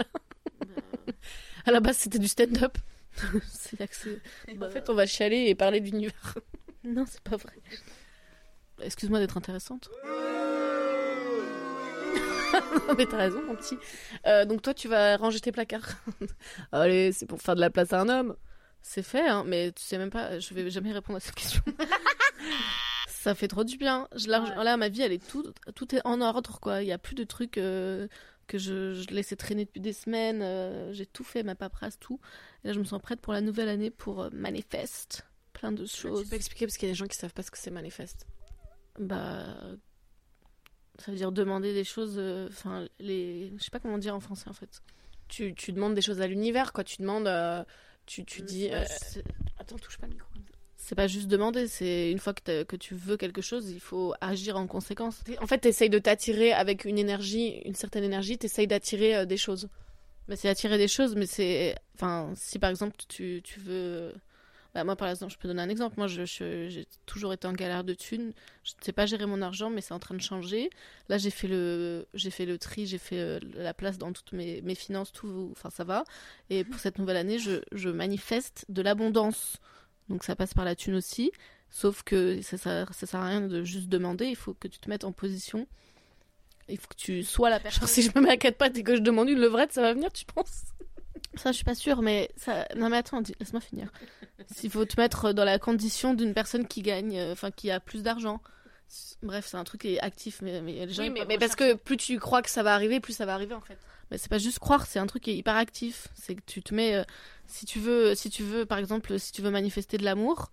à 1.66 1.70
la 1.70 1.80
base, 1.80 1.96
c'était 1.98 2.18
du 2.18 2.28
stand-up. 2.28 2.76
c'est 3.52 3.78
là 3.78 3.86
que 3.86 3.94
c'est. 3.94 4.20
en 4.60 4.70
fait, 4.70 4.88
on 4.88 4.94
va 4.94 5.06
chialer 5.06 5.46
et 5.48 5.54
parler 5.54 5.80
d'univers. 5.80 6.34
Non, 6.84 7.04
c'est 7.08 7.20
pas 7.20 7.36
vrai. 7.36 7.52
Excuse-moi 8.82 9.20
d'être 9.20 9.36
intéressante. 9.36 9.88
Non, 12.88 12.94
mais 12.98 13.06
t'as 13.06 13.16
raison, 13.18 13.40
mon 13.46 13.54
petit. 13.54 13.78
Euh, 14.26 14.44
donc 14.44 14.62
toi, 14.62 14.74
tu 14.74 14.88
vas 14.88 15.16
ranger 15.16 15.40
tes 15.40 15.52
placards. 15.52 15.88
Allez, 16.72 17.12
c'est 17.12 17.26
pour 17.26 17.40
faire 17.40 17.54
de 17.54 17.60
la 17.60 17.70
place 17.70 17.92
à 17.92 18.00
un 18.00 18.08
homme. 18.08 18.36
C'est 18.82 19.02
fait, 19.04 19.26
hein, 19.28 19.44
mais 19.46 19.70
tu 19.72 19.82
sais 19.82 19.96
même 19.96 20.10
pas, 20.10 20.38
je 20.40 20.52
vais 20.54 20.68
jamais 20.70 20.92
répondre 20.92 21.18
à 21.18 21.20
cette 21.20 21.34
question. 21.36 21.62
ça 23.06 23.34
fait 23.36 23.48
trop 23.48 23.62
du 23.64 23.76
bien. 23.76 24.08
Je, 24.16 24.28
là, 24.28 24.42
Ouais. 24.42 24.64
là, 24.64 24.76
ma 24.76 24.88
vie, 24.88 25.02
elle 25.02 25.12
est 25.12 25.24
tout, 25.24 25.44
tout 25.76 25.94
est 25.94 26.00
en 26.04 26.20
ordre, 26.20 26.58
quoi. 26.60 26.82
Il 26.82 26.88
y 26.88 26.92
a 26.92 26.98
plus 26.98 27.14
de 27.14 27.24
trucs 27.24 27.58
euh, 27.58 28.08
que 28.52 28.58
je, 28.58 28.92
je 28.94 29.08
laissais 29.14 29.36
traîner 29.36 29.64
depuis 29.64 29.80
des 29.80 29.92
semaines. 29.92 30.42
euh, 30.42 30.92
J'ai 30.92 31.06
tout 31.06 31.24
fait, 31.24 31.42
ma 31.42 31.54
paperasse, 31.54 31.98
tout. 31.98 32.20
Et 32.62 32.68
là, 32.68 32.72
je 32.74 32.78
me 32.78 32.84
sens 32.84 33.00
prête 33.00 33.20
pour 33.20 33.32
la 33.32 33.40
nouvelle 33.40 33.68
année 33.68 33.90
pour 33.90 34.20
euh, 34.22 34.30
manifeste 34.32 35.26
plein 35.54 35.72
de 35.72 35.84
Tu 35.86 35.96
choses. 35.96 36.28
peux 36.28 36.36
expliquer 36.36 36.66
parce 36.66 36.76
qu'il 36.76 36.88
y 36.88 36.90
a 36.90 36.92
des 36.92 36.98
gens 36.98 37.06
qui 37.06 37.16
savent 37.16 37.32
pas 37.32 37.42
ce 37.42 37.50
que 37.50 37.58
c'est 37.58 37.70
manifeste. 37.70 38.26
Bah, 38.98 39.46
ça 40.98 41.10
veut 41.10 41.16
dire 41.16 41.32
demander 41.32 41.72
des 41.72 41.84
choses. 41.84 42.14
euh, 42.18 42.48
Enfin, 42.50 42.86
les, 42.98 43.52
je 43.56 43.62
sais 43.64 43.70
pas 43.70 43.80
comment 43.80 43.98
dire 43.98 44.14
en 44.14 44.20
français 44.20 44.48
en 44.48 44.52
fait. 44.52 44.82
Tu, 45.28 45.54
tu 45.54 45.72
demandes 45.72 45.94
des 45.94 46.02
choses 46.02 46.20
à 46.20 46.26
l'univers, 46.26 46.72
quoi. 46.74 46.84
Tu 46.84 47.00
demandes. 47.00 47.28
tu, 48.06 48.24
tu 48.24 48.42
dis. 48.42 48.68
Attends, 49.58 49.78
touche 49.78 49.98
pas 49.98 50.06
le 50.06 50.12
micro. 50.12 50.28
C'est 50.85 50.97
pas 50.97 51.07
juste 51.07 51.29
demander, 51.29 51.68
c'est 51.68 52.11
une 52.11 52.18
fois 52.18 52.35
que, 52.35 52.77
tu 52.77 52.97
veux 52.97 53.16
quelque 53.16 53.40
chose, 53.40 53.71
il 53.71 53.79
faut 53.79 54.14
agir 54.21 54.57
en 54.57 54.66
conséquence. 54.66 55.23
En 55.40 55.47
fait, 55.47 55.59
t'essayes 55.59 55.88
de 55.88 56.01
t'attirer 56.01 56.53
avec 56.53 56.85
une 56.85 56.99
énergie, 56.99 57.61
une 57.64 57.77
certaine 57.77 58.03
énergie, 58.03 58.37
t'essayes 58.37 58.66
d'attirer 58.66 59.14
euh, 59.14 59.25
des 59.25 59.37
choses. 59.37 59.68
Mais 60.27 60.35
c'est 60.35 60.49
attirer 60.49 60.79
des 60.79 60.88
choses, 60.88 61.14
mais 61.14 61.27
c'est. 61.27 61.77
Enfin, 61.95 62.33
si 62.35 62.59
par 62.59 62.68
exemple 62.68 62.97
tu, 63.09 63.40
tu 63.45 63.61
veux. 63.61 64.12
Bah, 64.75 64.83
moi, 64.83 64.97
par 64.97 65.09
exemple, 65.09 65.33
je 65.33 65.38
peux 65.38 65.47
donner 65.47 65.62
un 65.62 65.68
exemple. 65.68 65.95
Moi, 65.99 66.09
je- 66.09 66.25
je- 66.25 66.68
j'ai 66.68 66.87
toujours 67.07 67.33
été 67.33 67.47
en 67.47 67.53
galère 67.53 67.85
de 67.85 67.95
thunes. 67.95 68.33
Je 68.64 68.73
ne 68.81 68.85
sais 68.85 68.92
pas 68.92 69.07
gérer 69.07 69.27
mon 69.27 69.40
argent, 69.40 69.71
mais 69.71 69.83
c'est 69.83 69.95
en 69.95 69.99
train 70.01 70.14
de 70.16 70.21
changer. 70.21 70.68
Là, 71.09 71.16
j'ai 71.16 71.31
fait 71.31 71.47
le, 71.47 72.07
j'ai 72.14 72.31
fait 72.31 72.47
le 72.47 72.59
tri, 72.59 72.87
j'ai 72.87 72.99
fait 72.99 73.18
euh, 73.21 73.38
la 73.55 73.73
place 73.75 73.99
dans 73.99 74.12
toutes 74.12 74.33
mes, 74.33 74.62
mes 74.62 74.75
finances, 74.75 75.12
tout. 75.12 75.51
Enfin, 75.53 75.71
ça 75.71 75.85
va. 75.85 76.03
Et 76.51 76.64
pour 76.64 76.81
cette 76.81 76.99
nouvelle 76.99 77.18
année, 77.18 77.38
je, 77.38 77.61
je 77.73 77.88
manifeste 77.88 78.64
de 78.68 78.83
l'abondance. 78.83 79.59
Donc, 80.08 80.24
ça 80.24 80.36
passe 80.36 80.54
par 80.54 80.64
la 80.64 80.74
thune 80.74 80.94
aussi. 80.94 81.32
Sauf 81.70 82.02
que 82.02 82.42
ça, 82.42 82.58
ça, 82.58 82.86
ça 82.92 83.06
sert 83.06 83.20
à 83.20 83.26
rien 83.26 83.40
de 83.40 83.64
juste 83.64 83.88
demander. 83.88 84.26
Il 84.26 84.36
faut 84.36 84.54
que 84.54 84.68
tu 84.68 84.78
te 84.78 84.90
mettes 84.90 85.04
en 85.04 85.12
position. 85.12 85.66
Il 86.68 86.78
faut 86.78 86.88
que 86.88 86.96
tu 86.96 87.22
sois 87.22 87.50
la 87.50 87.60
personne. 87.60 87.80
Genre, 87.80 87.88
si 87.88 88.02
je 88.02 88.10
me 88.14 88.20
mets 88.24 88.30
à 88.30 88.36
quatre 88.36 88.58
pattes 88.58 88.76
et 88.76 88.82
que 88.82 88.94
je 88.94 89.00
demande 89.00 89.28
une 89.28 89.40
levrette, 89.40 89.72
ça 89.72 89.82
va 89.82 89.94
venir, 89.94 90.12
tu 90.12 90.24
penses? 90.24 90.64
Ça, 91.34 91.50
je 91.50 91.56
suis 91.56 91.64
pas 91.64 91.74
sûre, 91.74 92.02
mais 92.02 92.30
ça. 92.36 92.66
Non, 92.76 92.90
mais 92.90 92.98
attends, 92.98 93.22
laisse-moi 93.40 93.60
finir. 93.60 93.90
S'il 94.54 94.70
faut 94.70 94.84
te 94.84 95.00
mettre 95.00 95.32
dans 95.32 95.44
la 95.44 95.58
condition 95.58 96.12
d'une 96.12 96.34
personne 96.34 96.66
qui 96.66 96.82
gagne, 96.82 97.18
euh, 97.18 97.32
enfin, 97.32 97.50
qui 97.50 97.70
a 97.70 97.80
plus 97.80 98.02
d'argent. 98.02 98.42
Bref, 99.22 99.46
c'est 99.48 99.56
un 99.56 99.64
truc 99.64 99.80
qui 99.82 99.94
est 99.94 100.00
actif, 100.00 100.42
mais, 100.42 100.60
mais 100.60 100.84
les 100.84 100.92
gens. 100.92 101.02
Oui, 101.02 101.10
mais, 101.10 101.24
mais 101.26 101.38
parce 101.38 101.56
que 101.56 101.72
plus 101.72 101.96
tu 101.96 102.18
crois 102.18 102.42
que 102.42 102.50
ça 102.50 102.62
va 102.62 102.74
arriver, 102.74 103.00
plus 103.00 103.14
ça 103.14 103.24
va 103.24 103.32
arriver 103.32 103.54
en 103.54 103.62
fait. 103.62 103.78
Mais 104.12 104.18
c'est 104.18 104.31
pas 104.31 104.38
juste 104.38 104.61
croire, 104.61 104.87
c'est 104.87 105.01
un 105.01 105.09
truc 105.09 105.25
qui 105.25 105.33
est 105.33 105.37
hyper 105.37 105.57
actif. 105.57 106.09
C'est 106.14 106.37
que 106.37 106.42
tu 106.46 106.62
te 106.62 106.75
mets. 106.75 106.96
euh, 106.96 107.05
si 107.48 107.66
tu 107.66 107.81
veux, 107.81 108.14
si 108.16 108.31
tu 108.31 108.44
veux, 108.44 108.66
par 108.66 108.79
exemple, 108.79 109.18
si 109.20 109.33
tu 109.33 109.42
veux 109.42 109.51
manifester 109.51 109.98
de 109.98 110.05
l'amour. 110.05 110.53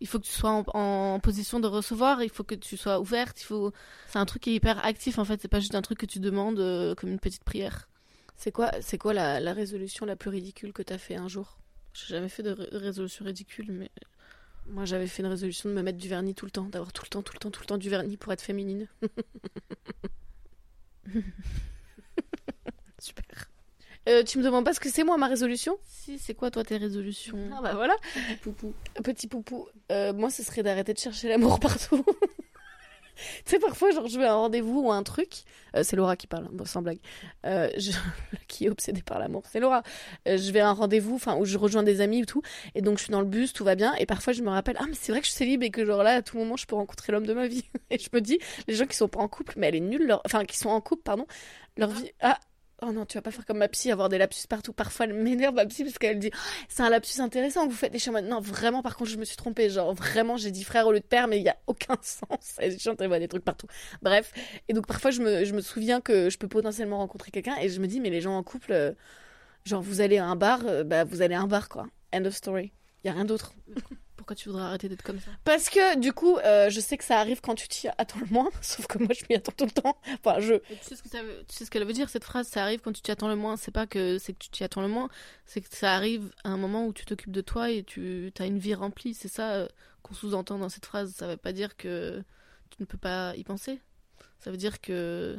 Il 0.00 0.06
faut 0.08 0.18
que 0.20 0.24
tu 0.26 0.32
sois 0.32 0.50
en, 0.50 0.64
en 0.74 1.20
position 1.20 1.60
de 1.60 1.68
recevoir, 1.68 2.22
il 2.22 2.30
faut 2.30 2.44
que 2.44 2.54
tu 2.56 2.76
sois 2.76 3.00
ouverte, 3.00 3.40
il 3.42 3.44
faut. 3.46 3.72
C'est 4.08 4.18
un 4.18 4.24
truc 4.26 4.42
qui 4.42 4.50
est 4.50 4.54
hyper 4.56 4.84
actif 4.84 5.18
en 5.18 5.24
fait, 5.26 5.40
c'est 5.42 5.48
pas 5.48 5.60
juste 5.60 5.74
un 5.76 5.82
truc 5.82 5.98
que 5.98 6.06
tu 6.06 6.18
demandes 6.20 6.58
euh, 6.60 6.94
comme 6.96 7.10
une 7.10 7.20
petite 7.20 7.44
prière. 7.44 7.88
C'est 8.36 8.50
quoi, 8.52 8.70
c'est 8.80 8.98
quoi 8.98 9.12
la, 9.14 9.40
la 9.40 9.52
résolution 9.54 10.06
la 10.06 10.16
plus 10.16 10.30
ridicule 10.30 10.72
que 10.72 10.82
t'as 10.82 10.98
fait 10.98 11.16
un 11.16 11.28
jour? 11.28 11.58
J'ai 11.94 12.14
jamais 12.16 12.28
fait 12.30 12.42
de 12.42 12.50
ré- 12.52 12.68
résolution 12.72 13.24
ridicule, 13.24 13.70
mais 13.72 13.90
Moi, 14.66 14.84
j'avais 14.86 15.06
fait 15.08 15.22
une 15.22 15.28
résolution 15.28 15.68
de 15.70 15.74
me 15.74 15.82
mettre 15.82 15.98
du 15.98 16.08
vernis 16.08 16.34
tout 16.34 16.46
le 16.46 16.50
temps, 16.52 16.64
d'avoir 16.64 16.92
tout 16.92 17.02
le 17.04 17.08
temps, 17.10 17.22
tout 17.22 17.32
le 17.34 17.38
temps, 17.40 17.50
tout 17.50 17.60
le 17.62 17.66
temps 17.66 17.78
du 17.78 17.90
vernis 17.90 18.16
pour 18.16 18.32
être 18.32 18.42
féminine. 18.42 18.88
Super. 23.04 23.50
Euh, 24.08 24.22
tu 24.22 24.38
me 24.38 24.42
demandes 24.44 24.64
pas 24.64 24.72
ce 24.72 24.80
que 24.80 24.88
c'est 24.90 25.04
moi 25.04 25.16
ma 25.18 25.26
résolution? 25.28 25.76
Si, 25.86 26.18
c'est 26.18 26.34
quoi 26.34 26.50
toi 26.50 26.64
tes 26.64 26.76
résolutions? 26.78 27.38
Ah 27.54 27.60
bah 27.62 27.74
voilà. 27.74 27.94
Poupou. 28.42 28.72
Petit 29.02 29.26
poupou, 29.28 29.68
euh, 29.92 30.12
moi 30.14 30.30
ce 30.30 30.42
serait 30.42 30.62
d'arrêter 30.62 30.94
de 30.94 30.98
chercher 30.98 31.28
l'amour 31.28 31.60
partout. 31.60 32.02
tu 33.16 33.22
sais, 33.46 33.58
parfois, 33.58 33.90
genre, 33.92 34.06
je 34.08 34.18
vais 34.18 34.24
à 34.24 34.32
un 34.32 34.36
rendez-vous 34.36 34.80
ou 34.86 34.90
à 34.92 34.96
un 34.96 35.02
truc. 35.02 35.44
euh, 35.76 35.82
c'est 35.82 35.96
Laura 35.96 36.16
qui 36.16 36.26
parle, 36.26 36.46
hein, 36.46 36.50
bon, 36.52 36.64
sans 36.64 36.82
blague. 36.82 36.98
Euh, 37.46 37.68
je- 37.78 37.92
qui 38.48 38.66
est 38.66 38.70
obsédée 38.70 39.02
par 39.02 39.18
l'amour, 39.18 39.42
c'est 39.50 39.60
Laura. 39.60 39.82
Euh, 40.28 40.36
je 40.36 40.50
vais 40.50 40.60
à 40.60 40.68
un 40.68 40.72
rendez-vous, 40.72 41.14
enfin, 41.16 41.36
où 41.36 41.44
je 41.44 41.56
rejoins 41.56 41.82
des 41.82 42.00
amis 42.00 42.22
ou 42.22 42.26
tout. 42.26 42.42
Et 42.74 42.82
donc, 42.82 42.98
je 42.98 43.04
suis 43.04 43.12
dans 43.12 43.20
le 43.20 43.26
bus, 43.26 43.52
tout 43.52 43.64
va 43.64 43.74
bien. 43.74 43.94
Et 43.96 44.06
parfois, 44.06 44.32
je 44.32 44.42
me 44.42 44.50
rappelle, 44.50 44.76
ah, 44.80 44.84
mais 44.88 44.94
c'est 44.94 45.12
vrai 45.12 45.20
que 45.20 45.26
je 45.26 45.30
suis 45.32 45.38
célib 45.38 45.62
et 45.62 45.70
que, 45.70 45.84
genre, 45.86 46.02
là, 46.02 46.16
à 46.16 46.22
tout 46.22 46.36
moment, 46.36 46.56
je 46.56 46.66
peux 46.66 46.74
rencontrer 46.76 47.12
l'homme 47.12 47.26
de 47.26 47.34
ma 47.34 47.46
vie. 47.46 47.64
et 47.90 47.98
je 47.98 48.08
me 48.12 48.20
dis, 48.20 48.38
les 48.68 48.74
gens 48.74 48.86
qui 48.86 48.96
sont 48.96 49.08
pas 49.08 49.20
en 49.20 49.28
couple, 49.28 49.54
mais 49.56 49.68
elle 49.68 49.76
est 49.76 49.80
nulle, 49.80 50.06
leur... 50.06 50.20
enfin, 50.26 50.44
qui 50.44 50.58
sont 50.58 50.68
en 50.70 50.80
couple, 50.82 51.02
pardon, 51.04 51.26
leur 51.76 51.90
vie. 51.90 52.10
Ah! 52.20 52.38
Oh 52.86 52.92
non, 52.92 53.06
tu 53.06 53.16
vas 53.16 53.22
pas 53.22 53.30
faire 53.30 53.46
comme 53.46 53.58
ma 53.58 53.68
psy, 53.68 53.90
avoir 53.90 54.08
des 54.08 54.18
lapsus 54.18 54.46
partout. 54.46 54.72
Parfois, 54.72 55.06
elle 55.06 55.14
m'énerve, 55.14 55.54
ma 55.54 55.64
psy, 55.66 55.84
parce 55.84 55.98
qu'elle 55.98 56.18
dit 56.18 56.30
c'est 56.68 56.82
un 56.82 56.90
lapsus 56.90 57.20
intéressant 57.20 57.66
que 57.66 57.70
vous 57.70 57.76
faites 57.76 57.92
des 57.92 57.98
chiens. 57.98 58.20
Non, 58.22 58.40
vraiment, 58.40 58.82
par 58.82 58.96
contre, 58.96 59.10
je 59.10 59.16
me 59.16 59.24
suis 59.24 59.36
trompée. 59.36 59.70
Genre, 59.70 59.94
vraiment, 59.94 60.36
j'ai 60.36 60.50
dit 60.50 60.64
frère 60.64 60.86
au 60.86 60.92
lieu 60.92 61.00
de 61.00 61.04
père, 61.04 61.28
mais 61.28 61.38
il 61.38 61.44
y 61.44 61.48
a 61.48 61.56
aucun 61.66 61.96
sens. 62.02 62.56
Elle 62.58 62.78
chante, 62.78 63.00
elle 63.00 63.08
voit 63.08 63.18
des 63.18 63.28
trucs 63.28 63.44
partout. 63.44 63.66
Bref. 64.02 64.32
Et 64.68 64.72
donc, 64.72 64.86
parfois, 64.86 65.10
je 65.10 65.20
me, 65.22 65.44
je 65.44 65.54
me 65.54 65.60
souviens 65.60 66.00
que 66.00 66.30
je 66.30 66.38
peux 66.38 66.48
potentiellement 66.48 66.98
rencontrer 66.98 67.30
quelqu'un 67.30 67.56
et 67.60 67.68
je 67.68 67.80
me 67.80 67.86
dis, 67.86 68.00
mais 68.00 68.10
les 68.10 68.20
gens 68.20 68.36
en 68.36 68.42
couple, 68.42 68.72
euh, 68.72 68.92
genre, 69.64 69.82
vous 69.82 70.00
allez 70.00 70.18
à 70.18 70.26
un 70.26 70.36
bar, 70.36 70.60
euh, 70.66 70.84
bah, 70.84 71.04
vous 71.04 71.22
allez 71.22 71.34
à 71.34 71.40
un 71.40 71.46
bar, 71.46 71.68
quoi. 71.68 71.86
End 72.12 72.24
of 72.24 72.34
story. 72.34 72.72
Il 73.02 73.08
y 73.08 73.10
a 73.10 73.14
rien 73.14 73.24
d'autre. 73.24 73.54
Pourquoi 74.24 74.36
tu 74.36 74.48
voudrais 74.48 74.64
arrêter 74.64 74.88
d'être 74.88 75.02
comme 75.02 75.20
ça? 75.20 75.30
Parce 75.44 75.68
que, 75.68 75.98
du 75.98 76.14
coup, 76.14 76.38
euh, 76.38 76.70
je 76.70 76.80
sais 76.80 76.96
que 76.96 77.04
ça 77.04 77.18
arrive 77.20 77.42
quand 77.42 77.54
tu 77.54 77.68
t'y 77.68 77.88
attends 77.98 78.20
le 78.20 78.26
moins, 78.32 78.48
sauf 78.62 78.86
que 78.86 78.96
moi, 78.96 79.08
je 79.12 79.22
m'y 79.28 79.36
attends 79.36 79.52
tout 79.54 79.66
le 79.66 79.70
temps. 79.70 79.98
Enfin, 80.24 80.40
je. 80.40 80.54
Et 80.54 80.60
tu 80.80 80.84
sais 80.88 80.96
ce 80.96 81.02
que 81.02 81.10
ça 81.10 81.22
veut- 81.22 81.44
tu 81.46 81.54
sais 81.54 81.66
ce 81.66 81.70
qu'elle 81.70 81.84
veut 81.84 81.92
dire 81.92 82.08
cette 82.08 82.24
phrase 82.24 82.48
Ça 82.48 82.62
arrive 82.62 82.80
quand 82.80 82.94
tu 82.94 83.02
t'y 83.02 83.10
attends 83.10 83.28
le 83.28 83.36
moins. 83.36 83.58
C'est 83.58 83.70
pas 83.70 83.86
que 83.86 84.16
c'est 84.16 84.32
que 84.32 84.38
tu 84.38 84.48
t'y 84.48 84.64
attends 84.64 84.80
le 84.80 84.88
moins, 84.88 85.10
c'est 85.44 85.60
que 85.60 85.68
ça 85.76 85.92
arrive 85.94 86.32
à 86.42 86.48
un 86.48 86.56
moment 86.56 86.86
où 86.86 86.94
tu 86.94 87.04
t'occupes 87.04 87.32
de 87.32 87.42
toi 87.42 87.70
et 87.70 87.82
tu 87.82 88.32
as 88.38 88.46
une 88.46 88.58
vie 88.58 88.72
remplie. 88.74 89.12
C'est 89.12 89.28
ça 89.28 89.52
euh, 89.56 89.68
qu'on 90.02 90.14
sous-entend 90.14 90.58
dans 90.58 90.70
cette 90.70 90.86
phrase. 90.86 91.12
Ça 91.14 91.26
veut 91.26 91.36
pas 91.36 91.52
dire 91.52 91.76
que 91.76 92.22
tu 92.70 92.78
ne 92.80 92.86
peux 92.86 92.96
pas 92.96 93.36
y 93.36 93.44
penser. 93.44 93.78
Ça 94.38 94.50
veut 94.50 94.56
dire 94.56 94.80
que 94.80 95.38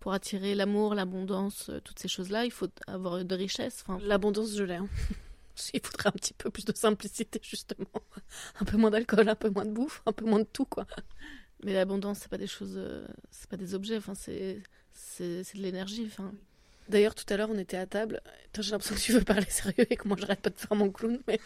pour 0.00 0.14
attirer 0.14 0.54
l'amour, 0.54 0.94
l'abondance, 0.94 1.68
euh, 1.68 1.78
toutes 1.84 1.98
ces 1.98 2.08
choses-là, 2.08 2.46
il 2.46 2.50
faut 2.52 2.68
avoir 2.86 3.22
de 3.22 3.34
richesse. 3.34 3.84
Enfin, 3.86 4.00
L'abondance, 4.02 4.56
je 4.56 4.62
l'ai. 4.64 4.76
hein. 4.76 4.88
Il 5.74 5.80
faudrait 5.80 6.08
un 6.08 6.12
petit 6.12 6.34
peu 6.34 6.50
plus 6.50 6.64
de 6.64 6.74
simplicité, 6.74 7.40
justement. 7.42 7.86
Un 8.60 8.64
peu 8.64 8.76
moins 8.76 8.90
d'alcool, 8.90 9.28
un 9.28 9.34
peu 9.34 9.50
moins 9.50 9.64
de 9.64 9.70
bouffe, 9.72 10.02
un 10.06 10.12
peu 10.12 10.24
moins 10.24 10.40
de 10.40 10.48
tout, 10.52 10.64
quoi. 10.64 10.86
mais 11.64 11.72
l'abondance, 11.72 12.20
c'est 12.20 12.30
pas 12.30 12.38
des 12.38 12.46
choses, 12.46 12.74
euh, 12.76 13.06
c'est 13.30 13.48
pas 13.48 13.56
des 13.56 13.74
objets. 13.74 13.96
Enfin, 13.96 14.14
c'est 14.14 14.62
c'est 14.92 15.44
c'est 15.44 15.58
de 15.58 15.62
l'énergie. 15.62 16.04
Enfin, 16.06 16.32
D'ailleurs, 16.88 17.14
tout 17.14 17.24
à 17.32 17.36
l'heure, 17.36 17.48
on 17.50 17.58
était 17.58 17.76
à 17.76 17.86
table. 17.86 18.20
J'ai 18.58 18.70
l'impression 18.70 18.94
que 18.94 19.00
tu 19.00 19.12
veux 19.12 19.22
parler 19.22 19.46
sérieux 19.48 19.86
et 19.88 19.96
que 19.96 20.06
moi, 20.08 20.16
j'arrête 20.18 20.40
pas 20.40 20.50
de 20.50 20.58
faire 20.58 20.76
mon 20.76 20.90
clown. 20.90 21.20
Mais 21.26 21.38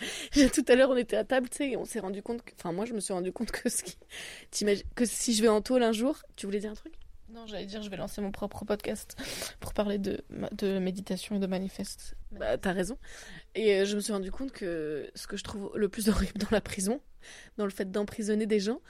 tout 0.51 0.64
à 0.69 0.75
l'heure, 0.75 0.90
on 0.90 0.97
était 0.97 1.16
à 1.16 1.25
table, 1.25 1.49
tu 1.49 1.59
sais, 1.59 1.71
et 1.71 1.77
on 1.77 1.85
s'est 1.85 2.01
rendu 2.01 2.23
compte 2.23 2.42
que. 2.42 2.53
Enfin, 2.59 2.73
moi, 2.73 2.85
je 2.85 2.95
me 2.95 3.01
suis 3.01 3.12
rendu 3.12 3.33
compte 3.33 3.51
que, 3.51 3.69
ce 3.69 3.83
qui... 3.83 3.97
que 4.95 5.05
si 5.05 5.35
je 5.35 5.42
vais 5.42 5.49
en 5.49 5.61
tôle 5.61 5.83
un 5.83 5.92
jour. 5.92 6.19
Tu 6.37 6.47
voulais 6.47 6.61
dire 6.61 6.71
un 6.71 6.75
truc? 6.75 6.95
Non, 7.29 7.47
j'allais 7.47 7.67
dire, 7.67 7.83
je 7.83 7.91
vais 7.91 7.97
lancer 7.97 8.21
mon 8.21 8.31
propre 8.31 8.65
podcast 8.65 9.17
pour 9.59 9.75
parler 9.75 9.99
de, 9.99 10.23
de 10.53 10.79
méditation 10.79 11.37
et 11.37 11.39
de 11.39 11.47
manifeste. 11.47 12.15
Bah, 12.31 12.57
t'as 12.57 12.73
raison. 12.73 12.99
Et 13.55 13.81
euh, 13.81 13.85
je 13.85 13.97
me 13.97 14.01
suis 14.01 14.12
rendu 14.12 14.31
compte 14.31 14.53
que 14.53 15.11
ce 15.15 15.27
que 15.27 15.37
je 15.37 15.43
trouve 15.43 15.73
le 15.75 15.89
plus 15.89 16.09
horrible 16.11 16.39
dans 16.39 16.51
la 16.53 16.61
prison, 16.61 17.01
dans 17.57 17.65
le 17.65 17.71
fait 17.71 17.91
d'emprisonner 17.91 18.47
des 18.47 18.61
gens, 18.61 18.81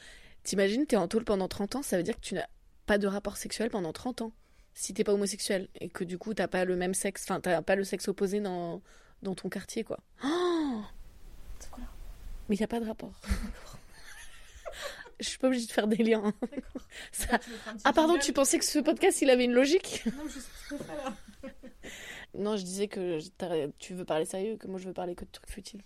t'imagines, 0.42 0.86
t'es 0.86 0.96
en 0.96 1.08
tôle 1.08 1.24
pendant 1.24 1.48
30 1.48 1.76
ans, 1.76 1.82
ça 1.82 1.96
veut 1.96 2.02
dire 2.02 2.16
que 2.16 2.20
tu 2.20 2.34
n'as 2.34 2.46
pas 2.84 2.98
de 2.98 3.06
rapport 3.06 3.36
sexuel 3.36 3.70
pendant 3.70 3.92
30 3.92 4.22
ans. 4.22 4.32
Si 4.74 4.92
t'es 4.92 5.04
pas 5.04 5.14
homosexuel 5.14 5.68
et 5.80 5.88
que 5.88 6.04
du 6.04 6.18
coup, 6.18 6.34
t'as 6.34 6.48
pas 6.48 6.66
le 6.66 6.76
même 6.76 6.92
sexe, 6.92 7.22
enfin, 7.24 7.40
t'as 7.40 7.62
pas 7.62 7.76
le 7.76 7.84
sexe 7.84 8.08
opposé 8.08 8.40
dans, 8.40 8.82
dans 9.22 9.34
ton 9.34 9.48
quartier, 9.48 9.82
quoi. 9.82 10.00
Oh 10.22 10.82
C'est 11.58 11.70
quoi 11.70 11.80
là? 11.80 11.90
Mais 12.48 12.56
il 12.56 12.58
n'y 12.58 12.64
a 12.64 12.68
pas 12.68 12.80
de 12.80 12.86
rapport. 12.86 13.18
Je 15.20 15.28
suis 15.28 15.38
pas 15.38 15.46
obligée 15.48 15.66
de 15.66 15.72
faire 15.72 15.86
des 15.86 15.96
liens. 16.02 16.22
hein. 16.24 16.34
Ah 17.84 17.92
pardon, 17.92 18.18
tu 18.18 18.32
pensais 18.32 18.58
que 18.58 18.64
ce 18.64 18.78
podcast 18.78 19.20
il 19.22 19.30
avait 19.30 19.44
une 19.44 19.52
logique? 19.54 20.04
Non, 20.06 20.28
je 20.28 20.38
fais 20.40 20.76
là. 20.94 21.12
Non, 22.34 22.56
je 22.56 22.64
disais 22.64 22.86
que 22.88 23.18
tu 23.78 23.94
veux 23.94 24.04
parler 24.04 24.26
sérieux, 24.26 24.56
que 24.56 24.66
moi 24.66 24.78
je 24.78 24.86
veux 24.86 24.92
parler 24.92 25.14
que 25.14 25.24
de 25.24 25.30
trucs 25.30 25.50
futiles. 25.50 25.80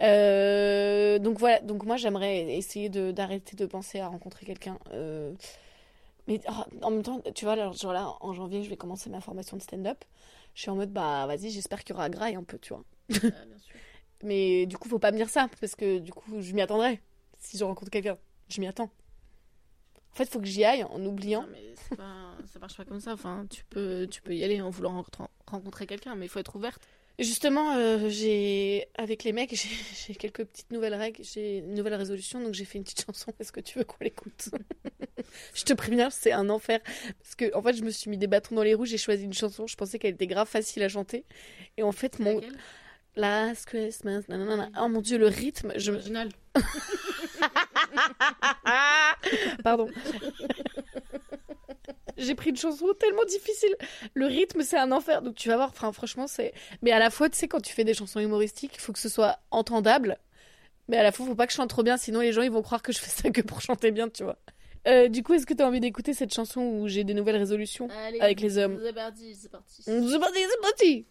Euh, 0.00 1.18
donc 1.18 1.38
voilà, 1.38 1.60
donc 1.60 1.84
moi 1.84 1.96
j'aimerais 1.96 2.56
essayer 2.56 2.88
d'arrêter 2.88 3.56
de 3.56 3.66
penser 3.66 4.00
à 4.00 4.08
rencontrer 4.08 4.46
quelqu'un. 4.46 4.78
euh, 4.92 5.34
mais 6.28 6.40
oh, 6.48 6.64
en 6.82 6.90
même 6.90 7.02
temps, 7.02 7.20
tu 7.34 7.44
vois, 7.44 7.52
alors, 7.54 7.74
genre 7.74 7.92
là, 7.92 8.14
en 8.20 8.32
janvier, 8.32 8.62
je 8.62 8.70
vais 8.70 8.76
commencer 8.76 9.10
ma 9.10 9.20
formation 9.20 9.56
de 9.56 9.62
stand-up. 9.62 10.02
Je 10.54 10.62
suis 10.62 10.70
en 10.70 10.76
mode, 10.76 10.92
bah 10.92 11.26
vas-y, 11.26 11.50
j'espère 11.50 11.84
qu'il 11.84 11.94
y 11.94 11.98
aura 11.98 12.08
graille 12.08 12.34
un 12.36 12.42
peu, 12.44 12.58
tu 12.58 12.72
vois. 12.72 12.84
Mais 14.22 14.66
du 14.66 14.76
coup, 14.78 14.88
faut 14.88 14.98
pas 14.98 15.12
me 15.12 15.16
dire 15.16 15.28
ça, 15.28 15.48
parce 15.60 15.74
que 15.76 15.98
du 15.98 16.12
coup, 16.12 16.40
je 16.40 16.52
m'y 16.54 16.62
attendrai. 16.62 17.00
Si 17.38 17.58
je 17.58 17.64
rencontre 17.64 17.90
quelqu'un, 17.90 18.16
je 18.48 18.60
m'y 18.60 18.66
attends. 18.66 18.90
En 20.12 20.16
fait, 20.16 20.30
faut 20.30 20.40
que 20.40 20.46
j'y 20.46 20.64
aille 20.64 20.82
en 20.84 21.04
oubliant. 21.04 21.42
Non, 21.42 21.48
mais 21.52 21.96
pas- 21.96 22.36
ça 22.50 22.58
marche 22.58 22.76
pas 22.76 22.84
comme 22.86 23.00
ça. 23.00 23.12
Enfin, 23.12 23.46
tu 23.50 23.64
peux, 23.66 24.06
tu 24.10 24.22
peux 24.22 24.34
y 24.34 24.42
aller 24.44 24.60
en 24.62 24.70
voulant 24.70 25.04
rencontrer, 25.46 25.86
quelqu'un, 25.86 26.14
mais 26.14 26.24
il 26.26 26.28
faut 26.28 26.38
être 26.38 26.56
ouverte. 26.56 26.80
Justement, 27.18 27.74
euh, 27.76 28.08
j'ai 28.08 28.88
avec 28.96 29.24
les 29.24 29.32
mecs, 29.32 29.54
j'ai 30.06 30.14
quelques 30.14 30.44
petites 30.44 30.70
nouvelles 30.70 30.94
règles, 30.94 31.22
j'ai 31.22 31.58
une 31.58 31.74
nouvelle 31.74 31.94
résolution, 31.94 32.42
donc 32.42 32.54
j'ai 32.54 32.64
fait 32.64 32.78
une 32.78 32.84
petite 32.84 33.04
chanson. 33.06 33.32
Est-ce 33.40 33.52
que 33.52 33.60
tu 33.60 33.78
veux 33.78 33.84
qu'on 33.84 33.96
l'écoute? 34.02 34.48
Je 35.54 35.64
te 35.64 35.72
préviens, 35.72 36.08
c'est 36.10 36.32
un 36.32 36.48
enfer 36.50 36.80
parce 37.18 37.34
que 37.34 37.54
en 37.54 37.62
fait, 37.62 37.74
je 37.74 37.82
me 37.82 37.90
suis 37.90 38.08
mis 38.10 38.16
des 38.16 38.26
bâtons 38.26 38.54
dans 38.54 38.62
les 38.62 38.74
roues. 38.74 38.84
J'ai 38.86 38.96
choisi 38.98 39.24
une 39.24 39.32
chanson, 39.32 39.66
je 39.66 39.76
pensais 39.76 39.98
qu'elle 39.98 40.14
était 40.14 40.26
grave 40.26 40.46
facile 40.48 40.82
à 40.82 40.88
chanter, 40.88 41.24
et 41.76 41.82
en 41.82 41.92
fait, 41.92 42.18
mon 42.20 42.40
Last 43.16 43.66
Christmas, 43.66 44.22
nanana, 44.28 44.70
oh 44.80 44.88
mon 44.88 45.00
dieu, 45.00 45.16
le 45.18 45.26
rythme, 45.28 45.72
je 45.76 45.90
me- 45.90 45.96
Original. 45.96 46.28
Pardon. 49.64 49.88
J'ai 52.18 52.34
pris 52.34 52.50
une 52.50 52.56
chanson 52.56 52.86
tellement 52.98 53.24
difficile. 53.24 53.74
Le 54.14 54.26
rythme, 54.26 54.62
c'est 54.62 54.78
un 54.78 54.90
enfer. 54.92 55.22
Donc 55.22 55.34
tu 55.34 55.48
vas 55.48 55.56
voir, 55.56 55.68
enfin, 55.70 55.92
franchement, 55.92 56.26
c'est. 56.26 56.52
Mais 56.82 56.90
à 56.92 56.98
la 56.98 57.10
fois, 57.10 57.28
tu 57.28 57.36
sais, 57.36 57.48
quand 57.48 57.60
tu 57.60 57.72
fais 57.74 57.84
des 57.84 57.94
chansons 57.94 58.20
humoristiques, 58.20 58.72
il 58.74 58.80
faut 58.80 58.92
que 58.92 58.98
ce 58.98 59.08
soit 59.08 59.38
entendable. 59.50 60.18
Mais 60.88 60.96
à 60.96 61.02
la 61.02 61.12
fois, 61.12 61.26
faut 61.26 61.34
pas 61.34 61.46
que 61.46 61.52
je 61.52 61.56
chante 61.56 61.68
trop 61.70 61.82
bien, 61.82 61.96
sinon 61.96 62.20
les 62.20 62.32
gens 62.32 62.42
ils 62.42 62.50
vont 62.50 62.62
croire 62.62 62.80
que 62.82 62.92
je 62.92 62.98
fais 62.98 63.10
ça 63.10 63.30
que 63.30 63.40
pour 63.40 63.60
chanter 63.60 63.90
bien, 63.90 64.08
tu 64.08 64.22
vois. 64.24 64.38
Euh, 64.86 65.08
du 65.08 65.22
coup, 65.24 65.34
est-ce 65.34 65.46
que 65.46 65.52
tu 65.54 65.62
as 65.62 65.66
envie 65.66 65.80
d'écouter 65.80 66.14
cette 66.14 66.32
chanson 66.32 66.60
où 66.60 66.86
j'ai 66.86 67.02
des 67.02 67.12
nouvelles 67.12 67.36
résolutions 67.38 67.88
Allez, 68.06 68.20
avec 68.20 68.40
les 68.40 68.56
hommes? 68.56 68.78
C'est 68.82 68.92
parti, 68.92 69.34
c'est 69.34 69.50
parti. 69.50 69.82
C'est 69.82 70.18
parti, 70.20 70.38
c'est 70.48 70.60
parti 70.62 71.06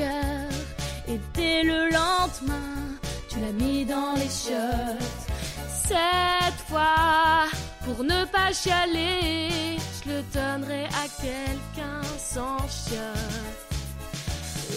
Et 0.00 1.18
dès 1.34 1.62
le 1.64 1.90
lendemain, 1.90 2.98
tu 3.28 3.40
l'as 3.40 3.52
mis 3.52 3.84
dans 3.84 4.14
les 4.14 4.28
chiottes. 4.28 5.26
Cette 5.68 6.60
fois, 6.68 7.46
pour 7.84 8.04
ne 8.04 8.24
pas 8.26 8.52
chialer, 8.52 9.76
je 10.04 10.10
le 10.10 10.22
donnerai 10.32 10.84
à 10.84 11.08
quelqu'un 11.20 12.02
sans 12.16 12.58
chiottes. 12.68 13.68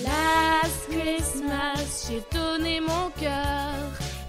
Last 0.04 0.90
Christmas, 0.90 2.08
j'ai 2.08 2.24
donné 2.32 2.80
mon 2.80 3.12
cœur. 3.20 3.76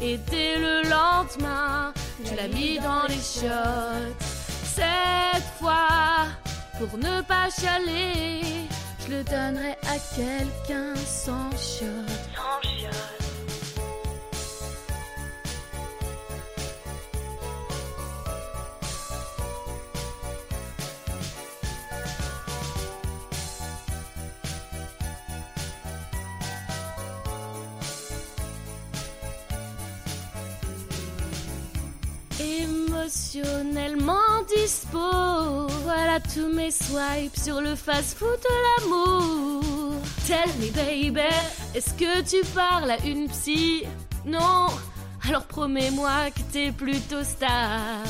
Et 0.01 0.19
dès 0.31 0.59
le 0.59 0.83
lendemain, 0.91 1.95
tu 2.25 2.35
l'as 2.35 2.49
mis 2.49 2.79
dans 2.81 3.07
les 3.09 3.23
chiottes. 3.23 4.23
Cette 4.75 5.49
fois, 5.59 6.27
pour 6.79 6.99
ne 6.99 7.23
pas 7.23 7.49
chialer, 7.49 8.69
je 9.07 9.13
le 9.13 9.25
donnerai 9.25 9.73
à 9.89 9.99
quelqu'un 10.17 10.95
sans 10.97 11.51
chiotte. 11.57 12.32
Tous 36.35 36.53
mes 36.53 36.71
swipes 36.71 37.37
sur 37.37 37.61
le 37.61 37.75
fast-food 37.75 38.39
de 38.39 38.85
l'amour. 38.87 39.95
Tell 40.27 40.49
me 40.59 40.71
baby, 40.73 41.21
est-ce 41.75 41.93
que 41.95 42.23
tu 42.23 42.45
parles 42.53 42.91
à 42.91 42.99
une 43.05 43.29
psy? 43.29 43.85
Non, 44.25 44.67
alors 45.29 45.45
promets-moi 45.45 46.31
que 46.31 46.41
t'es 46.53 46.73
plutôt 46.73 47.23
stable. 47.25 48.09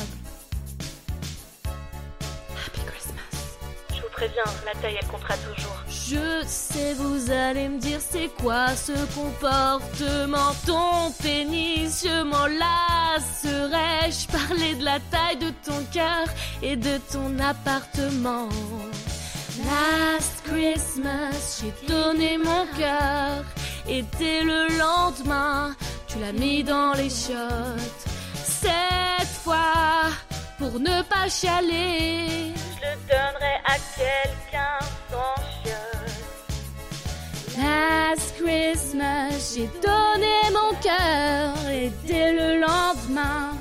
Happy 2.65 2.81
Christmas. 2.85 3.57
Je 3.89 4.01
vous 4.01 4.09
préviens, 4.11 4.43
la 4.65 4.79
taille 4.81 4.97
elle 5.01 5.07
comptera 5.07 5.35
toujours. 5.37 5.82
Je 6.13 6.45
sais, 6.45 6.93
vous 6.93 7.31
allez 7.31 7.69
me 7.69 7.79
dire 7.79 7.99
c'est 7.99 8.29
quoi 8.39 8.75
ce 8.75 8.91
comportement 9.15 10.51
Ton 10.63 11.11
pénis, 11.23 12.05
je 12.05 12.21
m'en 12.21 12.45
lasserai 12.45 14.11
Je 14.11 14.27
parlais 14.27 14.75
de 14.75 14.85
la 14.85 14.99
taille 15.09 15.37
de 15.37 15.49
ton 15.65 15.83
cœur 15.91 16.27
et 16.61 16.75
de 16.75 16.99
ton 17.11 17.39
appartement. 17.39 18.47
Last 19.65 20.43
Christmas, 20.43 21.61
j'ai 21.61 21.87
donné 21.87 22.37
mon 22.37 22.67
cœur 22.77 23.43
Et 23.87 24.03
dès 24.19 24.43
le 24.43 24.67
lendemain, 24.77 25.75
tu 26.07 26.19
l'as 26.19 26.33
mis 26.33 26.63
dans 26.63 26.93
les 26.93 27.09
chiottes. 27.09 28.05
Cette 28.35 29.35
fois, 29.43 30.11
pour 30.59 30.79
ne 30.79 31.01
pas 31.03 31.27
chialer 31.27 32.53
Je 32.53 32.85
le 32.85 32.95
donnerai 33.09 33.55
à 33.65 33.77
quelqu'un. 33.97 34.92
Last 37.57 38.35
Christmas, 38.37 39.53
j'ai 39.53 39.69
donné 39.81 40.35
mon 40.51 40.75
cœur 40.81 41.69
et 41.69 41.91
dès 42.05 42.31
le 42.33 42.59
lendemain, 42.59 43.51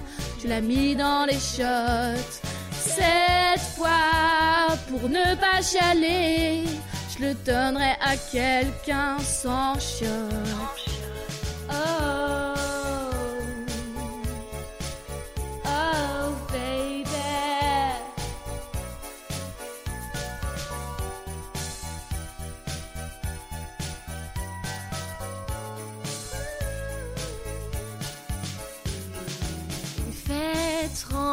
tu 0.40 0.48
l'as 0.48 0.60
mis 0.62 0.96
dans 0.96 1.26
les 1.26 1.38
chiottes. 1.38 2.40
Cette 2.72 3.60
fois, 3.76 4.76
pour 4.88 5.08
ne 5.08 5.34
pas 5.36 5.60
chialer, 5.62 6.64
je 7.14 7.26
le 7.26 7.34
donnerai 7.34 7.92
à 8.00 8.16
quelqu'un 8.16 9.18
sans 9.18 9.78
chiottes. 9.78 10.81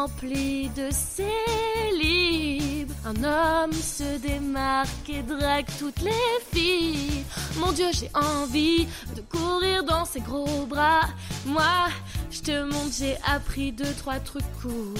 remplie 0.00 0.70
de 0.76 0.88
célib. 0.90 2.90
Un 3.04 3.24
homme 3.24 3.72
se 3.72 4.18
démarque 4.18 5.08
et 5.08 5.22
drague 5.22 5.66
toutes 5.78 6.02
les 6.02 6.10
filles. 6.52 7.24
Mon 7.58 7.72
Dieu, 7.72 7.86
j'ai 7.92 8.10
envie 8.14 8.86
de 9.16 9.22
courir 9.22 9.82
dans 9.84 10.04
ses 10.04 10.20
gros 10.20 10.66
bras. 10.66 11.08
Moi, 11.46 11.88
je 12.30 12.40
te 12.40 12.62
montre, 12.62 12.92
j'ai 12.98 13.16
appris 13.26 13.72
deux, 13.72 13.92
trois 13.98 14.20
trucs 14.20 14.44
cool. 14.62 14.94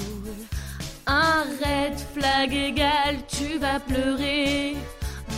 Un 1.06 1.44
red 1.62 1.98
flag 2.14 2.54
égal, 2.54 3.16
tu 3.28 3.58
vas 3.58 3.80
pleurer. 3.80 4.76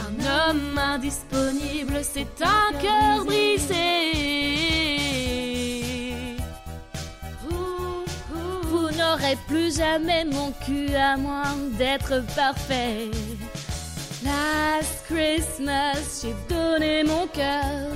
Un 0.07 0.51
homme 0.51 0.79
indisponible, 0.79 2.01
c'est 2.03 2.42
un 2.42 2.72
cœur 2.81 3.25
brisé. 3.25 5.01
N'aurez 9.12 9.37
plus 9.46 9.77
jamais 9.77 10.25
mon 10.25 10.53
cul 10.64 10.94
à 10.94 11.16
moins 11.16 11.57
d'être 11.79 12.25
parfait. 12.35 13.11
Last 14.25 15.04
Christmas, 15.06 16.23
j'ai 16.23 16.35
donné 16.48 17.04
mon 17.04 17.27
cœur. 17.27 17.88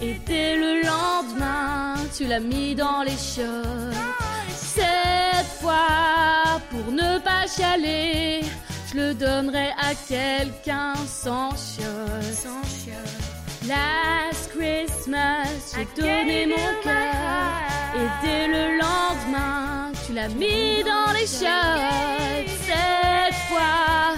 Et 0.00 0.14
dès 0.26 0.56
le 0.56 0.82
lendemain, 0.82 1.94
tu 2.16 2.26
l'as 2.26 2.40
mis 2.40 2.74
dans 2.74 3.02
les 3.02 3.16
chiottes. 3.16 3.94
Cette 4.48 5.52
fois, 5.60 6.60
pour 6.70 6.92
ne 6.92 7.18
pas 7.18 7.46
chialer, 7.46 8.42
je 8.90 8.96
le 8.96 9.14
donnerai 9.14 9.68
à 9.78 9.94
quelqu'un 10.08 10.94
sans 11.06 11.50
chiottes. 11.50 13.33
Last 13.66 14.50
Christmas, 14.50 15.74
j'ai 15.74 15.86
donné 16.00 16.46
mon 16.46 16.82
cœur. 16.82 17.62
Et 17.96 18.26
dès 18.26 18.46
le 18.46 18.78
lendemain, 18.78 19.90
tu 20.06 20.12
l'as 20.12 20.28
l'a 20.28 20.34
mis 20.34 20.82
dans 20.84 21.12
les 21.12 21.26
chiottes 21.26 22.50
cette 22.66 23.34
fois. 23.48 24.16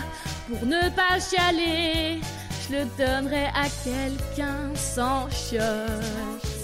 Pour 0.49 0.67
ne 0.67 0.89
pas 0.91 1.21
chialer, 1.21 2.21
je 2.69 2.77
le 2.77 2.85
donnerai 2.99 3.47
à 3.55 3.69
quelqu'un 3.85 4.75
sans 4.75 5.29
chiottes. 5.31 6.56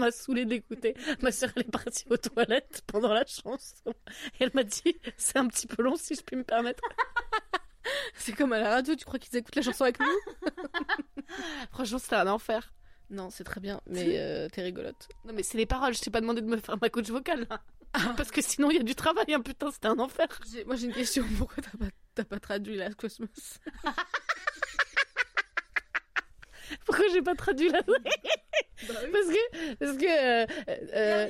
M'a 0.00 0.10
saoulé 0.10 0.44
d'écouter. 0.44 0.94
Ma 1.22 1.32
soeur, 1.32 1.50
elle 1.56 1.62
est 1.62 1.70
partie 1.70 2.04
aux 2.10 2.16
toilettes 2.16 2.82
pendant 2.86 3.12
la 3.12 3.24
chanson. 3.24 3.92
Et 4.38 4.44
elle 4.44 4.50
m'a 4.54 4.64
dit, 4.64 4.96
c'est 5.16 5.36
un 5.36 5.46
petit 5.46 5.66
peu 5.66 5.82
long 5.82 5.96
si 5.96 6.14
je 6.14 6.22
puis 6.22 6.36
me 6.36 6.44
permettre. 6.44 6.82
C'est 8.14 8.32
comme 8.32 8.52
à 8.52 8.58
la 8.58 8.70
radio, 8.70 8.94
tu 8.94 9.04
crois 9.04 9.18
qu'ils 9.18 9.36
écoutent 9.38 9.56
la 9.56 9.62
chanson 9.62 9.84
avec 9.84 9.98
nous? 9.98 10.06
Franchement, 11.72 11.98
c'était 11.98 12.16
un 12.16 12.28
enfer. 12.28 12.72
Non, 13.08 13.30
c'est 13.30 13.42
très 13.42 13.60
bien, 13.60 13.80
mais 13.86 14.18
euh, 14.18 14.48
t'es 14.48 14.62
rigolote. 14.62 15.08
Non, 15.24 15.32
mais 15.34 15.42
c'est 15.42 15.58
les 15.58 15.66
paroles, 15.66 15.94
je 15.94 16.00
t'ai 16.00 16.10
pas 16.10 16.20
demandé 16.20 16.42
de 16.42 16.46
me 16.46 16.56
faire 16.58 16.76
ma 16.80 16.88
coach 16.88 17.08
vocale, 17.08 17.46
là. 17.50 17.60
Parce 18.16 18.30
que 18.30 18.40
sinon, 18.40 18.70
il 18.70 18.76
y 18.76 18.80
a 18.80 18.84
du 18.84 18.94
travail, 18.94 19.34
hein, 19.34 19.40
putain, 19.40 19.72
c'était 19.72 19.88
un 19.88 19.98
enfer. 19.98 20.28
Moi, 20.66 20.76
j'ai 20.76 20.86
une 20.86 20.92
question, 20.92 21.24
pourquoi 21.38 21.62
t'as 21.62 21.76
pas, 21.76 21.90
t'as 22.14 22.24
pas 22.24 22.38
traduit 22.38 22.76
Last 22.76 22.94
Christmas 22.96 23.58
Pourquoi 26.86 27.04
j'ai 27.12 27.22
pas 27.22 27.34
traduit 27.34 27.68
la 27.68 27.82
Parce 27.82 27.98
que, 29.28 29.74
parce 29.74 29.96
que, 29.96 30.06
euh, 30.06 30.46
euh, 30.94 31.28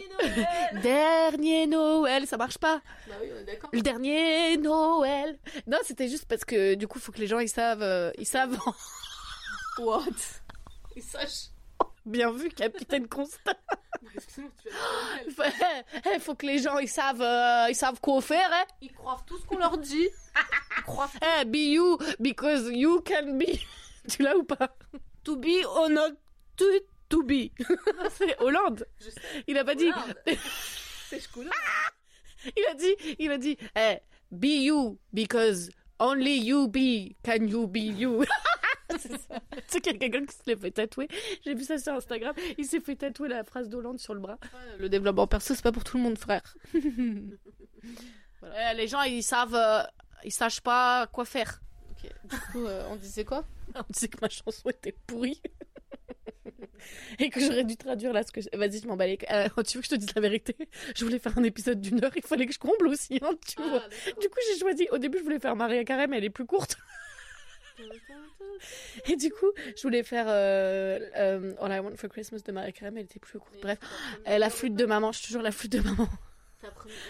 dernier 0.82 1.66
Noël, 1.66 2.26
ça 2.26 2.36
marche 2.36 2.58
pas. 2.58 2.80
Bah 3.08 3.14
oui, 3.22 3.28
on 3.34 3.40
est 3.40 3.44
d'accord. 3.44 3.70
Le 3.72 3.80
dernier 3.80 4.56
Noël. 4.56 5.38
Non, 5.66 5.78
c'était 5.84 6.08
juste 6.08 6.26
parce 6.26 6.44
que 6.44 6.74
du 6.74 6.86
coup, 6.86 6.98
faut 6.98 7.12
que 7.12 7.18
les 7.20 7.26
gens 7.26 7.38
ils 7.38 7.48
savent, 7.48 7.82
euh, 7.82 8.10
ils 8.18 8.26
savent. 8.26 8.58
What? 9.78 10.04
Ils 10.96 11.02
sachent. 11.02 11.48
Bien 12.06 12.32
vu, 12.32 12.48
Capitaine 12.50 13.06
Constant. 13.08 13.52
Excuse-moi, 14.14 14.50
tu 14.62 14.68
vas 15.36 15.48
dire 15.50 15.58
Noël. 15.62 15.84
Il 16.14 16.20
faut 16.20 16.34
que 16.34 16.46
les 16.46 16.58
gens 16.58 16.78
ils 16.78 16.88
savent, 16.88 17.20
euh, 17.22 17.66
ils 17.68 17.74
savent 17.74 18.00
quoi 18.00 18.20
faire. 18.20 18.48
Hein. 18.52 18.64
Ils 18.80 18.92
croient 18.92 19.20
tout 19.26 19.38
ce 19.38 19.46
qu'on 19.46 19.58
leur 19.58 19.76
dit. 19.78 20.08
Ils 20.78 20.82
croient 20.82 21.10
Eh, 21.40 21.44
be 21.44 21.56
you 21.56 21.98
because 22.18 22.68
you 22.70 23.00
can 23.02 23.38
be. 23.38 23.58
tu 24.08 24.22
l'as 24.22 24.36
ou 24.36 24.44
pas? 24.44 24.74
To 25.24 25.36
be 25.36 25.64
or 25.66 25.88
not 25.90 26.12
to, 26.56 26.64
to 27.10 27.22
be. 27.22 27.50
C'est 28.10 28.40
Hollande. 28.40 28.86
Il 29.46 29.58
a 29.58 29.64
pas 29.64 29.74
dit. 29.74 29.90
C'est. 31.10 31.20
Il 32.56 32.64
a 32.70 32.74
dit, 32.74 33.16
il 33.18 33.30
a 33.30 33.38
dit, 33.38 33.56
eh, 33.76 33.98
be 34.30 34.62
you, 34.64 34.98
because 35.12 35.70
only 35.98 36.38
you 36.38 36.68
be, 36.68 37.16
can 37.22 37.46
you 37.46 37.66
be 37.66 37.78
you? 37.98 38.24
C'est 38.98 39.18
ça. 39.18 39.40
Tu 39.50 39.62
sais 39.68 39.80
qu'il 39.80 39.92
y 39.92 39.96
a 39.96 39.98
quelqu'un 39.98 40.26
qui 40.26 40.34
se 40.34 40.42
l'est 40.46 40.56
fait 40.56 40.70
tatouer. 40.70 41.08
J'ai 41.44 41.54
vu 41.54 41.64
ça 41.64 41.78
sur 41.78 41.92
Instagram. 41.92 42.34
Il 42.58 42.64
s'est 42.64 42.80
fait 42.80 42.96
tatouer 42.96 43.28
la 43.28 43.44
phrase 43.44 43.68
d'Hollande 43.68 44.00
sur 44.00 44.14
le 44.14 44.20
bras. 44.20 44.38
Le 44.78 44.88
développement 44.88 45.26
perso, 45.26 45.54
c'est 45.54 45.62
pas 45.62 45.70
pour 45.70 45.84
tout 45.84 45.96
le 45.96 46.02
monde, 46.02 46.18
frère. 46.18 46.56
Voilà. 48.40 48.72
Eh, 48.72 48.76
les 48.76 48.88
gens, 48.88 49.02
ils 49.02 49.22
savent, 49.22 49.54
euh, 49.54 49.82
ils 50.24 50.32
sachent 50.32 50.62
pas 50.62 51.06
quoi 51.12 51.26
faire. 51.26 51.60
Ok. 52.02 52.10
Du 52.30 52.36
coup, 52.52 52.66
euh, 52.66 52.84
on 52.90 52.96
disait 52.96 53.24
quoi? 53.24 53.44
On 53.74 53.84
disait 53.90 54.08
que 54.08 54.18
ma 54.20 54.28
chanson 54.28 54.68
était 54.70 54.94
pourrie. 55.06 55.40
Et 57.18 57.28
que 57.28 57.40
j'aurais 57.40 57.64
dû 57.64 57.76
traduire 57.76 58.12
là 58.12 58.22
ce 58.22 58.32
que. 58.32 58.40
je- 58.40 58.48
Vas-y, 58.56 58.80
je 58.80 58.86
m'en 58.86 58.96
les- 58.96 59.18
Euh, 59.30 59.48
tu 59.62 59.76
veux 59.76 59.82
que 59.82 59.86
je 59.86 59.90
te 59.90 59.94
dise 59.96 60.14
la 60.14 60.22
vérité? 60.22 60.56
Je 60.96 61.04
voulais 61.04 61.18
faire 61.18 61.36
un 61.36 61.42
épisode 61.44 61.80
d'une 61.80 62.02
heure, 62.02 62.10
il 62.16 62.22
fallait 62.22 62.46
que 62.46 62.52
je 62.54 62.58
comble 62.58 62.88
aussi, 62.88 63.18
hein, 63.22 63.32
tu 63.46 63.60
vois. 63.62 63.80
Du 64.20 64.28
coup, 64.28 64.38
j'ai 64.48 64.58
choisi. 64.58 64.88
Au 64.90 64.98
début, 64.98 65.18
je 65.18 65.22
voulais 65.24 65.38
faire 65.40 65.54
Maria 65.56 65.84
Carré, 65.84 66.06
mais 66.06 66.16
elle 66.18 66.24
est 66.24 66.30
plus 66.30 66.46
courte. 66.46 66.78
Et 69.06 69.16
du 69.16 69.30
coup, 69.30 69.50
je 69.76 69.82
voulais 69.82 70.02
faire 70.02 70.26
euh, 70.28 70.98
euh, 71.16 71.54
All 71.60 71.72
I 71.72 71.78
Want 71.80 71.96
for 71.96 72.08
Christmas 72.10 72.40
de 72.44 72.52
Maria 72.52 72.72
Carré, 72.72 72.90
mais 72.90 73.00
elle 73.00 73.06
était 73.06 73.18
plus 73.20 73.38
courte. 73.38 73.58
Bref, 73.62 73.78
Euh, 74.28 74.38
la 74.38 74.50
flûte 74.50 74.74
de 74.74 74.84
maman, 74.86 75.12
je 75.12 75.18
suis 75.18 75.26
toujours 75.28 75.42
la 75.42 75.52
flûte 75.52 75.72
de 75.72 75.80
maman. 75.80 76.08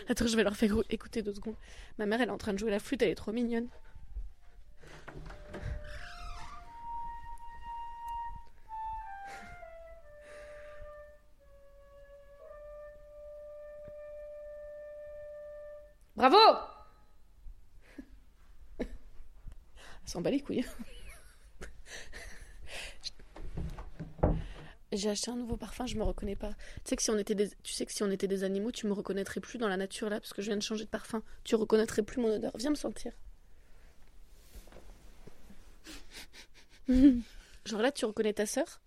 Attends, 0.09 0.27
je 0.27 0.37
vais 0.37 0.45
leur 0.45 0.57
faire 0.57 0.73
écouter 0.91 1.23
deux 1.23 1.35
secondes. 1.35 1.57
Ma 1.99 2.07
mère, 2.07 2.21
elle 2.21 2.29
est 2.29 2.33
en 2.33 2.39
train 2.39 2.53
de 2.53 2.59
jouer 2.59 2.71
la 2.71 2.79
flûte, 2.81 3.03
elle 3.03 3.11
est 3.11 3.15
trop 3.17 3.33
mignonne. 3.33 3.69
Bravo 16.21 16.37
Elle 18.79 18.87
s'en 20.05 20.21
bat 20.21 20.31
les 20.31 20.43
couilles. 20.43 20.67
J'ai 24.93 25.09
acheté 25.09 25.31
un 25.31 25.37
nouveau 25.37 25.57
parfum, 25.57 25.87
je 25.87 25.97
me 25.97 26.03
reconnais 26.03 26.37
pas. 26.37 26.51
Tu 26.85 26.91
sais 26.91 26.97
que 26.97 27.03
si 27.03 27.11
on 27.11 27.17
était 27.17 27.35
des, 27.35 27.49
tu 27.63 27.73
sais 27.73 27.87
que 27.87 27.93
si 27.93 28.03
on 28.03 28.11
était 28.11 28.27
des 28.27 28.45
animaux, 28.45 28.71
tu 28.71 28.87
me 28.87 28.93
reconnaîtrais 28.93 29.41
plus 29.41 29.57
dans 29.57 29.69
la 29.69 29.79
nature 29.79 30.11
là, 30.11 30.21
parce 30.21 30.35
que 30.35 30.43
je 30.43 30.49
viens 30.49 30.59
de 30.59 30.63
changer 30.63 30.85
de 30.85 30.91
parfum. 30.91 31.23
Tu 31.43 31.55
reconnaîtrais 31.55 32.03
plus 32.03 32.21
mon 32.21 32.35
odeur. 32.35 32.53
Viens 32.59 32.69
me 32.69 32.75
sentir. 32.75 33.13
Genre 36.87 37.81
là, 37.81 37.93
tu 37.93 38.05
reconnais 38.05 38.35
ta 38.35 38.45
sœur? 38.45 38.83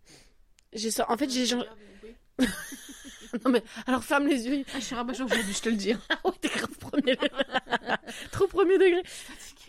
J'ai 0.71 0.91
ça. 0.91 1.09
En 1.09 1.17
fait, 1.17 1.31
j'ai 1.31 1.47
genre. 1.47 1.65
non 3.45 3.51
mais 3.51 3.63
alors 3.87 4.03
ferme 4.03 4.27
les 4.27 4.45
yeux. 4.45 4.63
Ah, 4.73 4.79
je 4.79 4.85
suis 4.85 4.95
rabat 4.95 5.13
je 5.13 5.23
te 5.61 5.69
le 5.69 5.75
dis. 5.75 5.93
Ah 6.09 6.19
ouais, 6.25 6.33
t'es 6.39 6.49
grave 6.49 6.77
premier 7.01 7.15
degré. 7.15 7.29
Trop 8.31 8.47
premier 8.47 8.77
degré. 8.77 9.03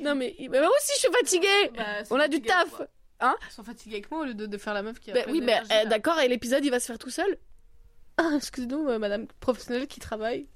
Non 0.01 0.15
mais, 0.15 0.35
mais 0.39 0.61
moi 0.61 0.69
aussi 0.77 0.93
je 0.95 1.01
suis 1.01 1.13
fatiguée. 1.13 1.71
Bah, 1.77 1.85
On 2.11 2.19
a 2.21 2.29
du 2.29 2.41
taf. 2.41 2.83
Hein 3.21 3.37
Ils 3.49 3.53
sont 3.53 3.65
fatigués 3.65 3.97
avec 3.97 4.11
moi 4.11 4.21
au 4.21 4.25
lieu 4.25 4.35
de, 4.35 4.47
de 4.47 4.59
faire 4.59 4.75
la 4.75 4.83
meuf 4.83 4.99
qui 4.99 5.11
a 5.11 5.15
Bah 5.15 5.21
oui, 5.29 5.41
mais 5.41 5.57
euh, 5.59 5.63
là. 5.69 5.85
d'accord, 5.87 6.19
et 6.21 6.29
l'épisode 6.29 6.65
il 6.65 6.71
va 6.71 6.81
se 6.81 6.87
faire 6.87 6.99
tout 6.99 7.11
seul 7.11 7.39
Ah, 8.17 8.31
excusez-nous, 8.37 8.89
euh, 8.89 8.99
madame 8.99 9.27
professionnelle 9.41 9.87
qui 9.89 9.99
travaille. 10.01 10.47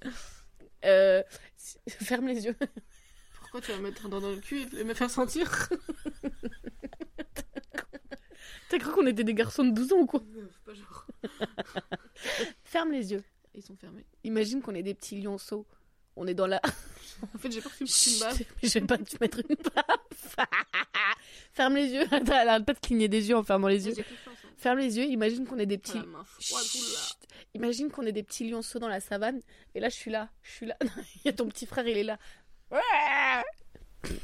Euh, 0.84 1.22
ferme 1.88 2.26
les 2.28 2.44
yeux. 2.46 2.56
Pourquoi 3.40 3.60
tu 3.60 3.72
vas 3.72 3.78
me 3.78 3.82
mettre 3.84 4.08
dans 4.08 4.20
le 4.20 4.36
cul 4.36 4.66
et 4.76 4.84
me 4.84 4.94
faire 4.94 5.10
sentir 5.10 5.68
T'as 8.68 8.78
cru 8.78 8.92
qu'on 8.92 9.06
était 9.06 9.24
des 9.24 9.34
garçons 9.34 9.64
de 9.64 9.70
12 9.70 9.92
ans 9.94 9.98
ou 10.00 10.06
quoi 10.06 10.22
Pas 10.66 10.74
genre. 10.74 11.06
Ferme 12.64 12.92
les 12.92 13.12
yeux. 13.12 13.24
Ils 13.54 13.62
sont 13.62 13.76
fermés. 13.76 14.04
Imagine 14.24 14.60
qu'on 14.60 14.74
est 14.74 14.82
des 14.82 14.94
petits 14.94 15.20
lionceaux. 15.20 15.66
On 16.18 16.26
est 16.26 16.34
dans 16.34 16.46
la. 16.46 16.60
En 17.34 17.38
fait, 17.38 17.50
j'ai 17.50 17.60
peur 17.60 17.72
que 17.72 17.78
tu 17.78 17.82
me 17.82 17.88
Chut, 17.88 18.12
une 18.12 18.20
balle. 18.20 18.36
mais 18.62 18.68
je 18.68 18.78
vais 18.78 18.86
pas 18.86 18.96
te 18.98 19.16
mettre 19.20 19.38
une 19.40 19.56
baffe. 19.56 20.36
Ferme 21.52 21.74
les 21.74 21.88
yeux. 21.88 22.02
Attends, 22.12 22.38
elle 22.40 22.48
arrête 22.48 22.64
pas 22.64 22.74
de 22.74 22.78
cligner 22.78 23.08
des 23.08 23.28
yeux 23.28 23.36
en 23.36 23.42
fermant 23.42 23.66
les 23.66 23.88
yeux. 23.88 23.94
Hein. 23.98 24.30
Ferme 24.56 24.78
les 24.78 24.96
yeux. 24.98 25.04
Imagine 25.06 25.44
qu'on 25.44 25.58
est 25.58 25.66
des 25.66 25.74
Oh, 25.74 25.78
petits. 25.78 25.98
froide. 26.40 26.64
Chut. 26.64 27.16
Imagine 27.54 27.90
qu'on 27.90 28.02
est 28.06 28.12
des 28.12 28.22
petits 28.22 28.48
lionceaux 28.48 28.78
dans 28.78 28.86
la 28.86 29.00
savane. 29.00 29.40
Et 29.74 29.80
là, 29.80 29.88
je 29.88 29.96
suis 29.96 30.12
là. 30.12 30.28
Je 30.42 30.50
suis 30.52 30.66
là. 30.66 30.76
Il 31.16 31.22
y 31.24 31.28
a 31.28 31.32
ton 31.32 31.48
petit 31.48 31.66
frère, 31.66 31.88
il 31.88 31.96
est 31.98 32.04
là. 32.04 32.18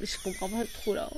Je 0.00 0.22
comprends 0.22 0.48
pas 0.48 0.64
trop 0.74 0.94
là. 0.94 1.10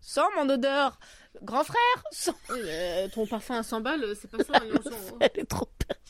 Sens 0.00 0.26
mon 0.36 0.48
odeur. 0.50 0.98
Grand 1.42 1.62
frère. 1.62 2.04
Oui, 2.50 2.58
mais 2.64 3.08
ton 3.10 3.24
parfum 3.26 3.56
à 3.58 3.62
100 3.62 3.82
balles, 3.82 4.04
c'est 4.20 4.28
pas 4.28 4.42
ça, 4.42 4.54
un 4.60 4.64
lionceau, 4.66 4.90
hein. 4.90 5.18
Elle 5.20 5.30
est 5.42 5.44
trop 5.48 5.68
perche. 5.86 6.00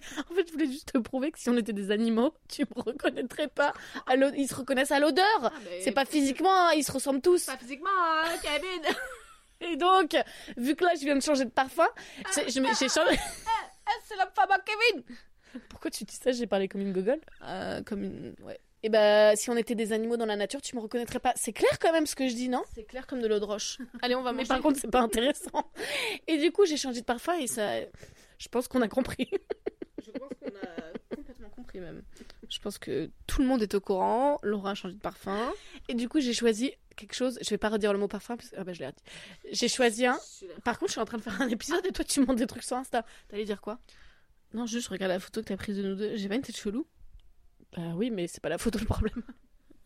En 0.30 0.34
fait, 0.34 0.46
je 0.48 0.52
voulais 0.52 0.66
juste 0.66 0.92
te 0.92 0.98
prouver 0.98 1.30
que 1.30 1.38
si 1.38 1.48
on 1.50 1.56
était 1.56 1.72
des 1.72 1.90
animaux, 1.90 2.34
tu 2.48 2.62
me 2.62 2.82
reconnaîtrais 2.82 3.48
pas. 3.48 3.72
À 4.06 4.14
ils 4.16 4.48
se 4.48 4.54
reconnaissent 4.54 4.92
à 4.92 5.00
l'odeur. 5.00 5.24
Ah, 5.42 5.52
mais- 5.64 5.80
C'est 5.82 5.92
pas 5.92 6.04
physiquement, 6.04 6.52
hein, 6.68 6.72
ils 6.76 6.84
se 6.84 6.92
ressemblent 6.92 7.20
tous. 7.20 7.44
Pas 7.46 7.56
physiquement, 7.56 7.88
hein, 7.96 8.24
Kevin 8.42 8.94
Et 9.60 9.76
donc, 9.76 10.14
vu 10.56 10.74
que 10.74 10.84
là, 10.84 10.90
je 10.94 11.00
viens 11.04 11.16
de 11.16 11.22
changer 11.22 11.44
de 11.44 11.50
parfum, 11.50 11.86
me- 12.60 12.74
j'ai 12.74 12.88
changé. 12.88 13.16
C'est 14.04 14.16
la 14.16 14.26
femme 14.26 14.50
à 14.50 14.58
Kevin 14.58 15.04
Pourquoi 15.68 15.90
tu 15.90 16.04
dis 16.04 16.14
ça? 16.16 16.32
J'ai 16.32 16.46
parlé 16.46 16.68
comme 16.68 16.80
une 16.80 16.92
gogole. 16.92 17.20
Euh, 17.42 17.82
Comme 17.82 18.02
une... 18.02 18.34
Ouais. 18.42 18.58
Et 18.82 18.90
bah, 18.90 19.34
si 19.36 19.48
on 19.48 19.56
était 19.56 19.74
des 19.74 19.92
animaux 19.92 20.18
dans 20.18 20.26
la 20.26 20.36
nature, 20.36 20.60
tu 20.60 20.76
me 20.76 20.80
reconnaîtrais 20.82 21.18
pas. 21.20 21.32
C'est 21.36 21.52
clair 21.54 21.78
quand 21.80 21.92
même 21.92 22.06
ce 22.06 22.14
que 22.14 22.28
je 22.28 22.34
dis, 22.34 22.50
non? 22.50 22.62
C'est 22.74 22.84
clair 22.84 23.06
comme 23.06 23.22
de 23.22 23.26
l'eau 23.28 23.38
de 23.38 23.44
roche. 23.44 23.78
Allez, 24.02 24.14
on 24.14 24.22
va 24.22 24.32
Mais 24.32 24.38
manger. 24.38 24.48
par 24.48 24.60
contre, 24.60 24.78
c'est 24.78 24.90
pas 24.90 25.00
intéressant. 25.00 25.70
Et 26.26 26.36
du 26.36 26.50
coup, 26.52 26.66
j'ai 26.66 26.76
changé 26.76 27.00
de 27.00 27.06
parfum 27.06 27.32
et 27.38 27.46
ça. 27.46 27.80
Je 28.38 28.48
pense 28.50 28.68
qu'on 28.68 28.82
a 28.82 28.88
compris. 28.88 29.30
Je 30.14 30.18
pense 30.18 30.30
qu'on 30.38 30.56
a 30.56 31.16
complètement 31.16 31.48
compris 31.50 31.80
même. 31.80 32.02
Je 32.48 32.58
pense 32.60 32.78
que 32.78 33.10
tout 33.26 33.42
le 33.42 33.48
monde 33.48 33.62
est 33.62 33.74
au 33.74 33.80
courant. 33.80 34.38
Laura 34.42 34.70
a 34.70 34.74
changé 34.74 34.94
de 34.94 35.00
parfum. 35.00 35.52
Et 35.88 35.94
du 35.94 36.08
coup, 36.08 36.20
j'ai 36.20 36.32
choisi 36.32 36.72
quelque 36.96 37.14
chose. 37.14 37.38
Je 37.42 37.50
vais 37.50 37.58
pas 37.58 37.68
redire 37.68 37.92
le 37.92 37.98
mot 37.98 38.08
parfum 38.08 38.36
parce 38.36 38.50
que 38.50 38.56
ah 38.58 38.64
bah, 38.64 38.72
je 38.72 38.80
l'ai 38.80 38.86
redit. 38.86 39.02
J'ai 39.50 39.68
choisi 39.68 40.06
un. 40.06 40.18
Par 40.64 40.78
contre, 40.78 40.90
je 40.90 40.92
suis 40.92 41.00
en 41.00 41.04
train 41.04 41.18
de 41.18 41.22
faire 41.22 41.40
un 41.40 41.48
épisode 41.48 41.84
et 41.86 41.92
toi, 41.92 42.04
tu 42.04 42.20
me 42.20 42.26
montres 42.26 42.38
des 42.38 42.46
trucs 42.46 42.62
sur 42.62 42.76
Insta. 42.76 43.04
T'allais 43.28 43.44
dire 43.44 43.60
quoi? 43.60 43.78
Non, 44.52 44.66
juste 44.66 44.86
je 44.86 44.90
regarde 44.90 45.10
la 45.10 45.18
photo 45.20 45.40
que 45.42 45.46
t'as 45.48 45.56
prise 45.56 45.76
de 45.76 45.82
nous 45.82 45.94
deux. 45.96 46.16
J'ai 46.16 46.28
pas 46.28 46.36
une 46.36 46.42
tête 46.42 46.56
chelou? 46.56 46.86
Bah 47.76 47.92
oui, 47.96 48.10
mais 48.10 48.28
c'est 48.28 48.40
pas 48.40 48.48
la 48.48 48.58
photo 48.58 48.78
le 48.78 48.84
problème. 48.84 49.22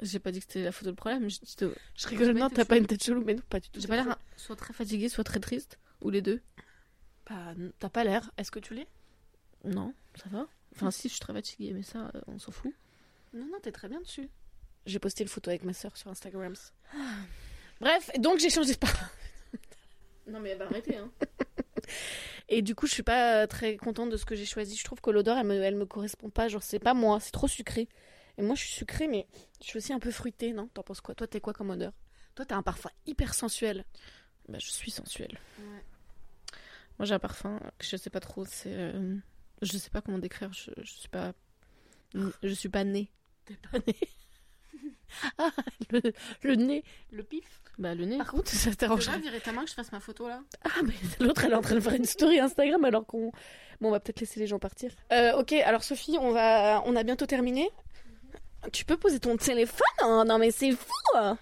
J'ai 0.00 0.18
pas 0.18 0.30
dit 0.30 0.38
que 0.40 0.44
c'était 0.46 0.62
la 0.62 0.72
photo 0.72 0.90
le 0.90 0.96
problème. 0.96 1.28
Je, 1.28 1.38
je, 1.42 1.66
Je 1.96 2.08
rigole, 2.08 2.32
non, 2.32 2.50
t'as 2.50 2.64
pas 2.64 2.76
une 2.76 2.86
tête 2.86 3.02
chelou, 3.02 3.24
mais 3.24 3.34
non, 3.34 3.42
pas 3.48 3.58
du 3.60 3.68
tout. 3.70 3.80
j'ai 3.80 3.88
pas 3.88 3.96
l'air 3.96 4.18
soit 4.36 4.54
très 4.56 4.72
fatiguée, 4.72 5.08
soit 5.08 5.24
très 5.24 5.40
triste. 5.40 5.78
Ou 6.02 6.10
les 6.10 6.22
deux. 6.22 6.40
Bah, 7.28 7.54
t'as 7.78 7.88
pas 7.88 8.04
l'air. 8.04 8.30
Est-ce 8.36 8.50
que 8.50 8.60
tu 8.60 8.74
l'es? 8.74 8.86
Non, 9.64 9.94
ça 10.14 10.28
va. 10.30 10.46
Enfin, 10.74 10.90
si, 10.90 11.08
je 11.08 11.14
suis 11.14 11.20
très 11.20 11.32
fatiguée, 11.32 11.72
mais 11.72 11.82
ça, 11.82 12.10
euh, 12.14 12.20
on 12.26 12.38
s'en 12.38 12.52
fout. 12.52 12.72
Non, 13.34 13.46
non, 13.46 13.58
t'es 13.60 13.72
très 13.72 13.88
bien 13.88 14.00
dessus. 14.00 14.28
J'ai 14.86 14.98
posté 14.98 15.22
une 15.24 15.28
photo 15.28 15.50
avec 15.50 15.64
ma 15.64 15.72
soeur 15.72 15.96
sur 15.96 16.08
Instagram. 16.10 16.54
Bref, 17.80 18.10
donc 18.18 18.38
j'ai 18.38 18.50
changé 18.50 18.72
de 18.74 18.78
parfum. 18.78 19.06
Non, 20.26 20.40
mais 20.40 20.50
elle 20.50 20.58
va 20.58 20.66
arrêter, 20.66 20.96
hein. 20.96 21.10
Et 22.48 22.62
du 22.62 22.74
coup, 22.74 22.86
je 22.86 22.92
suis 22.92 23.02
pas 23.02 23.42
euh, 23.42 23.46
très 23.46 23.76
contente 23.76 24.10
de 24.10 24.16
ce 24.16 24.24
que 24.24 24.34
j'ai 24.34 24.44
choisi. 24.46 24.76
Je 24.76 24.84
trouve 24.84 25.00
que 25.00 25.10
l'odeur, 25.10 25.36
elle 25.38 25.46
me, 25.46 25.62
elle 25.62 25.74
me 25.76 25.86
correspond 25.86 26.30
pas. 26.30 26.48
Genre, 26.48 26.62
c'est 26.62 26.78
pas 26.78 26.94
moi, 26.94 27.18
c'est 27.20 27.30
trop 27.30 27.48
sucré. 27.48 27.88
Et 28.38 28.42
moi, 28.42 28.54
je 28.54 28.60
suis 28.62 28.72
sucrée, 28.72 29.08
mais 29.08 29.26
je 29.60 29.66
suis 29.66 29.78
aussi 29.78 29.92
un 29.92 29.98
peu 29.98 30.10
fruitée, 30.10 30.52
non? 30.52 30.68
T'en 30.68 30.82
penses 30.82 31.00
quoi? 31.00 31.14
Toi, 31.14 31.26
t'es 31.26 31.40
quoi 31.40 31.52
comme 31.52 31.70
odeur? 31.70 31.92
Toi, 32.34 32.44
t'as 32.46 32.56
un 32.56 32.62
parfum 32.62 32.90
hyper 33.06 33.34
sensuel. 33.34 33.84
Bah, 34.48 34.58
je 34.60 34.70
suis 34.70 34.90
sensuelle. 34.90 35.38
Moi, 36.98 37.06
j'ai 37.06 37.14
un 37.14 37.18
parfum 37.18 37.58
que 37.78 37.86
je 37.86 37.96
sais 37.96 38.10
pas 38.10 38.20
trop. 38.20 38.44
C'est. 38.46 38.72
euh, 38.72 39.16
Je 39.62 39.76
sais 39.78 39.90
pas 39.90 40.00
comment 40.00 40.18
décrire. 40.18 40.52
Je, 40.52 40.70
je 40.82 40.90
suis 40.92 41.08
pas. 41.08 41.32
Je 42.42 42.48
suis 42.52 42.68
pas 42.68 42.84
née. 42.84 43.10
T'es 43.44 43.54
pas 43.70 43.78
née. 43.86 43.96
ah, 45.38 45.50
le, 45.90 46.00
le 46.42 46.54
nez, 46.54 46.84
le 47.10 47.22
pif. 47.22 47.60
Bah, 47.78 47.94
le 47.94 48.04
nez. 48.04 48.18
Par 48.18 48.30
contre, 48.32 48.50
ça 48.50 48.70
Tu 48.70 48.76
t'arrange. 48.76 49.06
vas 49.08 49.18
directement 49.18 49.62
que 49.62 49.70
je 49.70 49.74
fasse 49.74 49.92
ma 49.92 50.00
photo 50.00 50.28
là 50.28 50.40
Ah, 50.64 50.82
mais 50.84 50.94
l'autre, 51.24 51.44
elle 51.44 51.52
est 51.52 51.56
en 51.56 51.60
train 51.62 51.74
de 51.76 51.80
faire 51.80 51.94
une 51.94 52.04
story 52.04 52.40
Instagram 52.40 52.84
alors 52.84 53.06
qu'on. 53.06 53.30
Bon, 53.80 53.88
on 53.88 53.90
va 53.90 54.00
peut-être 54.00 54.20
laisser 54.20 54.40
les 54.40 54.46
gens 54.46 54.58
partir. 54.58 54.90
Euh, 55.12 55.32
ok, 55.38 55.52
alors 55.52 55.84
Sophie, 55.84 56.16
on, 56.20 56.32
va... 56.32 56.82
on 56.86 56.96
a 56.96 57.02
bientôt 57.04 57.26
terminé. 57.26 57.68
Tu 58.72 58.84
peux 58.84 58.96
poser 58.96 59.20
ton 59.20 59.36
téléphone 59.36 59.86
hein? 60.00 60.24
Non, 60.26 60.38
mais 60.38 60.50
c'est 60.50 60.72
fou 60.72 60.90
hein 61.14 61.38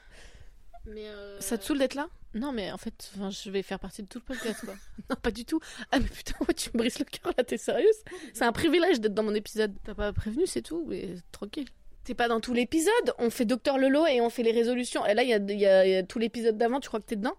Mais. 0.86 1.06
euh, 1.06 1.40
Ça 1.40 1.58
te 1.58 1.64
saoule 1.64 1.78
d'être 1.78 1.94
là? 1.94 2.08
Non, 2.34 2.52
mais 2.52 2.70
en 2.70 2.76
fait, 2.76 3.12
je 3.30 3.50
vais 3.50 3.62
faire 3.62 3.78
partie 3.80 4.02
de 4.02 4.08
tout 4.08 4.18
le 4.18 4.24
podcast 4.34 4.64
quoi. 4.64 4.74
Non, 5.10 5.16
pas 5.16 5.30
du 5.30 5.44
tout. 5.44 5.58
Ah, 5.90 5.98
mais 5.98 6.06
putain, 6.06 6.34
ouais, 6.46 6.54
tu 6.54 6.70
me 6.74 6.78
brises 6.78 6.98
le 6.98 7.04
cœur 7.06 7.32
là, 7.36 7.44
t'es 7.44 7.56
sérieuse? 7.56 7.96
C'est 8.34 8.44
un 8.44 8.52
privilège 8.52 9.00
d'être 9.00 9.14
dans 9.14 9.22
mon 9.22 9.34
épisode. 9.34 9.74
T'as 9.84 9.94
pas 9.94 10.12
prévenu, 10.12 10.46
c'est 10.46 10.62
tout, 10.62 10.84
mais 10.86 11.14
tranquille. 11.32 11.66
T'es 12.04 12.14
pas 12.14 12.28
dans 12.28 12.40
tout 12.40 12.52
l'épisode? 12.54 13.14
On 13.18 13.30
fait 13.30 13.46
Docteur 13.46 13.78
Lolo 13.78 14.06
et 14.06 14.20
on 14.20 14.30
fait 14.30 14.42
les 14.42 14.52
résolutions. 14.52 15.04
Et 15.06 15.14
là, 15.14 15.22
il 15.22 15.28
y 15.30 15.34
a, 15.34 15.38
il 15.38 15.58
y 15.58 15.66
a- 15.66 15.86
il 15.86 15.90
y 15.92 15.96
a 15.96 16.02
tout 16.02 16.18
l'épisode 16.18 16.56
d'avant, 16.58 16.78
tu 16.78 16.88
crois 16.88 17.00
que 17.00 17.06
t'es 17.06 17.16
dedans? 17.16 17.36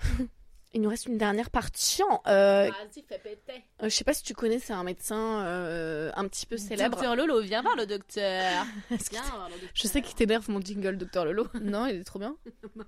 Il 0.74 0.82
nous 0.82 0.90
reste 0.90 1.06
une 1.06 1.16
dernière 1.16 1.48
partie. 1.48 2.02
Euh, 2.26 2.68
Vas-y, 2.68 3.02
fais 3.08 3.18
péter. 3.18 3.64
euh, 3.82 3.88
je 3.88 3.94
sais 3.94 4.04
pas 4.04 4.12
si 4.12 4.22
tu 4.22 4.34
connais, 4.34 4.58
c'est 4.58 4.74
un 4.74 4.82
médecin 4.84 5.40
euh, 5.44 6.10
un 6.16 6.28
petit 6.28 6.44
peu 6.44 6.58
célèbre. 6.58 6.96
Docteur 6.96 7.16
Lolo, 7.16 7.40
viens 7.40 7.62
voir 7.62 7.76
le 7.76 7.86
docteur. 7.86 8.66
Viens 8.90 9.22
voir 9.22 9.46
le 9.48 9.52
docteur. 9.54 9.70
Je 9.72 9.86
sais 9.88 10.02
qu'il 10.02 10.14
t'énerve 10.14 10.50
mon 10.50 10.60
jingle, 10.60 10.98
Docteur 10.98 11.24
Lolo. 11.24 11.46
Non, 11.62 11.86
il 11.86 11.96
est 11.96 12.04
trop 12.04 12.18
bien. 12.18 12.36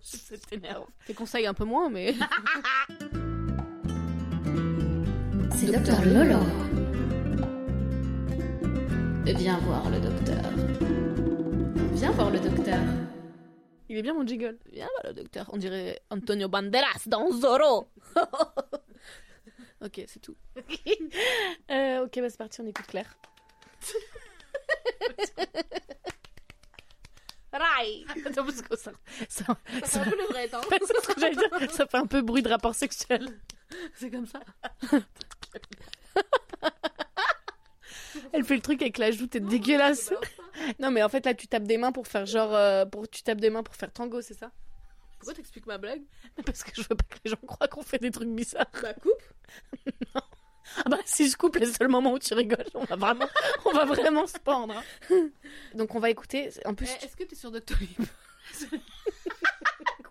Ça 0.02 0.34
t'énerve. 0.50 0.84
Tes 1.06 1.14
conseils 1.14 1.46
un 1.46 1.54
peu 1.54 1.64
moins, 1.64 1.88
mais. 1.88 2.14
C'est 5.56 5.72
Docteur 5.72 6.04
Lolo. 6.04 6.38
Viens 9.24 9.58
voir 9.58 9.88
le 9.90 10.00
docteur. 10.00 10.42
Viens 11.92 12.10
voir 12.12 12.30
le 12.30 12.38
docteur. 12.40 12.78
Il 13.88 13.96
est 13.96 14.02
bien 14.02 14.12
mon 14.14 14.26
jingle. 14.26 14.58
Viens 14.70 14.86
voir 14.86 15.12
le 15.12 15.14
docteur. 15.14 15.48
On 15.52 15.56
dirait 15.56 16.00
Antonio 16.10 16.48
Banderas 16.48 17.06
dans 17.06 17.30
Zorro. 17.32 17.88
ok, 19.84 20.04
c'est 20.06 20.20
tout. 20.20 20.36
Euh, 21.70 22.04
ok, 22.04 22.20
bah 22.20 22.30
c'est 22.30 22.38
parti, 22.38 22.60
on 22.62 22.66
écoute 22.66 22.86
Claire. 22.86 23.14
Rai. 27.52 28.04
Attends, 28.26 28.44
parce 28.44 28.62
que 28.62 28.76
ça, 28.76 28.92
ça, 29.28 29.44
C'est 29.84 29.98
un 29.98 30.04
peu 30.04 30.16
le 30.16 30.24
vrai 30.32 30.48
temps. 30.48 30.60
c'est 30.70 31.02
ce 31.02 31.08
que 31.14 31.20
j'allais 31.20 31.36
dire. 31.36 31.70
ça 31.70 31.86
fait 31.86 31.96
un 31.96 32.06
peu 32.06 32.22
bruit 32.22 32.42
de 32.42 32.48
rapport 32.48 32.74
sexuel. 32.74 33.38
C'est 33.94 34.10
comme 34.10 34.26
ça. 34.26 34.40
Elle 38.32 38.44
fait 38.44 38.56
le 38.56 38.62
truc 38.62 38.80
avec 38.82 38.98
la 38.98 39.10
joue, 39.10 39.26
t'es 39.26 39.40
dégueulasse. 39.40 40.12
Non, 40.80 40.90
mais 40.90 41.02
en 41.02 41.08
fait, 41.08 41.24
là, 41.26 41.34
tu 41.34 41.46
tapes 41.48 41.64
des 41.64 41.78
mains 41.78 41.92
pour 41.92 42.06
faire 42.08 42.26
genre. 42.26 42.54
euh, 42.54 42.84
pour, 42.84 43.08
tu 43.08 43.22
tapes 43.22 43.40
des 43.40 43.50
mains 43.50 43.62
pour 43.62 43.74
faire 43.76 43.92
tango, 43.92 44.20
c'est 44.20 44.34
ça? 44.34 44.50
Pourquoi 45.18 45.34
t'expliques 45.34 45.66
ma 45.66 45.78
blague? 45.78 46.02
Parce 46.46 46.62
que 46.62 46.70
je 46.74 46.82
veux 46.82 46.94
pas 46.96 47.04
que 47.08 47.18
les 47.24 47.30
gens 47.30 47.36
croient 47.46 47.66
qu'on 47.68 47.82
fait 47.82 47.98
des 47.98 48.10
trucs 48.10 48.28
bizarres. 48.28 48.66
Bah 48.82 48.94
coupe. 48.94 49.22
Ah 50.84 50.90
bah, 50.90 50.98
si 51.06 51.30
je 51.30 51.34
coupe 51.36 51.56
les 51.56 51.64
seuls 51.72 51.88
moments 51.88 52.12
où 52.12 52.18
tu 52.18 52.34
rigoles, 52.34 52.66
on 52.74 52.84
va 52.84 52.96
vraiment, 52.96 53.26
on 53.64 53.72
va 53.72 53.86
vraiment 53.86 54.26
se 54.26 54.38
pendre. 54.38 54.74
hein. 55.10 55.30
Donc, 55.74 55.94
on 55.94 55.98
va 55.98 56.10
écouter. 56.10 56.50
En 56.66 56.74
plus, 56.74 56.90
Eh, 57.00 57.06
Est-ce 57.06 57.16
que 57.16 57.24
t'es 57.24 57.34
sur 57.34 57.50
Doctolib? 57.50 57.88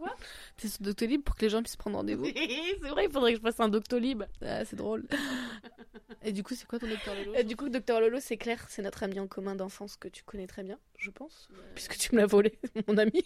Quoi 0.08 0.18
T'es 0.58 0.68
sur 0.68 0.82
Doctolib 0.82 1.22
pour 1.24 1.36
que 1.36 1.42
les 1.46 1.50
gens 1.50 1.62
puissent 1.62 1.76
prendre 1.76 1.98
rendez-vous 1.98 2.26
c'est 2.82 2.88
vrai, 2.90 3.06
il 3.06 3.12
faudrait 3.12 3.32
que 3.34 3.38
je 3.38 3.42
fasse 3.44 3.60
un 3.60 3.70
Doctolib. 3.70 4.24
Ah, 4.42 4.66
c'est 4.66 4.76
drôle. 4.76 5.06
Et 6.24 6.32
du 6.32 6.44
coup, 6.44 6.56
c'est 6.56 6.66
quoi 6.68 6.80
ton 6.80 6.88
docteur 6.88 7.16
Lolo 7.16 7.34
Euh, 7.36 7.44
du 7.44 7.56
coup, 7.56 7.70
Docteur 7.70 8.02
Lolo, 8.02 8.18
c'est 8.20 8.38
Claire, 8.38 8.66
c'est 8.70 8.82
notre 8.82 9.04
ami 9.04 9.20
en 9.20 9.28
commun 9.28 9.56
d'enfance 9.56 9.96
que 9.98 10.08
tu 10.08 10.24
connais 10.24 10.48
très 10.48 10.64
bien, 10.64 10.78
je 10.98 11.10
pense. 11.12 11.48
Puisque 11.76 11.98
tu 11.98 12.14
me 12.16 12.20
l'as 12.22 12.26
volé, 12.26 12.58
mon 12.88 12.98
ami. 12.98 13.24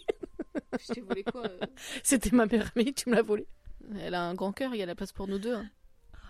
Je 0.86 0.92
t'ai 0.94 1.00
volé 1.00 1.24
quoi 1.24 1.46
euh 1.46 1.58
C'était 2.02 2.30
ma 2.34 2.46
meilleure 2.46 2.70
amie, 2.76 2.92
tu 2.94 3.08
me 3.08 3.14
l'as 3.14 3.22
volé. 3.22 3.46
Elle 4.00 4.14
a 4.14 4.22
un 4.22 4.34
grand 4.34 4.52
cœur, 4.52 4.74
il 4.74 4.78
y 4.78 4.82
a 4.82 4.86
la 4.86 4.94
place 4.94 5.12
pour 5.12 5.26
nous 5.26 5.38
deux. 5.38 5.54
hein. 5.54 5.66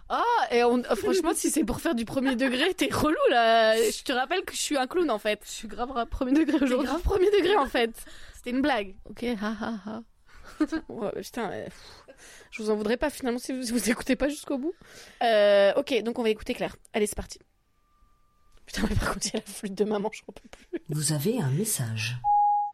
Ah, 0.09 0.23
et 0.51 0.63
on- 0.65 0.79
euh, 0.85 0.95
franchement, 0.95 1.33
si 1.35 1.51
c'est 1.51 1.65
pour 1.65 1.81
faire 1.81 1.95
du 1.95 2.05
premier 2.05 2.37
degré, 2.37 2.75
t'es 2.75 2.89
relou 2.93 3.17
là. 3.31 3.77
Je 3.77 4.03
te 4.03 4.13
rappelle 4.13 4.43
que 4.45 4.53
je 4.55 4.61
suis 4.61 4.77
un 4.77 4.87
clown 4.87 5.11
en 5.11 5.19
fait. 5.19 5.41
Je 5.45 5.51
suis 5.51 5.69
grave 5.69 5.91
premier 6.11 6.33
degré 6.33 6.59
aujourd'hui. 6.63 6.87
grave 6.87 7.03
premier 7.03 7.31
degré 7.31 7.57
en 7.57 7.67
fait. 7.67 7.91
C'était 8.35 8.51
une 8.51 8.61
blague. 8.63 8.95
Ok, 9.09 9.23
ha 9.25 9.57
ha 9.61 9.75
ha. 9.87 10.03
Ouais, 10.89 11.11
putain, 11.21 11.51
euh, 11.51 11.65
pff, 11.65 12.05
je 12.51 12.63
vous 12.63 12.71
en 12.71 12.77
voudrais 12.77 12.97
pas 12.97 13.11
finalement 13.11 13.39
si 13.39 13.53
vous, 13.53 13.63
si 13.63 13.73
vous 13.73 13.91
écoutez 13.91 14.17
pas 14.17 14.29
jusqu'au 14.29 14.59
bout. 14.59 14.75
Euh, 15.23 15.73
ok, 15.77 16.03
donc 16.03 16.19
on 16.19 16.23
va 16.23 16.31
écouter 16.31 16.55
Claire. 16.55 16.77
Allez, 16.93 17.07
c'est 17.07 17.17
parti. 17.17 17.39
Putain, 18.67 18.83
mais 18.89 18.95
par 18.97 19.13
contre, 19.15 19.27
il 19.27 19.33
y 19.35 19.37
a 19.37 19.41
la 19.41 19.53
flûte 19.53 19.75
de 19.75 19.85
maman, 19.85 20.11
je 20.13 20.23
peux 20.25 20.33
plus. 20.33 20.81
Vous 20.89 21.13
avez 21.13 21.41
un 21.41 21.51
message. 21.51 22.17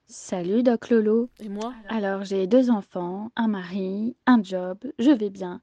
Salut 0.06 0.62
Doc 0.62 0.88
Lolo. 0.90 1.28
Et 1.40 1.48
moi? 1.48 1.74
Alors 1.88 2.24
j'ai 2.24 2.46
deux 2.46 2.70
enfants, 2.70 3.30
un 3.36 3.48
mari, 3.48 4.16
un 4.26 4.42
job, 4.42 4.78
je 4.98 5.10
vais 5.10 5.28
bien. 5.30 5.60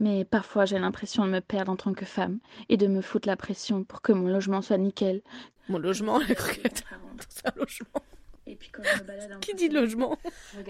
Mais 0.00 0.24
parfois 0.24 0.64
j'ai 0.64 0.78
l'impression 0.78 1.24
de 1.26 1.30
me 1.30 1.40
perdre 1.40 1.70
en 1.72 1.76
tant 1.76 1.92
que 1.92 2.06
femme 2.06 2.38
et 2.70 2.76
de 2.76 2.86
me 2.86 3.02
foutre 3.02 3.28
la 3.28 3.36
pression 3.36 3.84
pour 3.84 4.00
que 4.02 4.12
mon 4.12 4.28
logement 4.28 4.62
soit 4.62 4.78
nickel. 4.78 5.22
Mon 5.68 5.78
logement, 5.78 6.20
elle 6.20 6.32
a 6.32 6.34
cru 6.34 6.56
que 6.56 6.68
t'as- 6.68 6.96
c'est 7.28 7.46
un 7.46 7.52
logement. 7.56 8.02
Et 8.46 8.56
puis 8.56 8.70
quand 8.70 8.82
je 8.82 8.98
me 9.02 9.06
balade 9.06 9.32
un 9.32 9.38
Qui 9.38 9.54
dit 9.54 9.68
logement 9.68 10.18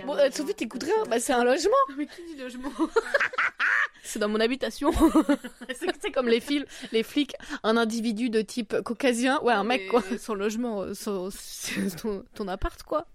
Bon, 0.06 0.14
euh, 0.16 0.30
Sophie, 0.30 0.54
t'écoutes 0.54 0.82
rien 0.82 1.04
Bah, 1.08 1.18
c'est 1.18 1.32
un 1.32 1.42
logement. 1.44 1.72
Mais 1.96 2.06
qui 2.06 2.22
dit 2.24 2.36
logement 2.40 2.70
C'est 4.02 4.18
dans 4.18 4.28
mon 4.28 4.40
habitation. 4.40 4.90
C'est 6.00 6.10
comme 6.10 6.28
les 6.28 6.40
fils, 6.40 6.64
les 6.92 7.02
flics, 7.02 7.34
un 7.62 7.76
individu 7.76 8.28
de 8.30 8.42
type 8.42 8.80
caucasien, 8.82 9.40
ouais, 9.42 9.52
un 9.52 9.64
mec 9.64 9.88
quoi. 9.88 10.02
Son 10.18 10.34
logement, 10.34 10.82
euh, 10.82 10.92
son- 10.94 11.30
ton, 12.00 12.24
ton 12.34 12.48
appart 12.48 12.82
quoi. 12.82 13.06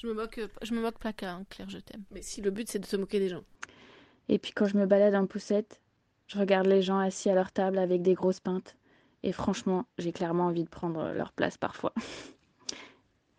je 0.00 0.06
me 0.06 0.14
moque, 0.14 0.40
je 0.62 0.72
me 0.72 0.80
moque 0.80 0.98
placa, 0.98 1.32
hein, 1.32 1.44
Claire, 1.50 1.68
je 1.68 1.78
t'aime. 1.78 2.04
Mais 2.12 2.22
si 2.22 2.40
le 2.40 2.50
but 2.50 2.68
c'est 2.70 2.78
de 2.78 2.86
se 2.86 2.96
moquer 2.96 3.18
des 3.18 3.28
gens. 3.28 3.44
Et 4.28 4.38
puis 4.38 4.52
quand 4.52 4.66
je 4.66 4.76
me 4.78 4.86
balade 4.86 5.14
en 5.14 5.26
poussette, 5.26 5.80
je 6.28 6.38
regarde 6.38 6.66
les 6.66 6.80
gens 6.82 6.98
assis 6.98 7.28
à 7.28 7.34
leur 7.34 7.50
table 7.52 7.78
avec 7.78 8.00
des 8.00 8.14
grosses 8.14 8.40
pintes. 8.40 8.76
Et 9.22 9.32
franchement, 9.32 9.84
j'ai 9.98 10.12
clairement 10.12 10.46
envie 10.46 10.64
de 10.64 10.70
prendre 10.70 11.12
leur 11.12 11.32
place 11.32 11.58
parfois. 11.58 11.92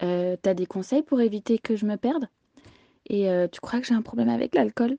Euh, 0.04 0.36
T'as 0.41 0.54
des 0.54 0.66
conseils 0.66 1.04
pour 1.04 1.22
éviter 1.22 1.60
que 1.60 1.76
je 1.76 1.86
me 1.86 1.95
perde? 1.97 2.28
Et 3.08 3.30
euh, 3.30 3.47
tu 3.47 3.60
crois 3.60 3.80
que 3.82 3.88
j'ai 3.88 3.93
un 3.93 4.02
problème 4.02 4.30
avec 4.30 4.56
l'alcool? 4.56 4.97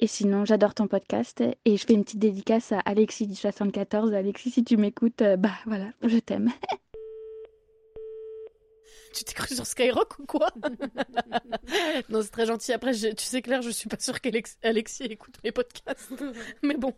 Et 0.00 0.06
sinon, 0.06 0.44
j'adore 0.44 0.74
ton 0.74 0.86
podcast 0.88 1.42
et 1.64 1.76
je 1.76 1.86
fais 1.86 1.94
une 1.94 2.04
petite 2.04 2.18
dédicace 2.18 2.72
à 2.72 2.80
Alexis 2.80 3.26
du 3.26 3.34
74. 3.36 4.12
Alexis, 4.12 4.50
si 4.50 4.64
tu 4.64 4.76
m'écoutes, 4.76 5.22
euh, 5.22 5.36
bah 5.36 5.52
voilà, 5.66 5.86
je 6.02 6.18
t'aime. 6.18 6.50
Tu 9.14 9.22
t'es 9.22 9.32
cru 9.34 9.54
sur 9.54 9.64
Skyrock 9.64 10.18
ou 10.18 10.26
quoi? 10.26 10.48
Non, 12.08 12.20
c'est 12.20 12.30
très 12.32 12.46
gentil. 12.46 12.72
Après, 12.72 12.92
je- 12.92 13.08
tu 13.14 13.24
sais, 13.24 13.42
Claire, 13.42 13.62
je 13.62 13.70
suis 13.70 13.88
pas 13.88 13.96
sûre 14.00 14.20
qu'Alexis 14.20 15.04
écoute 15.04 15.36
mes 15.44 15.52
podcasts. 15.52 16.12
Mais 16.62 16.76
bon. 16.76 16.92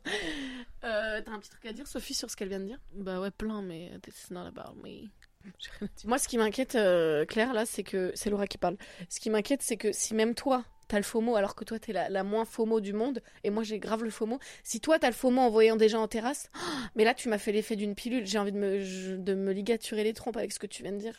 Euh, 0.85 1.21
T'as 1.23 1.31
un 1.33 1.39
petit 1.39 1.51
truc 1.51 1.67
à 1.67 1.73
dire, 1.75 1.87
Sophie, 1.87 2.15
sur 2.15 2.31
ce 2.31 2.37
qu'elle 2.37 2.49
vient 2.49 2.61
de 2.61 2.65
dire? 2.65 2.79
Bah 2.95 3.21
ouais, 3.21 3.31
plein, 3.31 3.61
mais 3.61 3.93
this 4.03 4.29
is 4.29 4.33
not 4.33 4.47
about 4.47 4.77
me. 4.83 5.09
Moi, 6.05 6.19
ce 6.19 6.29
qui 6.29 6.39
m'inquiète, 6.39 6.75
euh, 6.75 7.25
Claire, 7.25 7.53
là, 7.55 7.67
c'est 7.67 7.83
que. 7.83 8.13
C'est 8.15 8.31
Laura 8.31 8.47
qui 8.47 8.59
parle. 8.59 8.77
Ce 9.09 9.21
qui 9.21 9.31
m'inquiète, 9.31 9.63
c'est 9.63 9.77
que 9.77 9.93
si 9.93 10.15
même 10.15 10.35
toi, 10.35 10.65
t'as 10.89 10.99
le 10.99 11.03
FOMO, 11.03 11.35
alors 11.37 11.55
que 11.55 11.65
toi, 11.65 11.79
t'es 11.79 11.93
la, 11.93 12.09
la 12.09 12.23
moins 12.23 12.45
FOMO 12.45 12.81
du 12.81 12.93
monde, 12.93 13.21
et 13.45 13.51
moi, 13.51 13.63
j'ai 13.63 13.79
grave 13.79 14.05
le 14.05 14.11
FOMO. 14.11 14.39
Si 14.63 14.81
toi, 14.81 14.99
t'as 14.99 15.09
le 15.09 15.15
FOMO 15.15 15.41
en 15.41 15.51
voyant 15.51 15.77
des 15.77 15.89
gens 15.89 16.03
en 16.03 16.09
terrasse, 16.09 16.51
mais 16.95 17.05
là, 17.05 17.15
tu 17.15 17.29
m'as 17.29 17.39
fait 17.39 17.53
l'effet 17.53 17.77
d'une 17.77 17.95
pilule. 17.95 18.27
J'ai 18.27 18.39
envie 18.39 18.53
de 18.53 18.59
me, 18.59 18.81
je- 18.83 19.17
de 19.17 19.35
me 19.35 19.53
ligaturer 19.53 20.05
les 20.05 20.13
trompes 20.13 20.37
avec 20.37 20.53
ce 20.53 20.59
que 20.59 20.67
tu 20.67 20.83
viens 20.83 20.93
de 20.93 20.99
dire. 20.99 21.17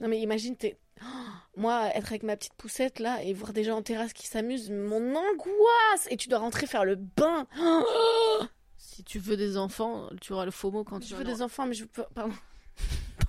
Non, 0.00 0.08
mais 0.08 0.20
imagine, 0.20 0.56
t'es. 0.56 0.76
Moi, 1.56 1.88
être 1.94 2.08
avec 2.08 2.22
ma 2.22 2.36
petite 2.36 2.54
poussette, 2.54 2.98
là, 2.98 3.22
et 3.22 3.32
voir 3.32 3.52
des 3.54 3.64
gens 3.64 3.76
en 3.78 3.82
terrasse 3.82 4.12
qui 4.12 4.26
s'amusent, 4.26 4.70
mon 4.70 5.14
angoisse 5.14 6.06
Et 6.10 6.16
tu 6.18 6.28
dois 6.28 6.38
rentrer 6.38 6.66
faire 6.66 6.84
le 6.84 6.96
bain 6.96 7.46
Si 8.78 9.04
tu 9.04 9.18
veux 9.18 9.36
des 9.36 9.56
enfants, 9.56 10.08
tu 10.20 10.32
auras 10.32 10.44
le 10.44 10.50
FOMO 10.50 10.84
quand 10.84 11.00
tu 11.00 11.08
Je 11.08 11.14
veux 11.16 11.24
des 11.24 11.42
enfants, 11.42 11.66
mais 11.66 11.74
je 11.74 11.84
peux. 11.84 12.04
Pardon. 12.14 12.34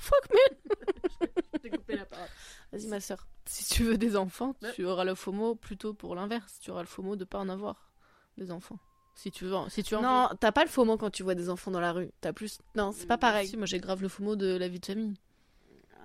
Fuck, 0.08 0.30
man 0.32 1.30
t'ai 1.62 1.70
coupé 1.70 1.96
la 1.96 2.06
parole. 2.06 2.28
Vas-y, 2.72 2.88
ma 2.88 3.00
soeur. 3.00 3.28
Si 3.46 3.66
tu 3.74 3.84
veux 3.84 3.98
des 3.98 4.16
enfants, 4.16 4.56
tu 4.76 4.86
auras 4.86 5.04
le 5.04 5.16
FOMO 5.16 5.56
plutôt 5.56 5.94
pour 5.94 6.16
l'inverse. 6.16 6.60
Tu 6.62 6.72
auras 6.72 6.82
le 6.82 6.88
FOMO 6.88 7.16
de 7.16 7.26
pas 7.26 7.40
en 7.40 7.50
avoir 7.50 7.90
des 8.38 8.52
enfants. 8.52 8.80
Si 9.16 9.32
tu 9.32 9.46
veux, 9.46 9.56
si 9.70 9.84
tu 9.84 9.96
en 9.96 10.02
Non, 10.02 10.30
t'as 10.40 10.52
pas 10.52 10.64
le 10.64 10.70
FOMO 10.70 10.98
quand 10.98 11.10
tu 11.10 11.24
vois 11.24 11.34
des 11.36 11.50
enfants 11.50 11.72
dans 11.72 11.80
la 11.80 11.92
rue. 11.92 12.12
T'as 12.22 12.34
plus. 12.34 12.60
Non, 12.76 12.92
c'est 12.92 13.08
pas 13.08 13.18
pareil. 13.18 13.48
Si, 13.48 13.58
moi 13.58 13.66
j'ai 13.66 13.80
grave 13.80 14.02
le 14.02 14.08
FOMO 14.10 14.36
de 14.36 14.56
la 14.56 14.68
vie 14.68 14.80
de 14.80 14.86
famille. 14.86 15.16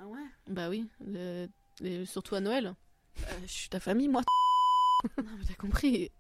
Ah 0.01 0.07
ouais? 0.07 0.21
Bah 0.49 0.69
oui, 0.71 0.89
le- 1.07 1.47
et 1.83 2.07
surtout 2.07 2.35
à 2.35 2.41
Noël. 2.41 2.75
Euh, 3.21 3.33
Je 3.43 3.53
suis 3.53 3.69
ta 3.69 3.81
famille, 3.81 4.09
moi. 4.09 4.23
Non, 5.19 5.25
mais 5.39 5.45
t'as 5.47 5.55
compris. 5.55 6.11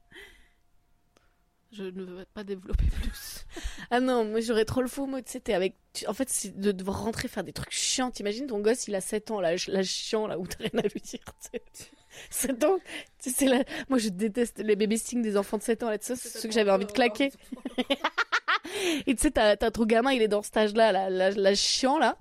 Je 1.72 1.84
ne 1.84 2.04
veux 2.04 2.24
pas 2.34 2.44
développer 2.44 2.84
plus. 3.02 3.46
Ah 3.90 4.00
non, 4.00 4.24
moi 4.24 4.40
j'aurais 4.40 4.64
trop 4.64 4.82
le 4.82 4.88
FOMO, 4.88 5.20
tu 5.20 5.32
sais, 5.32 5.40
t'es 5.40 5.54
avec. 5.54 5.74
En 6.06 6.12
fait, 6.14 6.28
c'est 6.28 6.58
de 6.58 6.72
devoir 6.72 7.02
rentrer 7.02 7.28
faire 7.28 7.44
des 7.44 7.52
trucs 7.52 7.72
chiants. 7.72 8.10
T'imagines 8.10 8.46
ton 8.46 8.60
gosse, 8.60 8.88
il 8.88 8.94
a 8.94 9.00
7 9.00 9.30
ans, 9.30 9.40
là, 9.40 9.54
là 9.68 9.82
chiant, 9.82 10.26
là, 10.26 10.38
où 10.38 10.46
t'as 10.46 10.58
rien 10.58 10.78
à 10.78 10.82
lui 10.82 11.00
dire. 11.00 11.20
tu 11.24 11.58
sais. 11.72 11.90
7 12.30 12.64
ans, 12.64 12.78
c'est 13.18 13.46
la... 13.46 13.64
Moi 13.88 13.98
je 13.98 14.10
déteste 14.10 14.58
les 14.58 14.76
baby 14.76 14.98
stings 14.98 15.22
des 15.22 15.38
enfants 15.38 15.56
de 15.56 15.62
7 15.62 15.82
ans, 15.82 15.88
là, 15.88 15.98
tu 15.98 16.06
sais, 16.06 16.16
c'est 16.16 16.28
ceux 16.28 16.48
que 16.48 16.54
j'avais 16.54 16.70
envie 16.70 16.84
de 16.84 16.92
claquer. 16.92 17.32
Et 19.06 19.14
tu 19.14 19.22
sais, 19.22 19.30
t'as 19.30 19.56
ton 19.56 19.86
gamin, 19.86 20.12
il 20.12 20.20
est 20.20 20.28
dans 20.28 20.42
cet 20.42 20.56
âge-là, 20.56 20.92
là, 20.92 21.08
l'âge 21.08 21.36
l'âge 21.36 21.58
chiant, 21.58 21.98
là. 21.98 22.18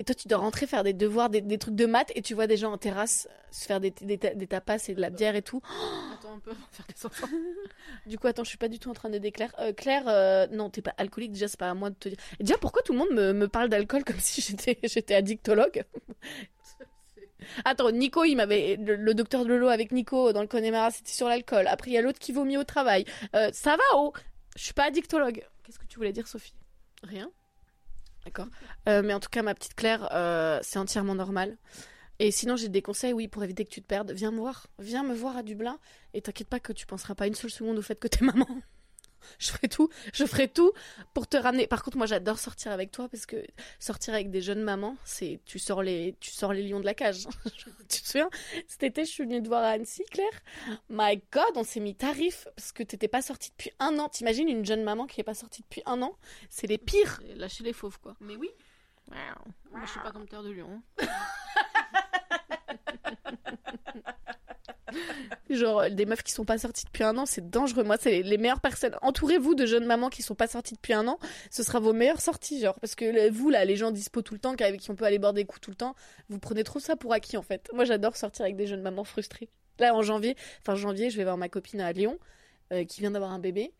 Et 0.00 0.04
toi, 0.04 0.14
tu 0.14 0.26
dois 0.26 0.38
rentrer 0.38 0.66
faire 0.66 0.82
des 0.82 0.92
devoirs, 0.92 1.30
des, 1.30 1.40
des 1.40 1.56
trucs 1.56 1.76
de 1.76 1.86
maths, 1.86 2.10
et 2.16 2.22
tu 2.22 2.34
vois 2.34 2.46
des 2.48 2.56
gens 2.56 2.72
en 2.72 2.78
terrasse 2.78 3.28
se 3.52 3.64
faire 3.66 3.78
des, 3.78 3.90
des, 3.92 4.18
ta- 4.18 4.34
des 4.34 4.46
tapas 4.48 4.78
et 4.88 4.94
de 4.94 5.00
la 5.00 5.10
bière 5.10 5.36
et 5.36 5.42
tout. 5.42 5.60
Attends 6.18 6.34
un 6.34 6.38
peu 6.40 6.50
de 6.50 6.56
faire 6.72 6.86
des 6.86 7.06
enfants. 7.06 7.28
Du 8.06 8.18
coup, 8.18 8.26
attends, 8.26 8.42
je 8.44 8.48
suis 8.48 8.58
pas 8.58 8.68
du 8.68 8.78
tout 8.80 8.90
en 8.90 8.94
train 8.94 9.08
d'aider 9.08 9.30
Claire. 9.30 9.54
Euh, 9.60 9.72
Claire, 9.72 10.04
euh, 10.08 10.46
non, 10.50 10.68
t'es 10.68 10.82
pas 10.82 10.94
alcoolique, 10.98 11.32
déjà, 11.32 11.46
c'est 11.48 11.58
pas 11.58 11.70
à 11.70 11.74
moi 11.74 11.90
de 11.90 11.94
te 11.94 12.08
dire. 12.08 12.18
Et 12.40 12.44
déjà, 12.44 12.58
pourquoi 12.58 12.82
tout 12.82 12.92
le 12.92 12.98
monde 12.98 13.10
me, 13.12 13.32
me 13.32 13.46
parle 13.48 13.68
d'alcool 13.68 14.02
comme 14.04 14.18
si 14.20 14.40
j'étais 14.40 14.78
j'étais 14.82 15.14
addictologue? 15.14 15.84
Attends, 17.64 17.90
Nico, 17.92 18.24
il 18.24 18.36
m'avait. 18.36 18.76
Le, 18.76 18.96
le 18.96 19.14
docteur 19.14 19.44
Lolo 19.44 19.68
avec 19.68 19.92
Nico 19.92 20.32
dans 20.32 20.40
le 20.40 20.46
Connemara, 20.48 20.90
c'était 20.90 21.12
sur 21.12 21.28
l'alcool. 21.28 21.66
Après, 21.66 21.90
il 21.90 21.94
y 21.94 21.98
a 21.98 22.02
l'autre 22.02 22.18
qui 22.18 22.32
vomit 22.32 22.56
au 22.56 22.64
travail. 22.64 23.04
Euh, 23.36 23.50
ça 23.52 23.76
va, 23.76 23.82
oh 23.94 24.12
Je 24.56 24.64
suis 24.64 24.72
pas 24.74 24.84
addictologue. 24.84 25.44
Qu'est-ce 25.62 25.78
que 25.78 25.86
tu 25.86 25.96
voulais 25.98 26.12
dire, 26.12 26.26
Sophie? 26.26 26.54
Rien. 27.02 27.30
D'accord. 28.24 28.46
Euh, 28.88 29.02
mais 29.02 29.14
en 29.14 29.20
tout 29.20 29.28
cas, 29.28 29.42
ma 29.42 29.54
petite 29.54 29.74
Claire, 29.74 30.08
euh, 30.12 30.58
c'est 30.62 30.78
entièrement 30.78 31.14
normal. 31.14 31.56
Et 32.18 32.30
sinon, 32.30 32.56
j'ai 32.56 32.68
des 32.68 32.82
conseils, 32.82 33.12
oui, 33.12 33.28
pour 33.28 33.42
éviter 33.42 33.64
que 33.64 33.70
tu 33.70 33.82
te 33.82 33.86
perdes. 33.86 34.12
Viens 34.12 34.30
me 34.30 34.38
voir. 34.38 34.66
Viens 34.78 35.02
me 35.02 35.14
voir 35.14 35.36
à 35.36 35.42
Dublin. 35.42 35.78
Et 36.14 36.22
t'inquiète 36.22 36.48
pas 36.48 36.60
que 36.60 36.72
tu 36.72 36.86
penseras 36.86 37.14
pas 37.14 37.26
une 37.26 37.34
seule 37.34 37.50
seconde 37.50 37.78
au 37.78 37.82
fait 37.82 37.98
que 37.98 38.08
t'es 38.08 38.24
maman. 38.24 38.46
Je 39.38 39.50
ferai 39.50 39.68
tout. 39.68 39.88
Je 40.12 40.24
ferai 40.24 40.48
tout 40.48 40.72
pour 41.12 41.26
te 41.26 41.36
ramener. 41.36 41.66
Par 41.66 41.82
contre, 41.82 41.96
moi, 41.96 42.06
j'adore 42.06 42.38
sortir 42.38 42.72
avec 42.72 42.90
toi 42.90 43.08
parce 43.08 43.26
que 43.26 43.36
sortir 43.78 44.14
avec 44.14 44.30
des 44.30 44.40
jeunes 44.40 44.62
mamans, 44.62 44.96
c'est 45.04 45.40
tu 45.44 45.58
sors 45.58 45.82
les, 45.82 46.16
tu 46.20 46.30
sors 46.30 46.52
les 46.52 46.62
lions 46.62 46.80
de 46.80 46.84
la 46.84 46.94
cage. 46.94 47.26
tu 47.88 48.02
te 48.02 48.06
souviens? 48.06 48.30
Cet 48.66 48.82
été, 48.82 49.04
je 49.04 49.10
suis 49.10 49.24
venue 49.24 49.42
te 49.42 49.48
voir 49.48 49.62
à 49.64 49.70
Annecy, 49.70 50.04
Claire. 50.10 50.42
My 50.88 51.22
God, 51.32 51.56
on 51.56 51.64
s'est 51.64 51.80
mis 51.80 51.94
tarif 51.94 52.46
parce 52.56 52.72
que 52.72 52.82
t'étais 52.82 53.08
pas 53.08 53.22
sortie 53.22 53.50
depuis 53.50 53.72
un 53.78 53.98
an. 53.98 54.08
T'imagines 54.08 54.48
une 54.48 54.64
jeune 54.64 54.82
maman 54.82 55.06
qui 55.06 55.20
est 55.20 55.24
pas 55.24 55.34
sortie 55.34 55.62
depuis 55.62 55.82
un 55.86 56.02
an? 56.02 56.16
C'est 56.48 56.66
les 56.66 56.78
pires. 56.78 57.20
Lâcher 57.36 57.64
les 57.64 57.72
fauves, 57.72 57.98
quoi. 58.00 58.16
Mais 58.20 58.36
oui. 58.36 58.50
Moi, 59.10 59.82
je 59.84 59.90
suis 59.90 60.00
pas 60.00 60.12
comme 60.12 60.26
Terre 60.28 60.42
de 60.42 60.50
Lion. 60.50 60.82
Genre, 65.50 65.90
des 65.90 66.06
meufs 66.06 66.22
qui 66.22 66.32
sont 66.32 66.44
pas 66.44 66.58
sorties 66.58 66.84
depuis 66.84 67.04
un 67.04 67.16
an, 67.16 67.26
c'est 67.26 67.48
dangereux. 67.50 67.84
Moi, 67.84 67.96
c'est 68.00 68.22
les, 68.22 68.38
meilleures 68.38 68.60
personnes. 68.60 68.96
Entourez-vous 69.02 69.54
de 69.54 69.66
jeunes 69.66 69.86
mamans 69.86 70.10
qui 70.10 70.22
sont 70.22 70.34
pas 70.34 70.46
sorties 70.46 70.74
depuis 70.74 70.92
un 70.92 71.06
an. 71.08 71.18
Ce 71.50 71.62
sera 71.62 71.80
vos 71.80 71.92
meilleures 71.92 72.20
sorties, 72.20 72.60
genre. 72.60 72.78
Parce 72.80 72.94
que 72.94 73.30
vous, 73.30 73.50
là, 73.50 73.64
les 73.64 73.76
gens 73.76 73.90
dispo 73.90 74.22
tout 74.22 74.34
le 74.34 74.40
temps, 74.40 74.54
avec 74.54 74.80
qui 74.80 74.90
on 74.90 74.96
peut 74.96 75.04
aller 75.04 75.18
boire 75.18 75.32
des 75.32 75.44
coups 75.44 75.60
tout 75.60 75.70
le 75.70 75.76
temps, 75.76 75.94
vous 76.28 76.38
prenez 76.38 76.64
trop 76.64 76.78
ça 76.78 76.96
pour 76.96 77.12
acquis, 77.12 77.36
en 77.36 77.42
fait. 77.42 77.70
Moi, 77.72 77.84
j'adore 77.84 78.16
sortir 78.16 78.44
avec 78.44 78.56
des 78.56 78.66
jeunes 78.66 78.82
mamans 78.82 79.04
frustrées. 79.04 79.48
Là, 79.78 79.94
en 79.94 80.02
janvier, 80.02 80.36
enfin, 80.60 80.76
janvier, 80.76 81.10
je 81.10 81.16
vais 81.16 81.24
voir 81.24 81.36
ma 81.36 81.48
copine 81.48 81.80
à 81.80 81.92
Lyon, 81.92 82.18
euh, 82.72 82.84
qui 82.84 83.00
vient 83.00 83.10
d'avoir 83.10 83.32
un 83.32 83.40
bébé. 83.40 83.72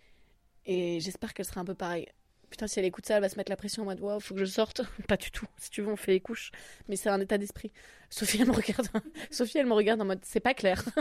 Et 0.67 1.01
j'espère 1.01 1.35
qu'elle 1.35 1.47
sera 1.47 1.61
un 1.61 1.65
peu 1.65 1.75
pareille. 1.75 2.09
Putain, 2.55 2.69
si 2.69 2.79
elle 2.79 2.85
écoute 2.85 3.05
ça, 3.05 3.17
elle 3.17 3.21
va 3.21 3.29
se 3.29 3.35
mettre 3.37 3.51
la 3.51 3.57
pression 3.57 3.83
en 3.83 3.87
mode, 3.87 3.99
waouh, 3.99 4.21
faut 4.21 4.33
que 4.33 4.39
je 4.39 4.45
sorte. 4.45 4.83
Pas 5.09 5.17
du 5.17 5.33
tout. 5.33 5.45
Si 5.57 5.71
tu 5.71 5.83
veux, 5.83 5.89
on 5.91 5.97
fait 5.97 6.13
les 6.13 6.21
couches. 6.21 6.53
Mais 6.87 6.95
c'est 6.95 7.09
un 7.09 7.21
état 7.21 7.37
d'esprit. 7.37 7.73
Sophie, 8.11 8.41
elle 8.41 8.47
me 8.47 8.53
regarde. 8.53 8.87
Sophie, 9.33 9.59
elle 9.59 9.67
me 9.67 9.73
regarde 9.73 10.01
en 10.01 10.05
mode, 10.05 10.21
c'est 10.23 10.39
pas 10.39 10.55
clair. 10.55 10.85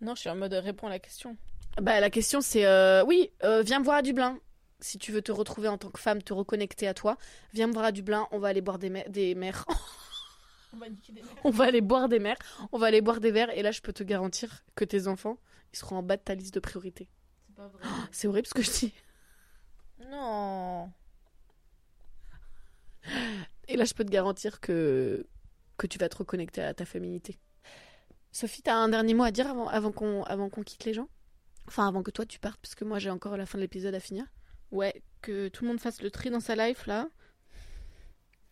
Non, 0.00 0.14
je 0.14 0.20
suis 0.20 0.30
en 0.30 0.36
mode 0.36 0.52
réponds 0.54 0.86
à 0.86 0.90
la 0.90 0.98
question. 0.98 1.36
Bah, 1.80 2.00
la 2.00 2.10
question 2.10 2.40
c'est 2.40 2.64
euh, 2.66 3.04
oui, 3.04 3.30
euh, 3.44 3.62
viens 3.62 3.78
me 3.78 3.84
voir 3.84 3.96
à 3.98 4.02
Dublin. 4.02 4.38
Si 4.80 4.98
tu 4.98 5.12
veux 5.12 5.22
te 5.22 5.30
retrouver 5.30 5.68
en 5.68 5.78
tant 5.78 5.90
que 5.90 6.00
femme, 6.00 6.22
te 6.22 6.32
reconnecter 6.32 6.88
à 6.88 6.94
toi, 6.94 7.16
viens 7.54 7.68
me 7.68 7.72
voir 7.72 7.84
à 7.84 7.92
Dublin. 7.92 8.26
On 8.32 8.38
va 8.40 8.48
aller 8.48 8.60
boire 8.60 8.78
des, 8.80 8.90
mer- 8.90 9.08
des 9.08 9.34
mers. 9.36 9.64
On 10.74 10.78
va 10.78 10.88
niquer 10.88 11.12
des 11.12 11.22
on 11.44 11.50
va 11.50 11.64
aller 11.66 11.80
boire 11.80 12.08
des 12.08 12.18
mers. 12.18 12.36
On 12.72 12.78
va 12.78 12.86
aller 12.88 13.00
boire 13.00 13.20
des 13.20 13.30
verres. 13.30 13.50
Et 13.56 13.62
là, 13.62 13.70
je 13.70 13.80
peux 13.80 13.92
te 13.92 14.02
garantir 14.02 14.64
que 14.74 14.84
tes 14.84 15.06
enfants, 15.06 15.38
ils 15.72 15.76
seront 15.78 15.96
en 15.98 16.02
bas 16.02 16.16
de 16.16 16.22
ta 16.22 16.34
liste 16.34 16.54
de 16.54 16.60
priorités. 16.60 17.08
C'est 17.62 17.78
pas 17.80 17.88
vrai. 17.88 18.08
C'est 18.12 18.28
horrible 18.28 18.46
ce 18.46 18.54
que 18.54 18.62
je 18.62 18.70
dis. 18.70 18.94
Non. 20.10 20.90
Et 23.68 23.76
là, 23.76 23.84
je 23.84 23.94
peux 23.94 24.04
te 24.04 24.10
garantir 24.10 24.60
que, 24.60 25.26
que 25.76 25.86
tu 25.86 25.98
vas 25.98 26.08
te 26.08 26.16
reconnecter 26.16 26.62
à 26.62 26.74
ta 26.74 26.84
féminité. 26.84 27.38
Sophie, 28.32 28.62
t'as 28.62 28.74
un 28.74 28.88
dernier 28.88 29.14
mot 29.14 29.24
à 29.24 29.30
dire 29.30 29.48
avant, 29.48 29.68
avant 29.68 29.92
qu'on 29.92 30.62
quitte 30.62 30.84
les 30.84 30.94
gens? 30.94 31.08
Enfin, 31.68 31.86
avant 31.86 32.02
que 32.02 32.10
toi 32.10 32.26
tu 32.26 32.38
partes, 32.38 32.58
parce 32.60 32.74
que 32.74 32.84
moi 32.84 32.98
j'ai 32.98 33.10
encore 33.10 33.36
la 33.36 33.46
fin 33.46 33.58
de 33.58 33.62
l'épisode 33.62 33.94
à 33.94 34.00
finir. 34.00 34.24
Ouais, 34.70 35.02
que 35.20 35.48
tout 35.48 35.64
le 35.64 35.68
monde 35.68 35.80
fasse 35.80 36.02
le 36.02 36.10
tri 36.10 36.30
dans 36.30 36.40
sa 36.40 36.56
life, 36.56 36.86
là. 36.86 37.08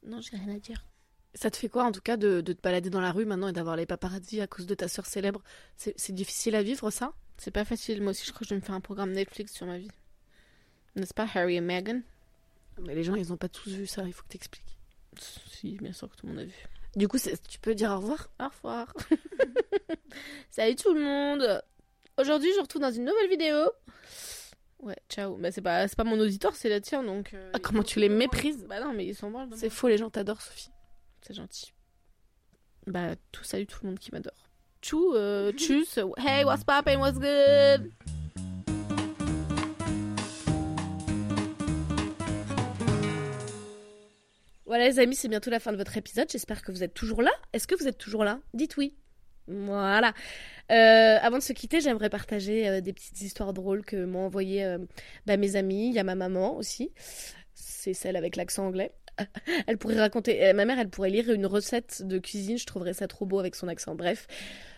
Non, 0.05 0.21
j'ai 0.21 0.37
rien 0.37 0.55
à 0.55 0.59
dire. 0.59 0.87
Ça 1.35 1.51
te 1.51 1.57
fait 1.57 1.69
quoi 1.69 1.85
en 1.85 1.93
tout 1.93 2.01
cas 2.01 2.17
de, 2.17 2.41
de 2.41 2.53
te 2.53 2.61
balader 2.61 2.91
dans 2.91 3.01
la 3.01 3.13
rue 3.13 3.25
maintenant 3.25 3.49
et 3.49 3.53
d'avoir 3.53 3.77
les 3.77 3.87
paparazzi 3.87 4.41
à 4.41 4.47
cause 4.47 4.67
de 4.67 4.75
ta 4.75 4.87
sœur 4.87 5.07
célèbre? 5.07 5.43
C'est 5.77 6.13
difficile 6.13 6.55
à 6.55 6.63
vivre 6.63 6.91
ça? 6.91 7.15
C'est 7.43 7.51
pas 7.51 7.65
facile. 7.65 8.03
Moi 8.03 8.11
aussi, 8.11 8.27
je 8.27 8.33
crois 8.33 8.41
que 8.41 8.45
je 8.45 8.51
vais 8.51 8.61
me 8.61 8.65
faire 8.65 8.75
un 8.75 8.81
programme 8.83 9.13
Netflix 9.13 9.53
sur 9.55 9.65
ma 9.67 9.79
vie. 9.79 9.89
N'est-ce 10.95 11.15
pas, 11.15 11.27
Harry 11.35 11.57
et 11.57 11.61
Meghan? 11.63 12.03
Mais 12.83 12.95
les 12.95 13.03
gens 13.03 13.15
ils 13.15 13.33
ont 13.33 13.37
pas 13.37 13.49
tous 13.49 13.71
vu 13.71 13.87
ça, 13.87 14.03
il 14.05 14.13
faut 14.13 14.23
que 14.25 14.29
t'expliques. 14.29 14.77
Si, 15.19 15.77
bien 15.79 15.93
sûr 15.93 16.11
que 16.11 16.17
tout 16.17 16.27
le 16.27 16.33
monde 16.33 16.43
a 16.43 16.45
vu. 16.45 16.55
Du 16.97 17.09
coup, 17.09 17.19
tu 17.19 17.59
peux 17.61 17.75
dire 17.75 17.91
au 17.93 17.97
revoir? 18.01 18.29
Au 18.41 18.49
revoir. 18.49 18.93
Salut 20.51 20.75
tout 20.77 20.93
le 20.93 21.01
monde. 21.01 21.63
Aujourd'hui, 22.19 22.51
je 22.57 22.61
retrouve 22.61 22.83
dans 22.83 22.91
une 22.91 23.05
nouvelle 23.07 23.29
vidéo. 23.31 23.57
Ouais, 24.81 24.97
ciao. 25.09 25.37
Bah, 25.37 25.51
c'est 25.53 25.61
pas, 25.63 25.87
pas 25.89 26.05
mon 26.05 26.19
auditeur, 26.21 26.55
c'est 26.57 26.69
la 26.69 26.81
tienne, 26.81 27.07
donc. 27.07 27.33
euh, 27.35 27.51
Ah, 27.55 27.59
comment 27.59 27.81
sont- 27.83 27.89
tu 27.89 28.01
les 28.01 28.09
méprises? 28.09 28.65
Bah 28.69 28.81
non, 28.81 28.93
mais 28.93 29.07
ils 29.07 29.15
branlent. 29.15 29.49
de 29.51 29.57
C'est 29.57 29.71
faux, 29.71 29.89
les 29.89 29.99
gens 29.99 30.11
t'adorent 30.11 30.43
Sophie. 30.43 30.71
C'est 31.23 31.35
gentil. 31.35 31.73
Bah, 32.87 33.15
tout 33.33 33.45
salut 33.45 33.67
tout 33.67 33.79
le 33.83 33.91
monde 33.91 33.99
qui 33.99 34.11
m'adore. 34.13 34.49
Tchou, 34.83 35.13
euh, 35.15 35.53
tchuss. 35.53 35.99
Hey, 36.17 36.45
what's 36.45 36.65
poppin', 36.65 36.99
what's 36.99 37.19
good? 37.19 37.93
Voilà 44.65 44.89
les 44.89 44.99
amis, 44.99 45.17
c'est 45.17 45.29
bientôt 45.29 45.51
la 45.51 45.61
fin 45.61 45.73
de 45.73 45.77
votre 45.77 45.97
épisode. 45.99 46.29
J'espère 46.31 46.63
que 46.63 46.73
vous 46.73 46.83
êtes 46.83 46.95
toujours 46.95 47.21
là. 47.21 47.33
Est-ce 47.53 47.67
que 47.67 47.75
vous 47.75 47.89
êtes 47.89 47.99
toujours 47.99 48.25
là? 48.25 48.39
Dites 48.55 48.79
oui. 48.79 48.95
Voilà. 49.49 50.15
Euh, 50.71 51.19
avant 51.21 51.39
de 51.39 51.43
se 51.43 51.53
quitter, 51.53 51.81
j'aimerais 51.81 52.09
partager 52.09 52.69
euh, 52.69 52.81
des 52.81 52.93
petites 52.95 53.21
histoires 53.21 53.53
drôles 53.53 53.85
que 53.85 54.05
m'ont 54.05 54.27
envoyées 54.27 54.65
euh, 54.65 54.79
bah, 55.27 55.37
mes 55.37 55.57
amis. 55.57 55.89
Il 55.89 55.95
y 55.95 55.99
a 55.99 56.05
ma 56.05 56.15
maman 56.15 56.57
aussi. 56.57 56.93
C'est 57.53 57.93
celle 57.95 58.17
avec 58.17 58.37
l'accent 58.37 58.67
anglais. 58.67 58.93
Elle 59.67 59.79
pourrait 59.79 59.99
raconter. 59.99 60.45
euh, 60.47 60.53
ma 60.53 60.65
mère, 60.65 60.79
elle 60.79 60.89
pourrait 60.89 61.11
lire 61.11 61.31
une 61.31 61.47
recette 61.47 62.03
de 62.07 62.19
cuisine. 62.19 62.59
Je 62.59 62.67
trouverais 62.67 62.95
ça 62.95 63.07
trop 63.09 63.27
beau 63.27 63.39
avec 63.39 63.55
son 63.55 63.69
accent. 63.69 63.95
Bref. 63.95 64.27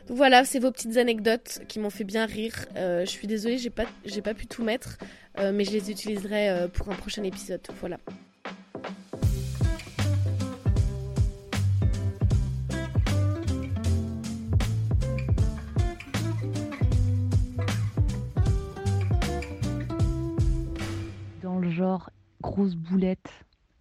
Voilà, 0.09 0.45
c'est 0.45 0.59
vos 0.59 0.73
petites 0.73 0.97
anecdotes 0.97 1.61
qui 1.69 1.79
m'ont 1.79 1.91
fait 1.91 2.05
bien 2.05 2.27
rire. 2.27 2.67
Euh, 2.77 3.05
je 3.05 3.11
suis 3.11 3.29
désolée, 3.29 3.59
j'ai 3.59 3.71
pas, 3.71 3.85
pas 4.25 4.35
pu 4.35 4.47
tout 4.47 4.65
mettre, 4.65 4.99
euh, 5.39 5.53
mais 5.53 5.65
je 5.65 5.71
les 5.71 5.91
utiliserai 5.91 6.51
euh, 6.51 6.69
pour 6.69 6.91
un 6.91 6.95
prochain 6.95 7.23
épisode. 7.23 7.61
Voilà. 7.81 7.99
dans 21.43 21.59
le 21.59 21.71
genre 21.71 22.11
grosse 22.41 22.75
boulette 22.75 23.31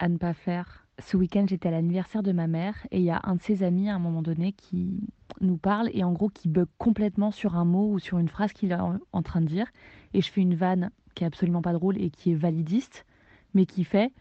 à 0.01 0.09
ne 0.09 0.17
pas 0.17 0.33
faire. 0.33 0.87
Ce 0.99 1.15
week-end, 1.15 1.45
j'étais 1.47 1.69
à 1.69 1.71
l'anniversaire 1.71 2.23
de 2.23 2.31
ma 2.31 2.47
mère 2.47 2.75
et 2.89 2.97
il 2.97 3.03
y 3.03 3.11
a 3.11 3.21
un 3.23 3.35
de 3.35 3.41
ses 3.41 3.63
amis 3.63 3.87
à 3.87 3.95
un 3.95 3.99
moment 3.99 4.23
donné 4.23 4.51
qui 4.51 5.07
nous 5.39 5.57
parle 5.57 5.89
et 5.93 6.03
en 6.03 6.11
gros 6.11 6.29
qui 6.29 6.49
bug 6.49 6.67
complètement 6.79 7.31
sur 7.31 7.55
un 7.55 7.65
mot 7.65 7.91
ou 7.91 7.99
sur 7.99 8.17
une 8.17 8.27
phrase 8.27 8.51
qu'il 8.51 8.71
est 8.71 8.77
en, 8.79 9.21
train 9.21 9.41
de 9.41 9.45
dire. 9.45 9.67
Et 10.13 10.21
je 10.21 10.31
fais 10.31 10.41
une 10.41 10.55
vanne 10.55 10.89
qui 11.13 11.23
est 11.23 11.27
absolument 11.27 11.61
pas 11.61 11.73
drôle 11.73 12.01
et 12.01 12.09
qui 12.09 12.31
est 12.31 12.35
validiste, 12.35 13.05
mais 13.53 13.65
qui 13.65 13.83
fait 13.83 14.11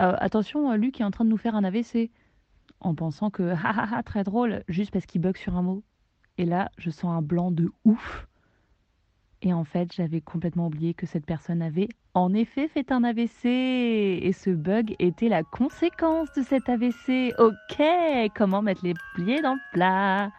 Euh, 0.00 0.14
Attention, 0.18 0.70
euh, 0.72 0.76
Luc 0.76 1.00
est 1.00 1.04
en 1.04 1.10
train 1.10 1.24
de 1.24 1.30
nous 1.30 1.38
faire 1.38 1.54
un 1.54 1.64
AVC. 1.64 2.10
En 2.80 2.94
pensant 2.94 3.30
que 3.30 3.54
ah 3.64 3.74
ah 3.76 3.88
ah, 3.92 4.02
très 4.02 4.24
drôle, 4.24 4.64
juste 4.68 4.90
parce 4.90 5.06
qu'il 5.06 5.20
bug 5.20 5.36
sur 5.36 5.56
un 5.56 5.62
mot. 5.62 5.84
Et 6.36 6.44
là, 6.44 6.70
je 6.78 6.90
sens 6.90 7.16
un 7.16 7.22
blanc 7.22 7.52
de 7.52 7.70
ouf. 7.84 8.26
Et 9.46 9.52
en 9.52 9.62
fait, 9.62 9.92
j'avais 9.92 10.20
complètement 10.20 10.66
oublié 10.66 10.92
que 10.92 11.06
cette 11.06 11.24
personne 11.24 11.62
avait 11.62 11.86
en 12.14 12.34
effet 12.34 12.66
fait 12.66 12.90
un 12.90 13.04
AVC 13.04 13.44
et 13.46 14.32
ce 14.32 14.50
bug 14.50 14.96
était 14.98 15.28
la 15.28 15.44
conséquence 15.44 16.32
de 16.36 16.42
cet 16.42 16.68
AVC. 16.68 17.32
Ok, 17.38 17.80
comment 18.34 18.60
mettre 18.60 18.84
les 18.84 18.94
pieds 19.14 19.40
dans 19.42 19.54
le 19.54 19.60
plat? 19.72 20.32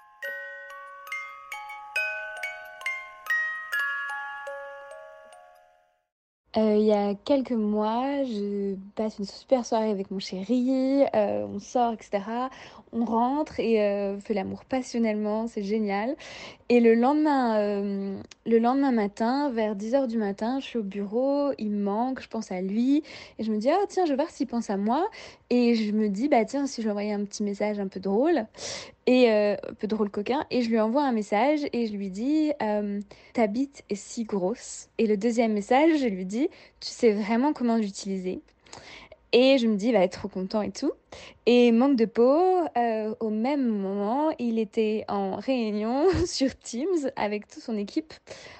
Euh, 6.57 6.75
il 6.75 6.85
y 6.85 6.91
a 6.91 7.13
quelques 7.13 7.51
mois, 7.51 8.23
je 8.23 8.75
passe 8.95 9.19
une 9.19 9.25
super 9.25 9.63
soirée 9.63 9.91
avec 9.91 10.09
mon 10.09 10.17
chéri, 10.17 11.03
euh, 11.15 11.45
on 11.45 11.59
sort, 11.59 11.93
etc. 11.93 12.23
On 12.91 13.05
rentre 13.05 13.59
et 13.59 13.79
euh, 13.83 14.17
fait 14.19 14.33
l'amour 14.33 14.65
passionnellement, 14.65 15.45
c'est 15.47 15.61
génial. 15.61 16.15
Et 16.69 16.81
le 16.81 16.95
lendemain, 16.95 17.57
euh, 17.59 18.19
le 18.45 18.59
lendemain 18.59 18.91
matin, 18.91 19.49
vers 19.51 19.73
10h 19.73 20.07
du 20.07 20.17
matin, 20.17 20.59
je 20.59 20.65
suis 20.65 20.77
au 20.77 20.83
bureau, 20.83 21.51
il 21.57 21.71
me 21.71 21.81
manque, 21.81 22.21
je 22.21 22.27
pense 22.27 22.51
à 22.51 22.59
lui, 22.59 23.03
et 23.39 23.43
je 23.43 23.51
me 23.53 23.57
dis, 23.57 23.69
ah 23.69 23.85
tiens, 23.87 24.03
je 24.03 24.09
vais 24.09 24.17
voir 24.17 24.29
s'il 24.29 24.47
pense 24.47 24.69
à 24.69 24.75
moi. 24.75 25.07
Et 25.49 25.75
je 25.75 25.93
me 25.93 26.09
dis, 26.09 26.27
bah 26.27 26.43
tiens, 26.43 26.67
si 26.67 26.81
je 26.81 26.87
lui 26.87 26.91
envoyais 26.91 27.13
un 27.13 27.23
petit 27.23 27.43
message 27.43 27.79
un 27.79 27.87
peu 27.87 28.01
drôle, 28.01 28.45
et 29.05 29.31
euh, 29.31 29.53
un 29.53 29.73
peu 29.75 29.87
drôle 29.87 30.09
coquin, 30.09 30.45
et 30.51 30.61
je 30.61 30.69
lui 30.69 30.79
envoie 30.79 31.03
un 31.03 31.13
message 31.13 31.61
et 31.71 31.87
je 31.87 31.93
lui 31.93 32.09
dis, 32.09 32.51
euh, 32.61 32.99
ta 33.33 33.47
bite 33.47 33.85
est 33.89 33.95
si 33.95 34.25
grosse. 34.25 34.89
Et 34.97 35.07
le 35.07 35.15
deuxième 35.15 35.53
message, 35.53 35.99
je 35.99 36.07
lui 36.07 36.25
dis, 36.25 36.49
tu 36.81 36.89
sais 36.89 37.13
vraiment 37.13 37.53
comment 37.53 37.77
l'utiliser. 37.77 38.41
Et 39.33 39.57
je 39.57 39.67
me 39.67 39.75
dis, 39.75 39.87
il 39.87 39.93
va 39.93 40.03
être 40.03 40.19
trop 40.19 40.29
content 40.29 40.61
et 40.61 40.71
tout. 40.71 40.91
Et 41.45 41.71
manque 41.71 41.97
de 41.97 42.05
peau, 42.05 42.39
euh, 42.77 43.13
au 43.19 43.29
même 43.29 43.67
moment, 43.67 44.29
il 44.39 44.57
était 44.57 45.03
en 45.09 45.35
réunion 45.35 46.05
sur 46.25 46.57
Teams 46.57 47.11
avec 47.15 47.47
toute 47.47 47.63
son 47.63 47.77
équipe, 47.77 48.13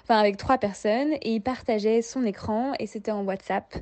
enfin 0.04 0.20
avec 0.20 0.38
trois 0.38 0.58
personnes, 0.58 1.14
et 1.22 1.36
il 1.36 1.42
partageait 1.42 2.02
son 2.02 2.26
écran 2.26 2.74
et 2.80 2.88
c'était 2.88 3.12
en 3.12 3.24
WhatsApp. 3.24 3.78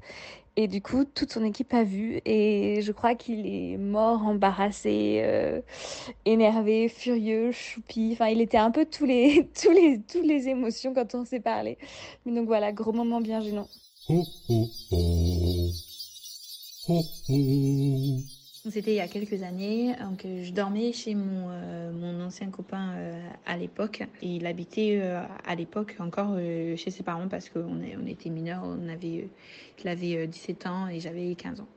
Et 0.58 0.68
du 0.68 0.82
coup, 0.82 1.04
toute 1.04 1.34
son 1.34 1.44
équipe 1.44 1.74
a 1.74 1.84
vu 1.84 2.22
et 2.24 2.82
je 2.82 2.92
crois 2.94 3.14
qu'il 3.14 3.46
est 3.46 3.78
mort, 3.78 4.26
embarrassé, 4.26 5.20
euh, 5.22 5.62
énervé, 6.24 6.88
furieux, 6.88 7.52
choupi. 7.52 8.12
Enfin, 8.14 8.28
il 8.28 8.40
était 8.40 8.58
un 8.58 8.72
peu 8.72 8.86
tous 8.86 9.06
les, 9.06 9.50
tous 9.62 9.72
les, 9.72 10.00
tous 10.02 10.22
les 10.22 10.48
émotions 10.48 10.94
quand 10.94 11.14
on 11.14 11.26
s'est 11.26 11.42
parlé. 11.42 11.78
Mais 12.26 12.32
donc 12.32 12.48
voilà, 12.48 12.72
gros 12.72 12.94
moment 12.94 13.20
bien 13.20 13.42
gênant. 13.42 13.68
Oh, 14.08 14.24
oh, 14.50 14.68
oh. 14.92 15.70
C'était 18.72 18.94
il 18.94 18.98
y 18.98 19.00
a 19.00 19.08
quelques 19.08 19.44
années, 19.44 19.96
donc 20.02 20.26
euh, 20.26 20.44
je 20.44 20.52
dormais 20.52 20.92
chez 20.92 21.14
mon, 21.14 21.50
euh, 21.50 21.92
mon 21.92 22.20
ancien 22.26 22.50
copain 22.50 22.94
euh, 22.96 23.30
à 23.46 23.58
l'époque 23.58 24.02
et 24.24 24.28
il 24.28 24.48
habitait 24.48 25.02
à 25.46 25.54
l'époque 25.54 25.96
encore 26.00 26.36
chez 26.76 26.90
ses 26.90 27.04
parents 27.04 27.28
parce 27.28 27.50
qu'on 27.50 27.80
on 27.80 28.06
était 28.08 28.30
mineurs, 28.30 28.64
on 28.64 28.90
avait, 28.90 29.30
il 29.84 29.88
avait 29.88 30.18
euh, 30.18 30.26
17 30.26 30.66
ans 30.66 30.88
et 30.88 31.00
j'avais 31.00 31.36
15 31.36 31.60
ans. 31.60 31.68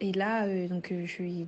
Et 0.00 0.12
là, 0.12 0.48
donc, 0.66 0.92
je 0.92 1.06
suis 1.06 1.46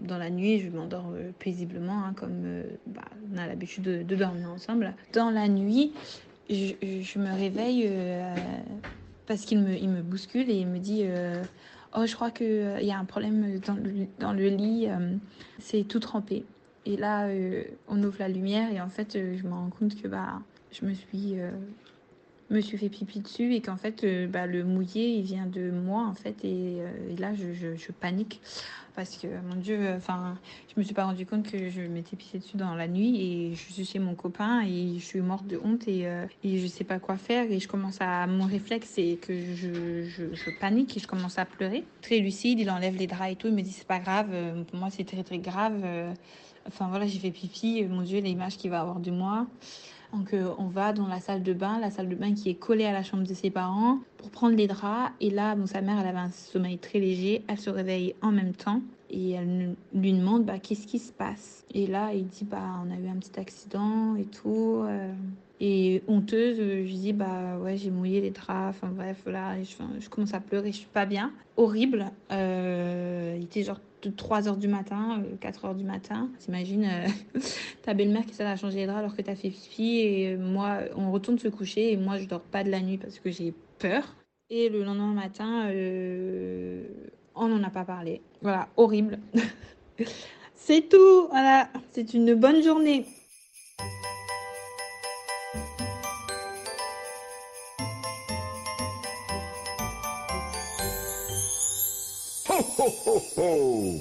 dans, 0.00 0.18
la 0.18 0.30
nuit, 0.30 0.58
je 0.58 0.68
m'endors 0.68 1.12
paisiblement, 1.38 2.06
hein, 2.06 2.12
comme 2.12 2.64
bah, 2.86 3.02
on 3.32 3.38
a 3.38 3.46
l'habitude 3.46 3.84
de, 3.84 4.16
dormir 4.16 4.50
ensemble. 4.50 4.96
Dans 5.12 5.30
la 5.30 5.46
nuit, 5.46 5.92
je, 6.50 7.18
me 7.20 7.32
réveille 7.38 7.88
parce 9.28 9.44
qu'il 9.44 9.60
me, 9.60 9.76
il 9.76 9.90
me 9.90 10.02
bouscule 10.02 10.50
et 10.50 10.54
il 10.54 10.66
me 10.66 10.80
dit 10.80 11.04
Oh, 11.96 12.04
je 12.04 12.14
crois 12.14 12.30
qu'il 12.30 12.78
y 12.82 12.90
a 12.90 12.98
un 12.98 13.04
problème 13.04 13.60
dans 14.18 14.32
le, 14.32 14.48
lit, 14.48 14.88
euh, 14.88 15.16
c'est 15.58 15.84
tout 15.84 16.00
trempé. 16.00 16.44
Et 16.84 16.96
là, 16.96 17.26
euh, 17.28 17.64
on 17.88 18.02
ouvre 18.02 18.16
la 18.18 18.28
lumière 18.28 18.70
et 18.72 18.80
en 18.80 18.90
fait, 18.90 19.16
euh, 19.16 19.36
je 19.36 19.44
me 19.44 19.52
rends 19.52 19.70
compte 19.70 20.00
que 20.00 20.06
bah, 20.06 20.40
je 20.70 20.84
me 20.84 20.92
suis, 20.92 21.36
me 22.50 22.60
suis 22.60 22.78
fait 22.78 22.88
pipi 22.88 23.20
dessus 23.20 23.54
et 23.54 23.60
qu'en 23.60 23.76
fait, 23.76 24.04
euh, 24.04 24.26
bah, 24.26 24.46
le 24.46 24.64
mouillé, 24.64 25.08
il 25.16 25.22
vient 25.22 25.46
de 25.46 25.70
moi 25.70 26.06
en 26.06 26.14
fait. 26.14 26.36
Et, 26.44 26.78
euh, 26.80 27.16
là, 27.18 27.34
je, 27.34 27.52
je, 27.52 27.92
panique 27.92 28.40
parce 28.94 29.16
que, 29.16 29.26
mon 29.48 29.56
Dieu, 29.56 29.94
enfin, 29.96 30.36
je 30.74 30.80
me 30.80 30.84
suis 30.84 30.94
pas 30.94 31.04
rendu 31.04 31.24
compte 31.24 31.48
que 31.48 31.70
je 31.70 31.82
m'étais 31.82 32.16
pissé 32.16 32.38
dessus 32.38 32.56
dans 32.56 32.74
la 32.74 32.88
nuit 32.88 33.20
et 33.20 33.54
je 33.54 33.72
suis 33.72 33.84
chez 33.84 33.98
mon 33.98 34.14
copain 34.14 34.62
et 34.62 34.98
je 34.98 35.04
suis 35.04 35.20
morte 35.20 35.46
de 35.46 35.60
honte 35.62 35.86
et, 35.86 36.06
euh, 36.06 36.26
et 36.42 36.58
je 36.58 36.66
sais 36.66 36.84
pas 36.84 36.98
quoi 36.98 37.16
faire 37.16 37.50
et 37.50 37.60
je 37.60 37.68
commence 37.68 37.98
à, 38.00 38.26
mon 38.26 38.46
réflexe, 38.46 38.88
c'est 38.94 39.18
que 39.20 39.32
je, 39.54 40.04
je, 40.08 40.50
panique 40.58 40.96
et 40.96 41.00
je 41.00 41.06
commence 41.06 41.38
à 41.38 41.44
pleurer. 41.44 41.84
Très 42.02 42.18
lucide, 42.18 42.58
il 42.58 42.70
enlève 42.70 42.96
les 42.96 43.06
draps 43.06 43.32
et 43.32 43.36
tout, 43.36 43.48
il 43.48 43.54
me 43.54 43.62
dit 43.62 43.70
c'est 43.70 43.86
pas 43.86 44.00
grave, 44.00 44.30
euh, 44.32 44.64
pour 44.64 44.78
moi 44.78 44.88
c'est 44.90 45.04
très 45.04 45.22
très 45.22 45.38
grave. 45.38 45.84
Enfin 46.66 46.88
voilà, 46.88 47.06
j'ai 47.06 47.18
fait 47.18 47.30
pipi, 47.30 47.84
mon 47.84 48.02
Dieu, 48.02 48.20
l'image 48.20 48.56
qu'il 48.56 48.70
va 48.70 48.80
avoir 48.80 49.00
de 49.00 49.10
moi. 49.10 49.46
Donc 50.12 50.34
on 50.58 50.66
va 50.66 50.92
dans 50.92 51.06
la 51.06 51.20
salle 51.20 51.42
de 51.42 51.52
bain, 51.52 51.78
la 51.80 51.90
salle 51.90 52.08
de 52.08 52.14
bain 52.14 52.34
qui 52.34 52.48
est 52.50 52.54
collée 52.54 52.86
à 52.86 52.92
la 52.92 53.02
chambre 53.02 53.24
de 53.24 53.34
ses 53.34 53.50
parents 53.50 53.98
pour 54.16 54.30
prendre 54.30 54.56
les 54.56 54.66
draps. 54.66 55.12
Et 55.20 55.30
là, 55.30 55.54
bon, 55.54 55.66
sa 55.66 55.80
mère, 55.80 55.98
elle 56.00 56.06
avait 56.08 56.18
un 56.18 56.30
sommeil 56.30 56.78
très 56.78 56.98
léger, 56.98 57.42
elle 57.46 57.58
se 57.58 57.70
réveille 57.70 58.14
en 58.22 58.32
même 58.32 58.52
temps 58.54 58.80
et 59.10 59.32
elle 59.32 59.74
lui 59.94 60.12
demande 60.12 60.44
bah, 60.44 60.58
qu'est-ce 60.58 60.86
qui 60.86 60.98
se 60.98 61.12
passe? 61.12 61.64
Et 61.74 61.86
là, 61.86 62.12
il 62.14 62.26
dit 62.26 62.44
bah 62.44 62.82
on 62.86 62.90
a 62.90 62.98
eu 62.98 63.08
un 63.08 63.16
petit 63.16 63.38
accident 63.38 64.16
et 64.16 64.24
tout. 64.24 64.82
euh. 64.86 65.12
Et 65.60 66.04
honteuse, 66.06 66.56
je 66.58 66.92
dis 66.92 67.12
bah 67.12 67.58
ouais 67.58 67.76
j'ai 67.76 67.90
mouillé 67.90 68.20
les 68.20 68.30
draps. 68.30 68.76
Enfin 68.76 68.92
bref 68.94 69.24
là, 69.26 69.56
je 69.62 70.08
commence 70.08 70.32
à 70.34 70.40
pleurer, 70.40 70.70
je 70.72 70.78
suis 70.78 70.86
pas 70.86 71.04
bien, 71.04 71.32
horrible. 71.56 72.06
Euh, 72.30 73.34
il 73.36 73.44
était 73.44 73.64
genre 73.64 73.80
de 74.02 74.10
3 74.10 74.48
heures 74.48 74.56
du 74.56 74.68
matin, 74.68 75.20
euh, 75.20 75.36
4 75.40 75.64
heures 75.64 75.74
du 75.74 75.84
matin. 75.84 76.28
T'imagines 76.38 76.84
euh, 76.84 77.40
ta 77.82 77.94
belle-mère 77.94 78.24
qui 78.26 78.34
s'est 78.34 78.44
à 78.44 78.56
changer 78.56 78.78
les 78.78 78.86
draps 78.86 79.00
alors 79.00 79.16
que 79.16 79.22
t'as 79.22 79.34
fait 79.34 79.50
pipi 79.50 79.98
et 79.98 80.32
euh, 80.32 80.38
moi 80.38 80.78
on 80.96 81.10
retourne 81.10 81.38
se 81.38 81.48
coucher 81.48 81.92
et 81.92 81.96
moi 81.96 82.18
je 82.18 82.26
dors 82.26 82.40
pas 82.40 82.64
de 82.64 82.70
la 82.70 82.80
nuit 82.80 82.98
parce 82.98 83.18
que 83.18 83.30
j'ai 83.30 83.52
peur. 83.78 84.14
Et 84.50 84.68
le 84.68 84.82
lendemain 84.82 85.12
matin, 85.12 85.68
euh, 85.68 86.82
on 87.34 87.48
n'en 87.48 87.62
a 87.62 87.70
pas 87.70 87.84
parlé. 87.84 88.22
Voilà, 88.40 88.68
horrible. 88.76 89.18
C'est 90.54 90.88
tout, 90.88 91.28
voilà, 91.30 91.70
c'est 91.92 92.12
une 92.12 92.34
bonne 92.34 92.62
journée. 92.62 93.06
Ho. 102.88 104.00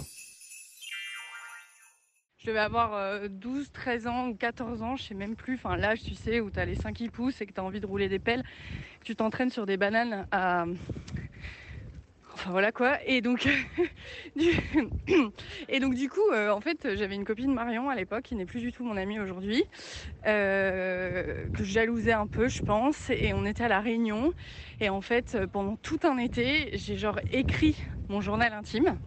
Je 2.40 2.48
devais 2.48 2.60
avoir 2.60 2.94
euh, 2.94 3.28
12, 3.30 3.72
13 3.74 4.08
ans 4.08 4.28
ou 4.30 4.36
14 4.36 4.82
ans, 4.82 4.96
je 4.96 5.04
sais 5.04 5.14
même 5.14 5.36
plus. 5.36 5.56
Enfin, 5.56 5.76
l'âge, 5.76 6.02
tu 6.04 6.16
sais, 6.16 6.40
où 6.40 6.50
t'as 6.50 6.64
les 6.64 6.76
seins 6.76 6.94
qui 6.94 7.10
poussent 7.10 7.42
et 7.42 7.46
que 7.46 7.52
t'as 7.52 7.62
envie 7.64 7.82
de 7.82 7.86
rouler 7.86 8.08
des 8.08 8.20
pelles. 8.20 8.44
Tu 9.04 9.16
t'entraînes 9.16 9.50
sur 9.50 9.66
des 9.66 9.76
bananes 9.76 10.26
à. 10.32 10.66
Voilà 12.50 12.72
quoi. 12.72 12.98
Et 13.06 13.22
donc, 13.22 13.48
du... 14.36 14.52
et 15.70 15.80
donc 15.80 15.96
du 15.96 16.10
coup, 16.10 16.22
euh, 16.32 16.50
en 16.52 16.62
fait, 16.62 16.96
j'avais 16.96 17.16
une 17.16 17.26
copine 17.26 17.54
Marion 17.54 17.90
à 17.90 17.96
l'époque 17.96 18.24
qui 18.24 18.36
n'est 18.36 18.46
plus 18.46 18.60
du 18.62 18.72
tout 18.72 18.84
mon 18.84 18.98
amie 18.98 19.20
aujourd'hui, 19.20 19.64
euh, 20.28 21.50
que 21.54 21.64
je 21.64 21.72
jalousais 21.72 22.14
un 22.14 22.28
peu, 22.28 22.48
je 22.50 22.62
pense. 22.62 23.10
Et 23.10 23.34
on 23.34 23.46
était 23.46 23.64
à 23.64 23.68
la 23.68 23.82
Réunion. 23.82 24.34
Et 24.80 24.90
en 24.90 25.02
fait, 25.02 25.36
euh, 25.36 25.48
pendant 25.48 25.76
tout 25.78 26.00
un 26.04 26.18
été, 26.18 26.78
j'ai 26.78 26.98
genre 26.98 27.20
écrit 27.32 27.78
mon 28.10 28.22
journal 28.22 28.54
intime. 28.54 28.98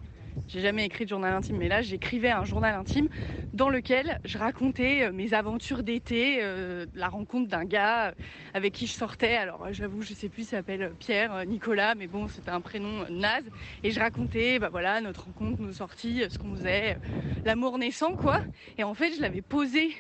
J'ai 0.49 0.61
jamais 0.61 0.85
écrit 0.85 1.05
de 1.05 1.11
journal 1.11 1.33
intime, 1.33 1.59
mais 1.59 1.69
là 1.69 1.81
j'écrivais 1.81 2.31
un 2.31 2.45
journal 2.45 2.75
intime 2.75 3.09
dans 3.55 3.69
lequel 3.69 4.19
je 4.25 4.37
racontais 4.37 5.05
euh, 5.05 5.13
mes 5.13 5.33
aventures 5.33 5.85
d'été, 5.85 6.39
euh, 6.41 6.87
la 6.95 7.09
rencontre 7.09 7.49
d'un 7.49 7.65
gars 7.65 8.09
euh, 8.09 8.13
avec 8.55 8.73
qui 8.73 8.87
je 8.87 8.93
sortais. 8.93 9.37
Alors 9.37 9.73
j'avoue, 9.73 10.03
je 10.03 10.13
sais 10.13 10.29
plus, 10.29 10.43
il 10.43 10.47
s'appelle 10.47 10.93
Pierre, 10.99 11.45
Nicolas, 11.47 11.95
mais 11.95 12.09
bon, 12.09 12.27
c'était 12.27 12.51
un 12.51 12.61
prénom 12.61 13.05
naze. 13.11 13.49
Et 13.85 13.93
je 13.93 14.01
racontais, 14.01 14.59
bah 14.59 14.71
voilà, 14.71 15.01
notre 15.01 15.27
rencontre, 15.27 15.61
nos 15.61 15.73
sorties, 15.73 16.25
ce 16.29 16.39
qu'on 16.39 16.55
faisait, 16.57 16.99
l'amour 17.45 17.79
naissant, 17.79 18.17
quoi. 18.17 18.41
Et 18.77 18.85
en 18.85 18.95
fait, 18.95 19.13
je 19.15 19.21
l'avais 19.21 19.43
posé 19.43 19.95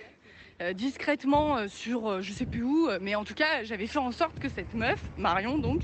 discrètement 0.74 1.56
euh, 1.56 1.68
sur 1.68 2.06
euh, 2.08 2.20
je 2.20 2.32
sais 2.32 2.46
plus 2.46 2.62
où, 2.62 2.88
euh, 2.88 2.98
mais 3.00 3.14
en 3.14 3.24
tout 3.24 3.34
cas, 3.34 3.64
j'avais 3.64 3.86
fait 3.86 3.98
en 3.98 4.12
sorte 4.12 4.38
que 4.38 4.48
cette 4.48 4.74
meuf, 4.74 5.10
Marion 5.16 5.58
donc, 5.58 5.82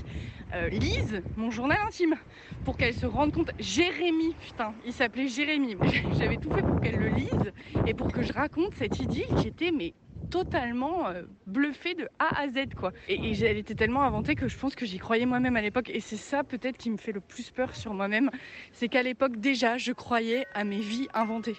euh, 0.53 0.69
lise 0.69 1.23
mon 1.35 1.51
journal 1.51 1.77
intime 1.87 2.15
pour 2.63 2.77
qu'elle 2.77 2.93
se 2.93 3.05
rende 3.05 3.33
compte. 3.33 3.51
Jérémy, 3.59 4.33
putain, 4.35 4.73
il 4.85 4.93
s'appelait 4.93 5.27
Jérémy. 5.27 5.75
J'avais 6.17 6.37
tout 6.37 6.49
fait 6.51 6.61
pour 6.61 6.79
qu'elle 6.79 6.97
le 6.97 7.09
lise 7.09 7.51
et 7.85 7.93
pour 7.93 8.11
que 8.11 8.21
je 8.21 8.31
raconte 8.31 8.73
cette 8.75 8.99
idylle 8.99 9.27
qui 9.41 9.47
était 9.47 9.71
mais 9.71 9.93
totalement 10.29 11.07
euh, 11.07 11.23
bluffée 11.45 11.95
de 11.95 12.07
A 12.19 12.41
à 12.41 12.47
Z 12.47 12.73
quoi. 12.75 12.91
Et 13.07 13.31
elle 13.31 13.57
était 13.57 13.75
tellement 13.75 14.03
inventée 14.03 14.35
que 14.35 14.47
je 14.47 14.57
pense 14.57 14.75
que 14.75 14.85
j'y 14.85 14.99
croyais 14.99 15.25
moi-même 15.25 15.55
à 15.55 15.61
l'époque 15.61 15.89
et 15.89 15.99
c'est 15.99 16.17
ça 16.17 16.43
peut-être 16.43 16.77
qui 16.77 16.89
me 16.89 16.97
fait 16.97 17.11
le 17.13 17.21
plus 17.21 17.49
peur 17.51 17.75
sur 17.75 17.93
moi-même, 17.93 18.29
c'est 18.71 18.89
qu'à 18.89 19.03
l'époque 19.03 19.37
déjà 19.37 19.77
je 19.77 19.91
croyais 19.91 20.45
à 20.53 20.63
mes 20.63 20.79
vies 20.79 21.07
inventées. 21.13 21.55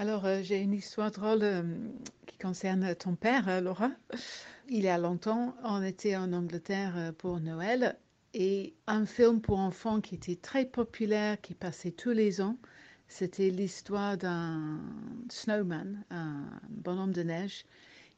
Alors, 0.00 0.24
euh, 0.24 0.40
j'ai 0.42 0.62
une 0.62 0.72
histoire 0.72 1.10
drôle 1.10 1.42
euh, 1.42 1.62
qui 2.26 2.38
concerne 2.38 2.94
ton 2.94 3.16
père, 3.16 3.50
euh, 3.50 3.60
Laura. 3.60 3.90
Il 4.70 4.80
y 4.80 4.88
a 4.88 4.96
longtemps, 4.96 5.54
on 5.62 5.82
était 5.82 6.16
en 6.16 6.32
Angleterre 6.32 6.94
euh, 6.96 7.12
pour 7.12 7.38
Noël 7.38 7.98
et 8.32 8.72
un 8.86 9.04
film 9.04 9.42
pour 9.42 9.58
enfants 9.58 10.00
qui 10.00 10.14
était 10.14 10.36
très 10.36 10.64
populaire, 10.64 11.38
qui 11.42 11.52
passait 11.52 11.90
tous 11.90 12.12
les 12.12 12.40
ans, 12.40 12.56
C'était 13.08 13.50
l'histoire 13.50 14.16
d'un 14.16 14.80
snowman, 15.28 16.02
un 16.08 16.46
bonhomme 16.70 17.12
de 17.12 17.22
neige, 17.22 17.66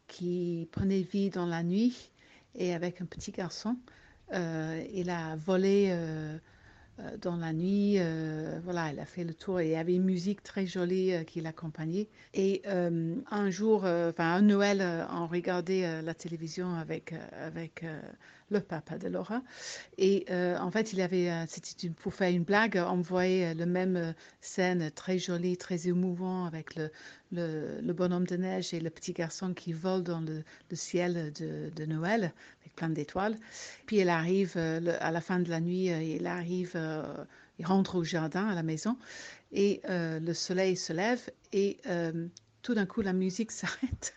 qui 0.07 0.69
prenait 0.71 1.03
vie 1.03 1.31
dans 1.31 1.47
la 1.47 1.65
nuit 1.65 2.13
et 2.55 2.75
avec 2.75 3.01
un 3.01 3.07
petit 3.07 3.33
garçon, 3.33 3.77
il 4.33 5.11
a 5.11 5.35
volé 5.35 5.91
dans 7.21 7.37
la 7.37 7.53
nuit. 7.53 7.99
voilà, 8.65 8.93
il 8.93 9.01
a 9.01 9.05
fait 9.05 9.25
le 9.25 9.35
tour 9.35 9.61
et 9.61 9.67
il 9.67 9.73
y 9.73 9.77
avait 9.77 9.95
une 9.95 10.05
musique 10.05 10.43
très 10.43 10.67
jolie 10.67 11.13
qui 11.27 11.41
l'accompagnait. 11.41 12.09
Et 12.35 12.63
un 12.67 13.51
jour, 13.51 13.81
enfin 13.81 14.35
un 14.35 14.43
Noël, 14.43 15.07
on 15.11 15.27
regardait 15.27 16.03
la 16.03 16.15
télévision 16.15 16.75
avec, 16.75 17.15
avec 17.33 17.85
le 18.51 18.61
papa 18.61 18.99
de 18.99 19.09
Laura. 19.09 19.43
Et 19.99 20.25
euh, 20.31 20.59
en 20.59 20.71
fait, 20.71 20.93
il 20.93 21.01
avait, 21.01 21.31
euh, 21.31 21.45
c'était 21.49 21.89
pour 21.91 22.15
faire 22.15 22.31
une 22.31 22.45
blague, 22.45 22.83
on 22.87 23.01
voyait 23.01 23.55
le 23.55 23.67
même 23.67 23.97
euh, 23.97 24.13
scène 24.41 24.91
très 24.91 25.19
jolie, 25.19 25.57
très 25.57 25.89
émouvant 25.89 26.45
avec 26.47 26.77
le, 26.77 27.93
bonhomme 27.93 28.27
de 28.27 28.37
neige 28.37 28.75
et 28.75 28.81
le 28.81 28.91
petit 28.91 29.13
garçon 29.13 29.55
qui 29.55 29.73
vole 29.73 30.03
dans 30.03 30.21
le, 30.21 30.45
ciel 30.75 31.33
de, 31.33 31.85
Noël 31.85 32.33
avec 32.61 32.75
plein 32.77 32.91
d'étoiles. 32.91 33.37
Puis 33.87 33.99
il 33.99 34.09
arrive 34.09 34.57
à 34.57 35.11
la 35.11 35.21
fin 35.21 35.39
de 35.39 35.49
la 35.49 35.61
nuit, 35.61 35.87
il 35.87 36.27
arrive, 36.27 36.79
il 37.59 37.67
rentre 37.67 37.97
au 37.97 38.05
jardin, 38.05 38.49
à 38.49 38.55
la 38.55 38.63
maison, 38.63 38.97
et 39.53 39.81
le 39.87 40.33
soleil 40.35 40.77
se 40.77 40.93
lève 40.93 41.31
et 41.53 41.79
tout 42.63 42.75
d'un 42.75 42.87
coup 42.87 43.01
la 43.01 43.13
musique 43.13 43.51
s'arrête 43.51 44.15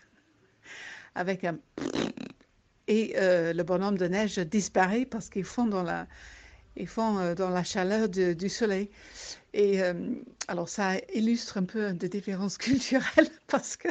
avec 1.14 1.44
un 1.44 1.58
et 2.88 3.14
euh, 3.16 3.52
le 3.52 3.62
bonhomme 3.62 3.98
de 3.98 4.06
neige 4.06 4.38
disparaît 4.38 5.06
parce 5.06 5.28
qu'ils 5.28 5.44
font 5.44 5.66
dans 5.66 5.82
la, 5.82 6.06
ils 6.76 6.86
font, 6.86 7.18
euh, 7.18 7.34
dans 7.34 7.50
la 7.50 7.64
chaleur 7.64 8.08
du 8.08 8.48
soleil. 8.48 8.90
Et 9.54 9.82
euh, 9.82 9.94
alors 10.48 10.68
ça 10.68 10.96
illustre 11.14 11.58
un 11.58 11.64
peu 11.64 11.92
des 11.92 12.08
différences 12.08 12.58
culturelles 12.58 13.30
parce 13.46 13.76
que 13.76 13.88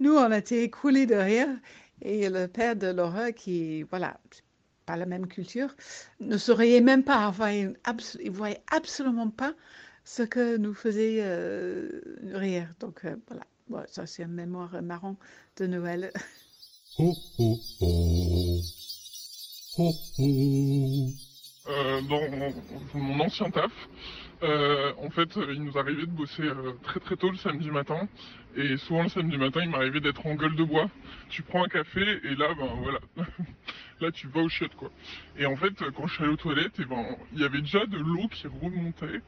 nous, 0.00 0.14
on 0.14 0.30
a 0.30 0.38
été 0.38 0.62
écoulés 0.62 1.06
de 1.06 1.14
rire 1.14 1.48
et 2.02 2.28
le 2.28 2.48
père 2.48 2.76
de 2.76 2.88
Laura, 2.88 3.32
qui, 3.32 3.84
voilà, 3.84 4.18
pas 4.86 4.96
la 4.96 5.06
même 5.06 5.28
culture, 5.28 5.76
ne 6.20 6.36
saurait 6.36 6.80
même 6.80 7.04
pas, 7.04 7.32
il 7.52 7.76
ne 8.24 8.30
voyait 8.30 8.62
absolument 8.72 9.30
pas 9.30 9.54
ce 10.04 10.24
que 10.24 10.56
nous 10.56 10.74
faisait 10.74 11.22
rire. 12.32 12.68
Donc 12.80 13.06
voilà, 13.68 13.86
ça 13.86 14.06
c'est 14.06 14.24
une 14.24 14.32
mémoire 14.32 14.82
marrant 14.82 15.16
de 15.56 15.66
Noël. 15.68 16.12
Oh, 16.98 17.14
oh, 17.38 17.58
dans 22.02 22.20
mon 22.94 23.20
ancien 23.20 23.50
taf, 23.50 23.72
euh, 24.42 24.92
en 24.98 25.08
fait, 25.08 25.38
il 25.54 25.62
nous 25.62 25.78
arrivait 25.78 26.04
de 26.04 26.10
bosser 26.10 26.42
euh, 26.42 26.72
très 26.82 27.00
très 27.00 27.16
tôt 27.16 27.30
le 27.30 27.38
samedi 27.38 27.70
matin. 27.70 28.08
Et 28.56 28.76
souvent 28.76 29.04
le 29.04 29.08
samedi 29.08 29.38
matin, 29.38 29.60
il 29.62 29.70
m'arrivait 29.70 30.00
d'être 30.00 30.26
en 30.26 30.34
gueule 30.34 30.54
de 30.54 30.64
bois. 30.64 30.90
Tu 31.30 31.42
prends 31.42 31.64
un 31.64 31.68
café 31.68 32.02
et 32.24 32.34
là, 32.34 32.48
ben 32.58 32.68
voilà, 32.82 32.98
là 34.02 34.12
tu 34.12 34.26
vas 34.28 34.42
au 34.42 34.50
chiottes 34.50 34.74
quoi. 34.74 34.90
Et 35.38 35.46
en 35.46 35.56
fait, 35.56 35.72
quand 35.96 36.06
je 36.06 36.14
suis 36.14 36.24
allé 36.24 36.34
aux 36.34 36.36
toilettes, 36.36 36.78
et 36.78 36.84
ben 36.84 37.06
il 37.32 37.40
y 37.40 37.44
avait 37.44 37.62
déjà 37.62 37.86
de 37.86 37.96
l'eau 37.96 38.28
qui 38.28 38.46
remontait. 38.48 39.22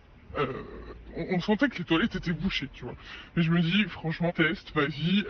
on, 1.17 1.41
sentait 1.41 1.69
que 1.71 1.79
les 1.79 1.85
toilettes 1.85 2.17
étaient 2.17 2.33
bouchées, 2.33 2.69
tu 2.75 2.85
vois. 2.85 2.97
Mais 3.37 3.43
je 3.43 3.51
me 3.51 3.63
dis, 3.63 3.85
franchement, 3.85 4.33
test, 4.33 4.71
vas-y. 4.75 5.25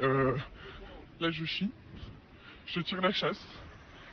là, 1.21 1.31
je 1.31 1.45
chie. 1.45 1.71
Je 2.67 2.81
tire 2.81 3.01
la 3.01 3.13
chasse. 3.13 3.43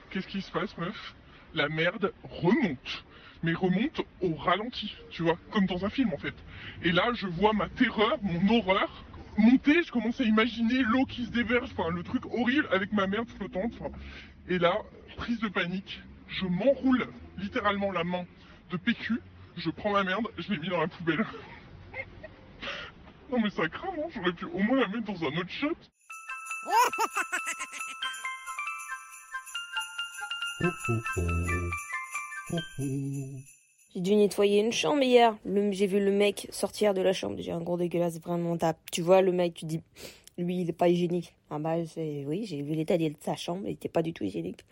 Qu'est-ce 0.10 0.28
qui 0.28 0.42
se 0.42 0.52
passe, 0.52 0.78
meuf? 0.78 1.16
La 1.54 1.70
merde 1.70 2.14
remonte. 2.24 3.06
Mais 3.44 3.54
remonte 3.54 4.02
au 4.22 4.36
ralenti, 4.36 4.96
tu 5.10 5.24
vois, 5.24 5.38
comme 5.52 5.66
dans 5.66 5.84
un 5.84 5.90
film 5.90 6.14
en 6.14 6.18
fait. 6.18 6.36
Et 6.84 6.92
là, 6.92 7.12
je 7.14 7.26
vois 7.26 7.54
ma 7.54 7.70
terreur, 7.70 8.20
mon 8.22 8.58
horreur 8.58 9.04
monter. 9.38 9.82
Je 9.84 9.92
commence 9.92 10.20
à 10.22 10.24
imaginer 10.24 10.84
l'eau 10.84 11.06
qui 11.06 11.26
se 11.26 11.32
déverse, 11.32 11.72
enfin, 11.76 11.90
le 11.90 12.04
truc 12.04 12.26
horrible 12.26 12.68
avec 12.72 12.92
ma 12.94 13.08
merde 13.08 13.28
flottante. 13.30 13.74
Et 14.48 14.60
là, 14.60 14.78
prise 15.18 15.40
de 15.40 15.48
panique, 15.48 16.02
je 16.28 16.46
m'enroule 16.46 17.08
littéralement 17.38 17.92
la 17.92 18.04
main 18.04 18.26
de 18.70 18.78
PQ. 18.78 19.20
Je 19.58 19.70
prends 19.70 19.92
ma 19.92 20.04
merde, 20.04 20.28
je 20.38 20.52
l'ai 20.52 20.60
mis 20.60 20.70
dans 20.70 20.82
la 20.82 20.88
poubelle. 20.88 21.26
non 23.32 23.40
mais 23.40 23.50
ça 23.50 23.68
craint, 23.68 23.92
non? 23.98 24.10
J'aurais 24.14 24.34
pu 24.34 24.46
au 24.46 24.60
moins 24.60 24.80
la 24.80 24.88
mettre 24.88 25.12
dans 25.12 25.24
un 25.24 25.38
autre 25.38 25.50
shot. 25.50 25.76
J'ai 33.94 34.00
dû 34.00 34.16
nettoyer 34.16 34.62
une 34.62 34.72
chambre 34.72 35.04
hier. 35.04 35.38
J'ai 35.72 35.88
vu 35.88 36.00
le 36.00 36.12
mec 36.12 36.48
sortir 36.52 36.94
de 36.94 37.02
la 37.02 37.14
chambre. 37.14 37.38
J'ai 37.40 37.52
un 37.52 37.62
gros 37.62 37.78
dégueulasse, 37.78 38.20
vraiment. 38.20 38.58
Tu 38.92 39.02
vois, 39.02 39.22
le 39.22 39.32
mec, 39.32 39.54
tu 39.54 39.66
dis, 39.66 39.82
lui, 40.38 40.62
il 40.62 40.70
est 40.70 40.74
pas 40.74 40.88
hygiénique. 40.90 41.36
Ah 41.50 41.60
bah, 41.60 41.76
oui, 41.98 42.46
j'ai 42.46 42.62
vu 42.62 42.74
l'état 42.74 42.98
de 42.98 43.14
sa 43.22 43.36
chambre. 43.36 43.64
Il 43.66 43.74
était 43.74 43.90
pas 43.90 44.02
du 44.02 44.14
tout 44.14 44.24
hygiénique. 44.24 44.66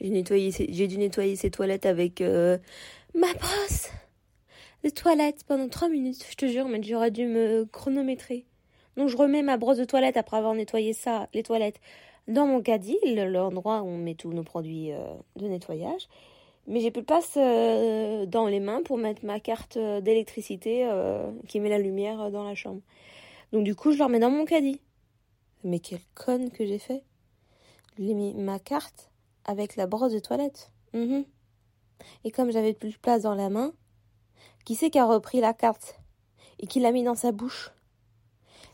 J'ai 0.00 0.10
nettoyé, 0.10 0.50
j'ai 0.50 0.86
dû 0.86 0.98
nettoyer 0.98 1.36
ses 1.36 1.50
toilettes 1.50 1.86
avec 1.86 2.20
euh, 2.20 2.58
ma 3.14 3.32
brosse 3.34 3.90
de 4.84 4.90
toilette 4.90 5.44
pendant 5.46 5.68
trois 5.68 5.88
minutes. 5.88 6.24
Je 6.30 6.36
te 6.36 6.46
jure, 6.46 6.68
mais 6.68 6.82
j'aurais 6.82 7.10
dû 7.10 7.26
me 7.26 7.66
chronométrer. 7.66 8.46
Donc, 8.96 9.08
je 9.08 9.16
remets 9.16 9.42
ma 9.42 9.56
brosse 9.56 9.78
de 9.78 9.84
toilette 9.84 10.16
après 10.16 10.36
avoir 10.36 10.54
nettoyé 10.54 10.92
ça, 10.92 11.28
les 11.34 11.42
toilettes 11.42 11.80
dans 12.28 12.46
mon 12.46 12.62
caddie, 12.62 12.98
l'endroit 13.04 13.82
où 13.82 13.86
on 13.86 13.98
met 13.98 14.14
tous 14.14 14.32
nos 14.32 14.44
produits 14.44 14.92
euh, 14.92 15.14
de 15.36 15.46
nettoyage. 15.46 16.08
Mais 16.66 16.80
j'ai 16.80 16.92
plus 16.92 17.00
le 17.00 17.06
passe 17.06 17.34
euh, 17.36 18.24
dans 18.26 18.46
les 18.46 18.60
mains 18.60 18.82
pour 18.82 18.96
mettre 18.96 19.24
ma 19.24 19.40
carte 19.40 19.76
euh, 19.76 20.00
d'électricité 20.00 20.88
qui 21.48 21.58
met 21.60 21.68
la 21.68 21.78
lumière 21.78 22.30
dans 22.30 22.44
la 22.44 22.54
chambre. 22.54 22.80
Donc 23.52 23.64
du 23.64 23.74
coup, 23.74 23.92
je 23.92 23.98
le 23.98 24.04
remets 24.04 24.20
dans 24.20 24.30
mon 24.30 24.44
caddie. 24.44 24.80
Mais 25.64 25.78
quelle 25.78 26.00
conne 26.14 26.50
que 26.50 26.64
j'ai 26.64 26.78
fait. 26.78 27.02
J'ai 27.98 28.14
mis 28.14 28.34
ma 28.34 28.58
carte 28.58 29.10
avec 29.44 29.76
la 29.76 29.86
brosse 29.86 30.12
de 30.12 30.18
toilette. 30.18 30.70
Mhm. 30.94 31.24
Et 32.24 32.30
comme 32.30 32.50
j'avais 32.50 32.72
plus 32.72 32.92
de 32.92 32.98
place 32.98 33.22
dans 33.22 33.34
la 33.34 33.48
main, 33.48 33.72
qui 34.64 34.74
c'est 34.74 34.90
qui 34.90 34.98
a 34.98 35.04
repris 35.04 35.40
la 35.40 35.52
carte 35.52 35.98
et 36.58 36.66
qui 36.66 36.80
l'a 36.80 36.92
mis 36.92 37.04
dans 37.04 37.14
sa 37.14 37.32
bouche? 37.32 37.72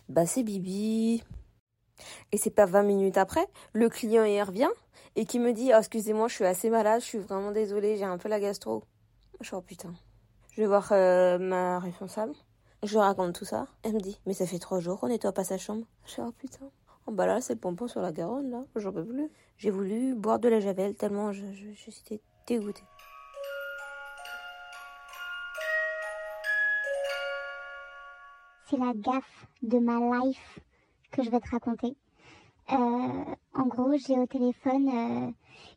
Bah 0.09 0.27
c'est 0.27 0.43
Bibi. 0.43 1.23
Et 2.33 2.39
c'est 2.39 2.51
pas 2.51 2.67
20 2.67 2.83
minutes 2.83 3.19
après, 3.19 3.47
le 3.73 3.89
client 3.89 4.25
y 4.25 4.41
revient 4.43 4.71
et 5.17 5.25
qui 5.25 5.39
me 5.39 5.53
dit 5.53 5.71
oh, 5.75 5.79
Excusez-moi, 5.79 6.29
je 6.29 6.35
suis 6.35 6.45
assez 6.45 6.71
malade, 6.71 7.01
je 7.01 7.07
suis 7.07 7.19
vraiment 7.19 7.53
désolée, 7.53 7.97
j'ai 7.97 8.05
un 8.05 8.19
peu 8.19 8.29
la 8.29 8.41
gastro. 8.41 8.85
Je 9.41 9.47
suis 9.47 9.57
Oh 9.57 9.61
putain. 9.61 9.93
Je 10.53 10.63
vais 10.63 10.67
voir 10.67 10.89
euh, 10.93 11.39
ma 11.39 11.79
responsable. 11.79 12.33
Je 12.83 12.99
raconte 12.99 13.35
tout 13.35 13.45
ça. 13.45 13.67
Elle 13.83 13.95
me 13.95 14.01
dit 14.01 14.21
Mais 14.27 14.35
ça 14.35 14.47
fait 14.47 14.59
trois 14.59 14.81
jours 14.81 15.01
qu'on 15.01 15.09
nettoie 15.09 15.33
pas 15.33 15.45
sa 15.45 15.59
chambre. 15.59 15.85
Je 16.05 16.13
suis 16.13 16.23
Oh 16.23 16.33
putain. 16.33 16.71
Oh 17.07 17.13
bah 17.13 17.27
là, 17.27 17.41
c'est 17.41 17.55
le 17.55 17.61
pompon 17.61 17.89
sur 17.89 18.01
la 18.01 18.13
Garonne, 18.13 18.51
là. 18.51 18.65
J'en 18.77 18.93
peux 18.93 19.05
plus. 19.05 19.31
J'ai 19.57 19.71
voulu 19.71 20.15
boire 20.15 20.39
de 20.39 20.49
la 20.49 20.61
javel 20.61 20.95
tellement 20.95 21.33
je, 21.33 21.47
je, 21.53 21.73
je 21.73 21.91
suis 21.91 22.21
dégoûtée. 22.47 22.85
C'est 28.69 28.77
la 28.77 28.93
gaffe 28.95 29.47
de 29.63 29.79
ma 29.79 29.99
life 30.19 30.61
que 31.11 31.23
je 31.23 31.31
vais 31.31 31.41
te 31.41 31.51
raconter. 31.51 31.97
Euh, 32.71 33.25
en 33.55 33.67
gros, 33.67 33.97
j'ai 33.97 34.19
au 34.19 34.27
téléphone 34.27 34.89
euh, 34.89 35.31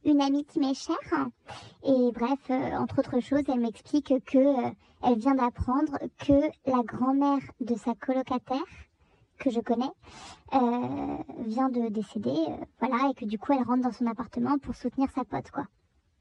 une 0.04 0.22
amie 0.22 0.44
qui 0.46 0.60
m'est 0.60 0.74
chère. 0.74 1.28
Et 1.84 2.12
bref, 2.12 2.40
euh, 2.50 2.78
entre 2.78 3.00
autres 3.00 3.22
choses, 3.22 3.44
elle 3.48 3.62
m'explique 3.62 4.14
que 4.26 4.74
elle 5.04 5.18
vient 5.18 5.36
d'apprendre 5.36 5.98
que 6.18 6.34
la 6.70 6.84
grand-mère 6.84 7.40
de 7.62 7.76
sa 7.76 7.96
colocataire, 7.96 8.60
que 9.40 9.50
je 9.50 9.60
connais, 9.62 9.92
vient 11.48 11.70
de 11.70 11.90
décéder. 11.90 12.36
voilà, 12.80 13.10
et 13.10 13.14
que 13.16 13.26
du 13.26 13.40
coup, 13.40 13.54
elle 13.54 13.64
rentre 13.64 13.82
dans 13.82 13.92
son 13.92 14.06
appartement 14.06 14.60
pour 14.60 14.76
soutenir 14.76 15.10
sa 15.16 15.24
pote, 15.24 15.50
quoi 15.50 15.66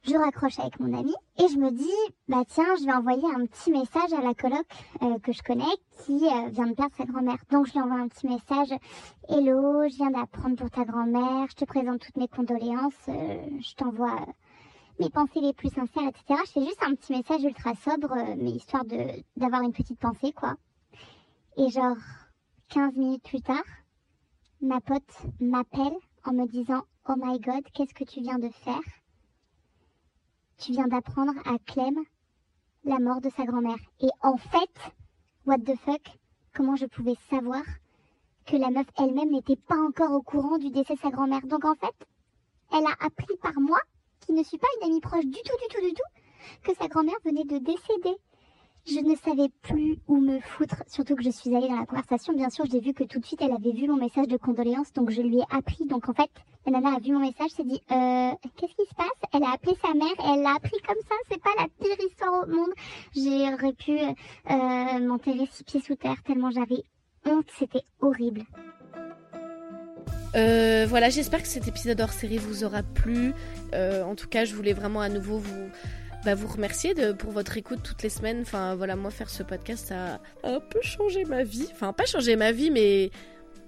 je 0.02 0.16
raccroche 0.16 0.58
avec 0.58 0.80
mon 0.80 0.98
ami 0.98 1.14
et 1.38 1.48
je 1.48 1.58
me 1.58 1.70
dis 1.70 2.14
bah 2.26 2.42
tiens 2.48 2.74
je 2.78 2.84
vais 2.84 2.92
envoyer 2.92 3.24
un 3.34 3.44
petit 3.44 3.70
message 3.70 4.12
à 4.16 4.22
la 4.22 4.34
coloc 4.34 4.66
euh, 5.02 5.18
que 5.18 5.32
je 5.32 5.42
connais 5.42 5.64
qui 6.04 6.24
euh, 6.26 6.48
vient 6.48 6.66
de 6.66 6.74
perdre 6.74 6.94
sa 6.96 7.04
grand-mère. 7.04 7.36
Donc 7.50 7.66
je 7.66 7.72
lui 7.72 7.80
envoie 7.80 7.98
un 7.98 8.08
petit 8.08 8.26
message. 8.26 8.70
Hello 9.28 9.86
je 9.88 9.96
viens 9.96 10.10
d'apprendre 10.10 10.56
pour 10.56 10.70
ta 10.70 10.84
grand-mère. 10.84 11.46
Je 11.50 11.56
te 11.56 11.64
présente 11.66 12.00
toutes 12.00 12.16
mes 12.16 12.28
condoléances. 12.28 13.08
Euh, 13.08 13.36
je 13.60 13.74
t'envoie 13.74 14.24
mes 14.98 15.10
pensées 15.10 15.40
les 15.40 15.52
plus 15.52 15.68
sincères 15.68 16.08
etc 16.08 16.40
je 16.46 16.52
fais 16.52 16.64
juste 16.64 16.82
un 16.82 16.94
petit 16.94 17.12
message 17.12 17.42
ultra 17.42 17.74
sobre 17.74 18.14
mais 18.38 18.52
histoire 18.52 18.84
de 18.84 19.22
d'avoir 19.36 19.62
une 19.62 19.72
petite 19.72 20.00
pensée 20.00 20.32
quoi. 20.32 20.54
Et 21.58 21.68
genre 21.68 21.96
15 22.70 22.96
minutes 22.96 23.24
plus 23.24 23.42
tard 23.42 23.64
ma 24.62 24.80
pote 24.80 25.12
m'appelle 25.40 25.96
en 26.24 26.32
me 26.32 26.46
disant 26.46 26.84
oh 27.08 27.14
my 27.18 27.38
god 27.38 27.64
qu'est-ce 27.74 27.94
que 27.94 28.04
tu 28.04 28.22
viens 28.22 28.38
de 28.38 28.48
faire? 28.48 28.80
Tu 30.60 30.72
viens 30.72 30.88
d'apprendre 30.88 31.32
à 31.46 31.58
Clem 31.66 31.98
la 32.84 32.98
mort 32.98 33.20
de 33.20 33.30
sa 33.30 33.44
grand-mère. 33.44 33.78
Et 34.00 34.10
en 34.20 34.36
fait, 34.36 34.92
what 35.46 35.58
the 35.58 35.74
fuck, 35.84 36.02
comment 36.54 36.76
je 36.76 36.84
pouvais 36.86 37.16
savoir 37.30 37.62
que 38.46 38.56
la 38.56 38.70
meuf 38.70 38.86
elle-même 38.98 39.30
n'était 39.30 39.56
pas 39.56 39.78
encore 39.78 40.12
au 40.12 40.22
courant 40.22 40.58
du 40.58 40.70
décès 40.70 40.94
de 40.94 41.00
sa 41.00 41.10
grand-mère? 41.10 41.46
Donc 41.46 41.64
en 41.64 41.74
fait, 41.74 41.94
elle 42.72 42.84
a 42.84 42.94
appris 43.00 43.36
par 43.42 43.58
moi, 43.58 43.78
qui 44.20 44.32
ne 44.32 44.42
suis 44.42 44.58
pas 44.58 44.66
une 44.80 44.90
amie 44.90 45.00
proche 45.00 45.24
du 45.24 45.30
tout, 45.30 45.56
du 45.62 45.74
tout, 45.74 45.80
du 45.80 45.94
tout, 45.94 46.62
que 46.62 46.74
sa 46.74 46.88
grand-mère 46.88 47.16
venait 47.24 47.44
de 47.44 47.58
décéder. 47.58 48.16
Je 48.86 48.98
ne 48.98 49.14
savais 49.14 49.48
plus 49.62 49.98
où 50.08 50.20
me 50.20 50.40
foutre, 50.40 50.82
surtout 50.86 51.14
que 51.14 51.22
je 51.22 51.30
suis 51.30 51.54
allée 51.54 51.68
dans 51.68 51.78
la 51.78 51.86
conversation. 51.86 52.32
Bien 52.32 52.50
sûr, 52.50 52.64
j'ai 52.70 52.80
vu 52.80 52.94
que 52.94 53.04
tout 53.04 53.20
de 53.20 53.26
suite, 53.26 53.40
elle 53.42 53.52
avait 53.52 53.72
vu 53.72 53.86
mon 53.86 53.96
message 53.96 54.26
de 54.26 54.36
condoléances, 54.36 54.92
donc 54.92 55.10
je 55.10 55.20
lui 55.20 55.38
ai 55.38 55.44
appris. 55.50 55.86
Donc 55.86 56.08
en 56.08 56.14
fait, 56.14 56.30
la 56.66 56.72
nana 56.72 56.96
a 56.96 57.00
vu 57.00 57.12
mon 57.12 57.20
message, 57.20 57.50
s'est 57.50 57.64
dit 57.64 57.80
euh, 57.90 58.30
qu'est-ce 58.56 58.74
qui 58.74 58.88
se 58.88 58.94
passe? 58.94 59.08
Elle 59.32 59.44
a 59.44 59.52
appelé 59.52 59.74
sa 59.82 59.94
mère 59.94 60.08
et 60.18 60.34
elle 60.34 60.42
l'a 60.42 60.54
appris 60.54 60.80
comme 60.86 60.96
ça. 61.08 61.14
C'est 61.30 61.42
pas 61.42 61.50
la 61.58 61.66
pire 61.78 62.06
histoire 62.06 62.42
au 62.42 62.46
monde. 62.46 62.70
J'aurais 63.14 63.74
pu 63.74 63.98
euh, 63.98 65.06
m'enterrer 65.06 65.46
six 65.52 65.64
pieds 65.64 65.80
sous 65.80 65.96
terre 65.96 66.22
tellement 66.24 66.50
j'avais 66.50 66.82
honte. 67.26 67.46
C'était 67.58 67.84
horrible. 68.00 68.44
Euh, 70.36 70.86
voilà, 70.88 71.10
j'espère 71.10 71.42
que 71.42 71.48
cet 71.48 71.66
épisode 71.66 72.00
hors 72.00 72.12
série 72.12 72.38
vous 72.38 72.62
aura 72.64 72.82
plu. 72.82 73.32
Euh, 73.74 74.04
en 74.04 74.14
tout 74.14 74.28
cas, 74.28 74.44
je 74.44 74.54
voulais 74.54 74.72
vraiment 74.72 75.00
à 75.00 75.08
nouveau 75.08 75.38
vous, 75.38 75.68
bah, 76.24 76.34
vous 76.34 76.48
remercier 76.48 76.94
pour 77.14 77.30
votre 77.30 77.56
écoute 77.56 77.80
toutes 77.82 78.02
les 78.02 78.10
semaines. 78.10 78.42
Enfin, 78.42 78.74
voilà, 78.74 78.96
moi, 78.96 79.10
faire 79.10 79.30
ce 79.30 79.42
podcast, 79.42 79.92
a 79.92 80.20
un 80.44 80.60
peu 80.60 80.80
changé 80.82 81.24
ma 81.24 81.44
vie. 81.44 81.68
Enfin, 81.72 81.92
pas 81.92 82.04
changé 82.04 82.36
ma 82.36 82.52
vie, 82.52 82.70
mais 82.70 83.10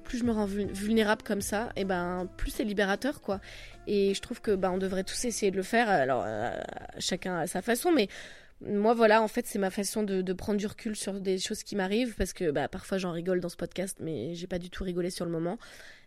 plus 0.05 0.18
je 0.18 0.24
me 0.24 0.32
rends 0.32 0.46
vulnérable 0.46 1.22
comme 1.22 1.40
ça, 1.40 1.70
et 1.76 1.84
ben 1.84 2.28
plus 2.36 2.50
c'est 2.50 2.64
libérateur, 2.64 3.22
quoi. 3.22 3.40
Et 3.86 4.14
je 4.14 4.20
trouve 4.20 4.40
que 4.40 4.55
ben 4.55 4.70
on 4.70 4.78
devrait 4.78 5.05
tous 5.05 5.24
essayer 5.24 5.50
de 5.50 5.57
le 5.57 5.62
faire. 5.62 5.88
Alors, 5.88 6.24
euh, 6.26 6.50
chacun 6.98 7.38
à 7.38 7.46
sa 7.46 7.62
façon, 7.62 7.92
mais 7.92 8.09
moi, 8.61 8.94
voilà, 8.94 9.22
en 9.22 9.28
fait, 9.28 9.46
c'est 9.46 9.59
ma 9.59 9.70
façon 9.70 10.03
de, 10.03 10.22
de, 10.22 10.32
prendre 10.32 10.59
du 10.59 10.66
recul 10.66 10.94
sur 10.94 11.20
des 11.20 11.38
choses 11.38 11.62
qui 11.62 11.74
m'arrivent 11.74 12.14
parce 12.16 12.32
que 12.32 12.50
bah, 12.50 12.68
parfois 12.68 12.98
j'en 12.98 13.12
rigole 13.12 13.40
dans 13.40 13.48
ce 13.48 13.57
podcast, 13.57 13.98
mais 14.00 14.34
j'ai 14.34 14.46
pas 14.46 14.59
du 14.59 14.70
tout 14.70 14.84
rigolé 14.84 15.11
sur 15.11 15.24
le 15.24 15.30
moment. 15.30 15.59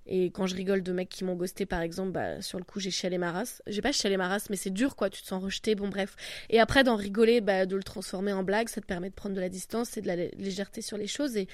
Et 0.07 0.25
quand 0.25 0.45
je 0.45 0.55
rigole 0.55 0.83
de 0.83 0.91
mecs 0.91 1.09
qui 1.09 1.23
m'ont 1.23 1.35
ghosté, 1.35 1.65
par 1.65 1.81
exemple, 1.81 2.11
bah, 2.11 2.41
sur 2.41 2.59
le 2.59 2.63
coup, 2.63 2.79
j'ai 2.79 2.91
chialé 2.91 3.17
ma 3.17 3.31
race. 3.31 3.61
J'ai 3.65 3.81
pas 3.81 3.91
chialé 3.91 4.17
ma 4.17 4.27
race, 4.27 4.49
mais 4.49 4.55
c'est 4.55 4.69
dur, 4.69 4.95
quoi. 4.95 5.09
Tu 5.09 5.21
te 5.21 5.27
sens 5.27 5.43
rejeté, 5.43 5.73
bon, 5.75 5.89
bref. 5.89 6.15
Et 6.49 6.59
après, 6.59 6.83
d'en 6.83 6.95
rigoler, 6.95 7.41
bah, 7.41 7.65
de 7.65 7.75
le 7.75 7.83
transformer 7.83 8.31
en 8.31 8.43
blague, 8.43 8.69
ça 8.69 8.81
te 8.81 8.85
permet 8.85 9.09
de 9.09 9.15
prendre 9.15 9.35
de 9.35 9.41
la 9.41 9.49
distance 9.49 9.97
et 9.97 10.01
de 10.01 10.07
la 10.07 10.15
légèreté 10.15 10.81
sur 10.81 10.97
les 10.97 11.07
choses. 11.07 11.37
Et 11.37 11.47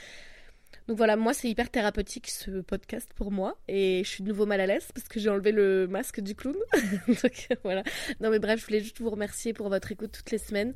donc 0.87 0.97
voilà, 0.97 1.15
moi, 1.15 1.33
c'est 1.33 1.49
hyper 1.49 1.69
thérapeutique 1.69 2.29
ce 2.29 2.61
podcast 2.61 3.09
pour 3.15 3.31
moi. 3.31 3.57
Et 3.67 4.01
je 4.03 4.09
suis 4.09 4.23
de 4.23 4.27
nouveau 4.29 4.45
mal 4.45 4.59
à 4.59 4.65
l'aise 4.65 4.87
parce 4.93 5.07
que 5.07 5.19
j'ai 5.19 5.29
enlevé 5.29 5.51
le 5.51 5.87
masque 5.87 6.19
du 6.19 6.35
clown. 6.35 6.55
Donc 7.07 7.47
voilà. 7.63 7.83
Non, 8.19 8.29
mais 8.29 8.39
bref, 8.39 8.59
je 8.59 8.65
voulais 8.65 8.81
juste 8.81 8.99
vous 8.99 9.09
remercier 9.09 9.53
pour 9.53 9.69
votre 9.69 9.91
écoute 9.91 10.11
toutes 10.11 10.31
les 10.31 10.37
semaines. 10.37 10.73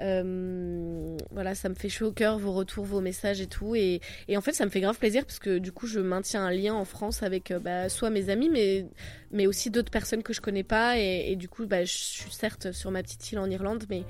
Euh, 0.00 1.16
voilà, 1.30 1.54
ça 1.54 1.68
me 1.68 1.74
fait 1.74 1.88
chaud 1.88 2.06
au 2.06 2.12
cœur, 2.12 2.38
vos 2.38 2.52
retours, 2.52 2.84
vos 2.84 3.00
messages 3.00 3.40
et 3.40 3.46
tout. 3.46 3.74
Et, 3.74 4.00
en 4.34 4.40
fait, 4.40 4.52
ça 4.52 4.64
me 4.64 4.70
fait 4.70 4.80
grave 4.80 4.98
plaisir 4.98 5.24
parce 5.24 5.38
que 5.38 5.58
du 5.58 5.72
coup, 5.72 5.86
je 5.86 6.00
maintiens 6.00 6.44
un 6.44 6.50
lien 6.50 6.74
en 6.74 6.84
France 6.84 7.22
avec 7.22 7.50
euh, 7.50 7.58
bah, 7.58 7.88
soit 7.88 8.10
mes 8.10 8.30
amis, 8.30 8.48
mais, 8.48 8.86
mais 9.30 9.46
aussi 9.46 9.70
d'autres 9.70 9.90
personnes 9.90 10.22
que 10.22 10.32
je 10.32 10.40
connais 10.40 10.64
pas. 10.64 10.98
Et, 10.98 11.36
du 11.36 11.48
coup, 11.48 11.66
bah, 11.66 11.84
je 11.84 11.92
suis 11.92 12.30
certes 12.30 12.72
sur 12.72 12.90
ma 12.90 13.02
petite 13.02 13.32
île 13.32 13.38
en 13.38 13.50
Irlande, 13.50 13.84
mais, 13.90 14.04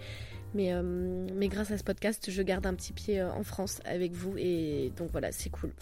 mais, 0.54 0.72
euh, 0.72 0.82
mais 1.34 1.48
grâce 1.48 1.70
à 1.70 1.78
ce 1.78 1.84
podcast, 1.84 2.30
je 2.30 2.42
garde 2.42 2.66
un 2.66 2.74
petit 2.74 2.92
pied 2.92 3.22
en 3.22 3.42
France 3.42 3.80
avec 3.84 4.12
vous. 4.12 4.36
Et 4.36 4.92
donc 4.96 5.10
voilà, 5.12 5.32
c'est 5.32 5.50
cool. 5.50 5.72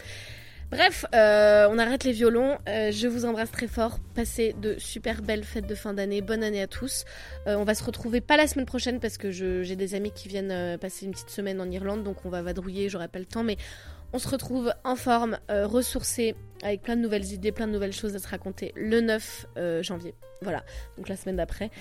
Bref, 0.69 1.05
euh, 1.15 1.65
on 1.71 1.79
arrête 1.79 2.03
les 2.03 2.11
violons. 2.11 2.57
Euh, 2.67 2.91
je 2.91 3.07
vous 3.07 3.23
embrasse 3.23 3.51
très 3.51 3.67
fort. 3.67 3.99
Passez 4.15 4.53
de 4.53 4.75
super 4.77 5.21
belles 5.21 5.45
fêtes 5.45 5.65
de 5.65 5.75
fin 5.75 5.93
d'année. 5.93 6.21
Bonne 6.21 6.43
année 6.43 6.61
à 6.61 6.67
tous. 6.67 7.05
Euh, 7.47 7.55
on 7.55 7.63
va 7.63 7.73
se 7.73 7.85
retrouver 7.85 8.19
pas 8.19 8.35
la 8.35 8.47
semaine 8.47 8.65
prochaine 8.65 8.99
parce 8.99 9.17
que 9.17 9.31
j'ai 9.31 9.75
des 9.77 9.95
amis 9.95 10.11
qui 10.11 10.27
viennent 10.27 10.77
passer 10.77 11.05
une 11.05 11.13
petite 11.13 11.29
semaine 11.29 11.61
en 11.61 11.71
Irlande, 11.71 12.03
donc 12.03 12.25
on 12.25 12.29
va 12.29 12.41
vadrouiller. 12.41 12.89
J'aurai 12.89 13.07
pas 13.07 13.19
le 13.19 13.25
temps, 13.25 13.43
mais 13.43 13.55
on 14.11 14.19
se 14.19 14.27
retrouve 14.27 14.73
en 14.83 14.97
forme, 14.97 15.37
ressourcés, 15.49 16.35
avec 16.63 16.81
plein 16.81 16.97
de 16.97 17.01
nouvelles 17.01 17.31
idées, 17.31 17.53
plein 17.53 17.67
de 17.67 17.71
nouvelles 17.71 17.93
choses 17.93 18.15
à 18.15 18.19
se 18.19 18.27
raconter 18.27 18.73
le 18.75 18.99
9 18.99 19.45
janvier. 19.81 20.15
Voilà, 20.41 20.63
donc 20.97 21.07
la 21.07 21.15
semaine 21.15 21.37
d'après. 21.37 21.71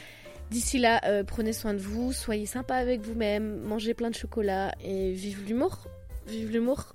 D'ici 0.50 0.78
là, 0.78 1.00
prenez 1.24 1.52
soin 1.52 1.74
de 1.74 1.80
vous, 1.80 2.12
soyez 2.12 2.46
sympa 2.46 2.76
avec 2.76 3.00
vous-même, 3.00 3.60
mangez 3.62 3.94
plein 3.94 4.10
de 4.10 4.14
chocolat 4.14 4.72
et 4.80 5.10
vive 5.12 5.44
l'humour. 5.44 5.88
Vive 6.26 6.52
l'humour. 6.52 6.92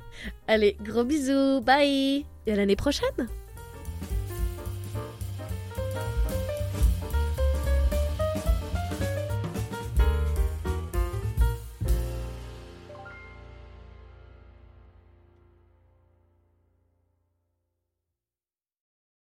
Allez, 0.47 0.77
gros 0.81 1.03
bisous, 1.03 1.61
bye 1.61 2.25
Et 2.45 2.51
à 2.51 2.55
l'année 2.55 2.75
prochaine 2.75 3.29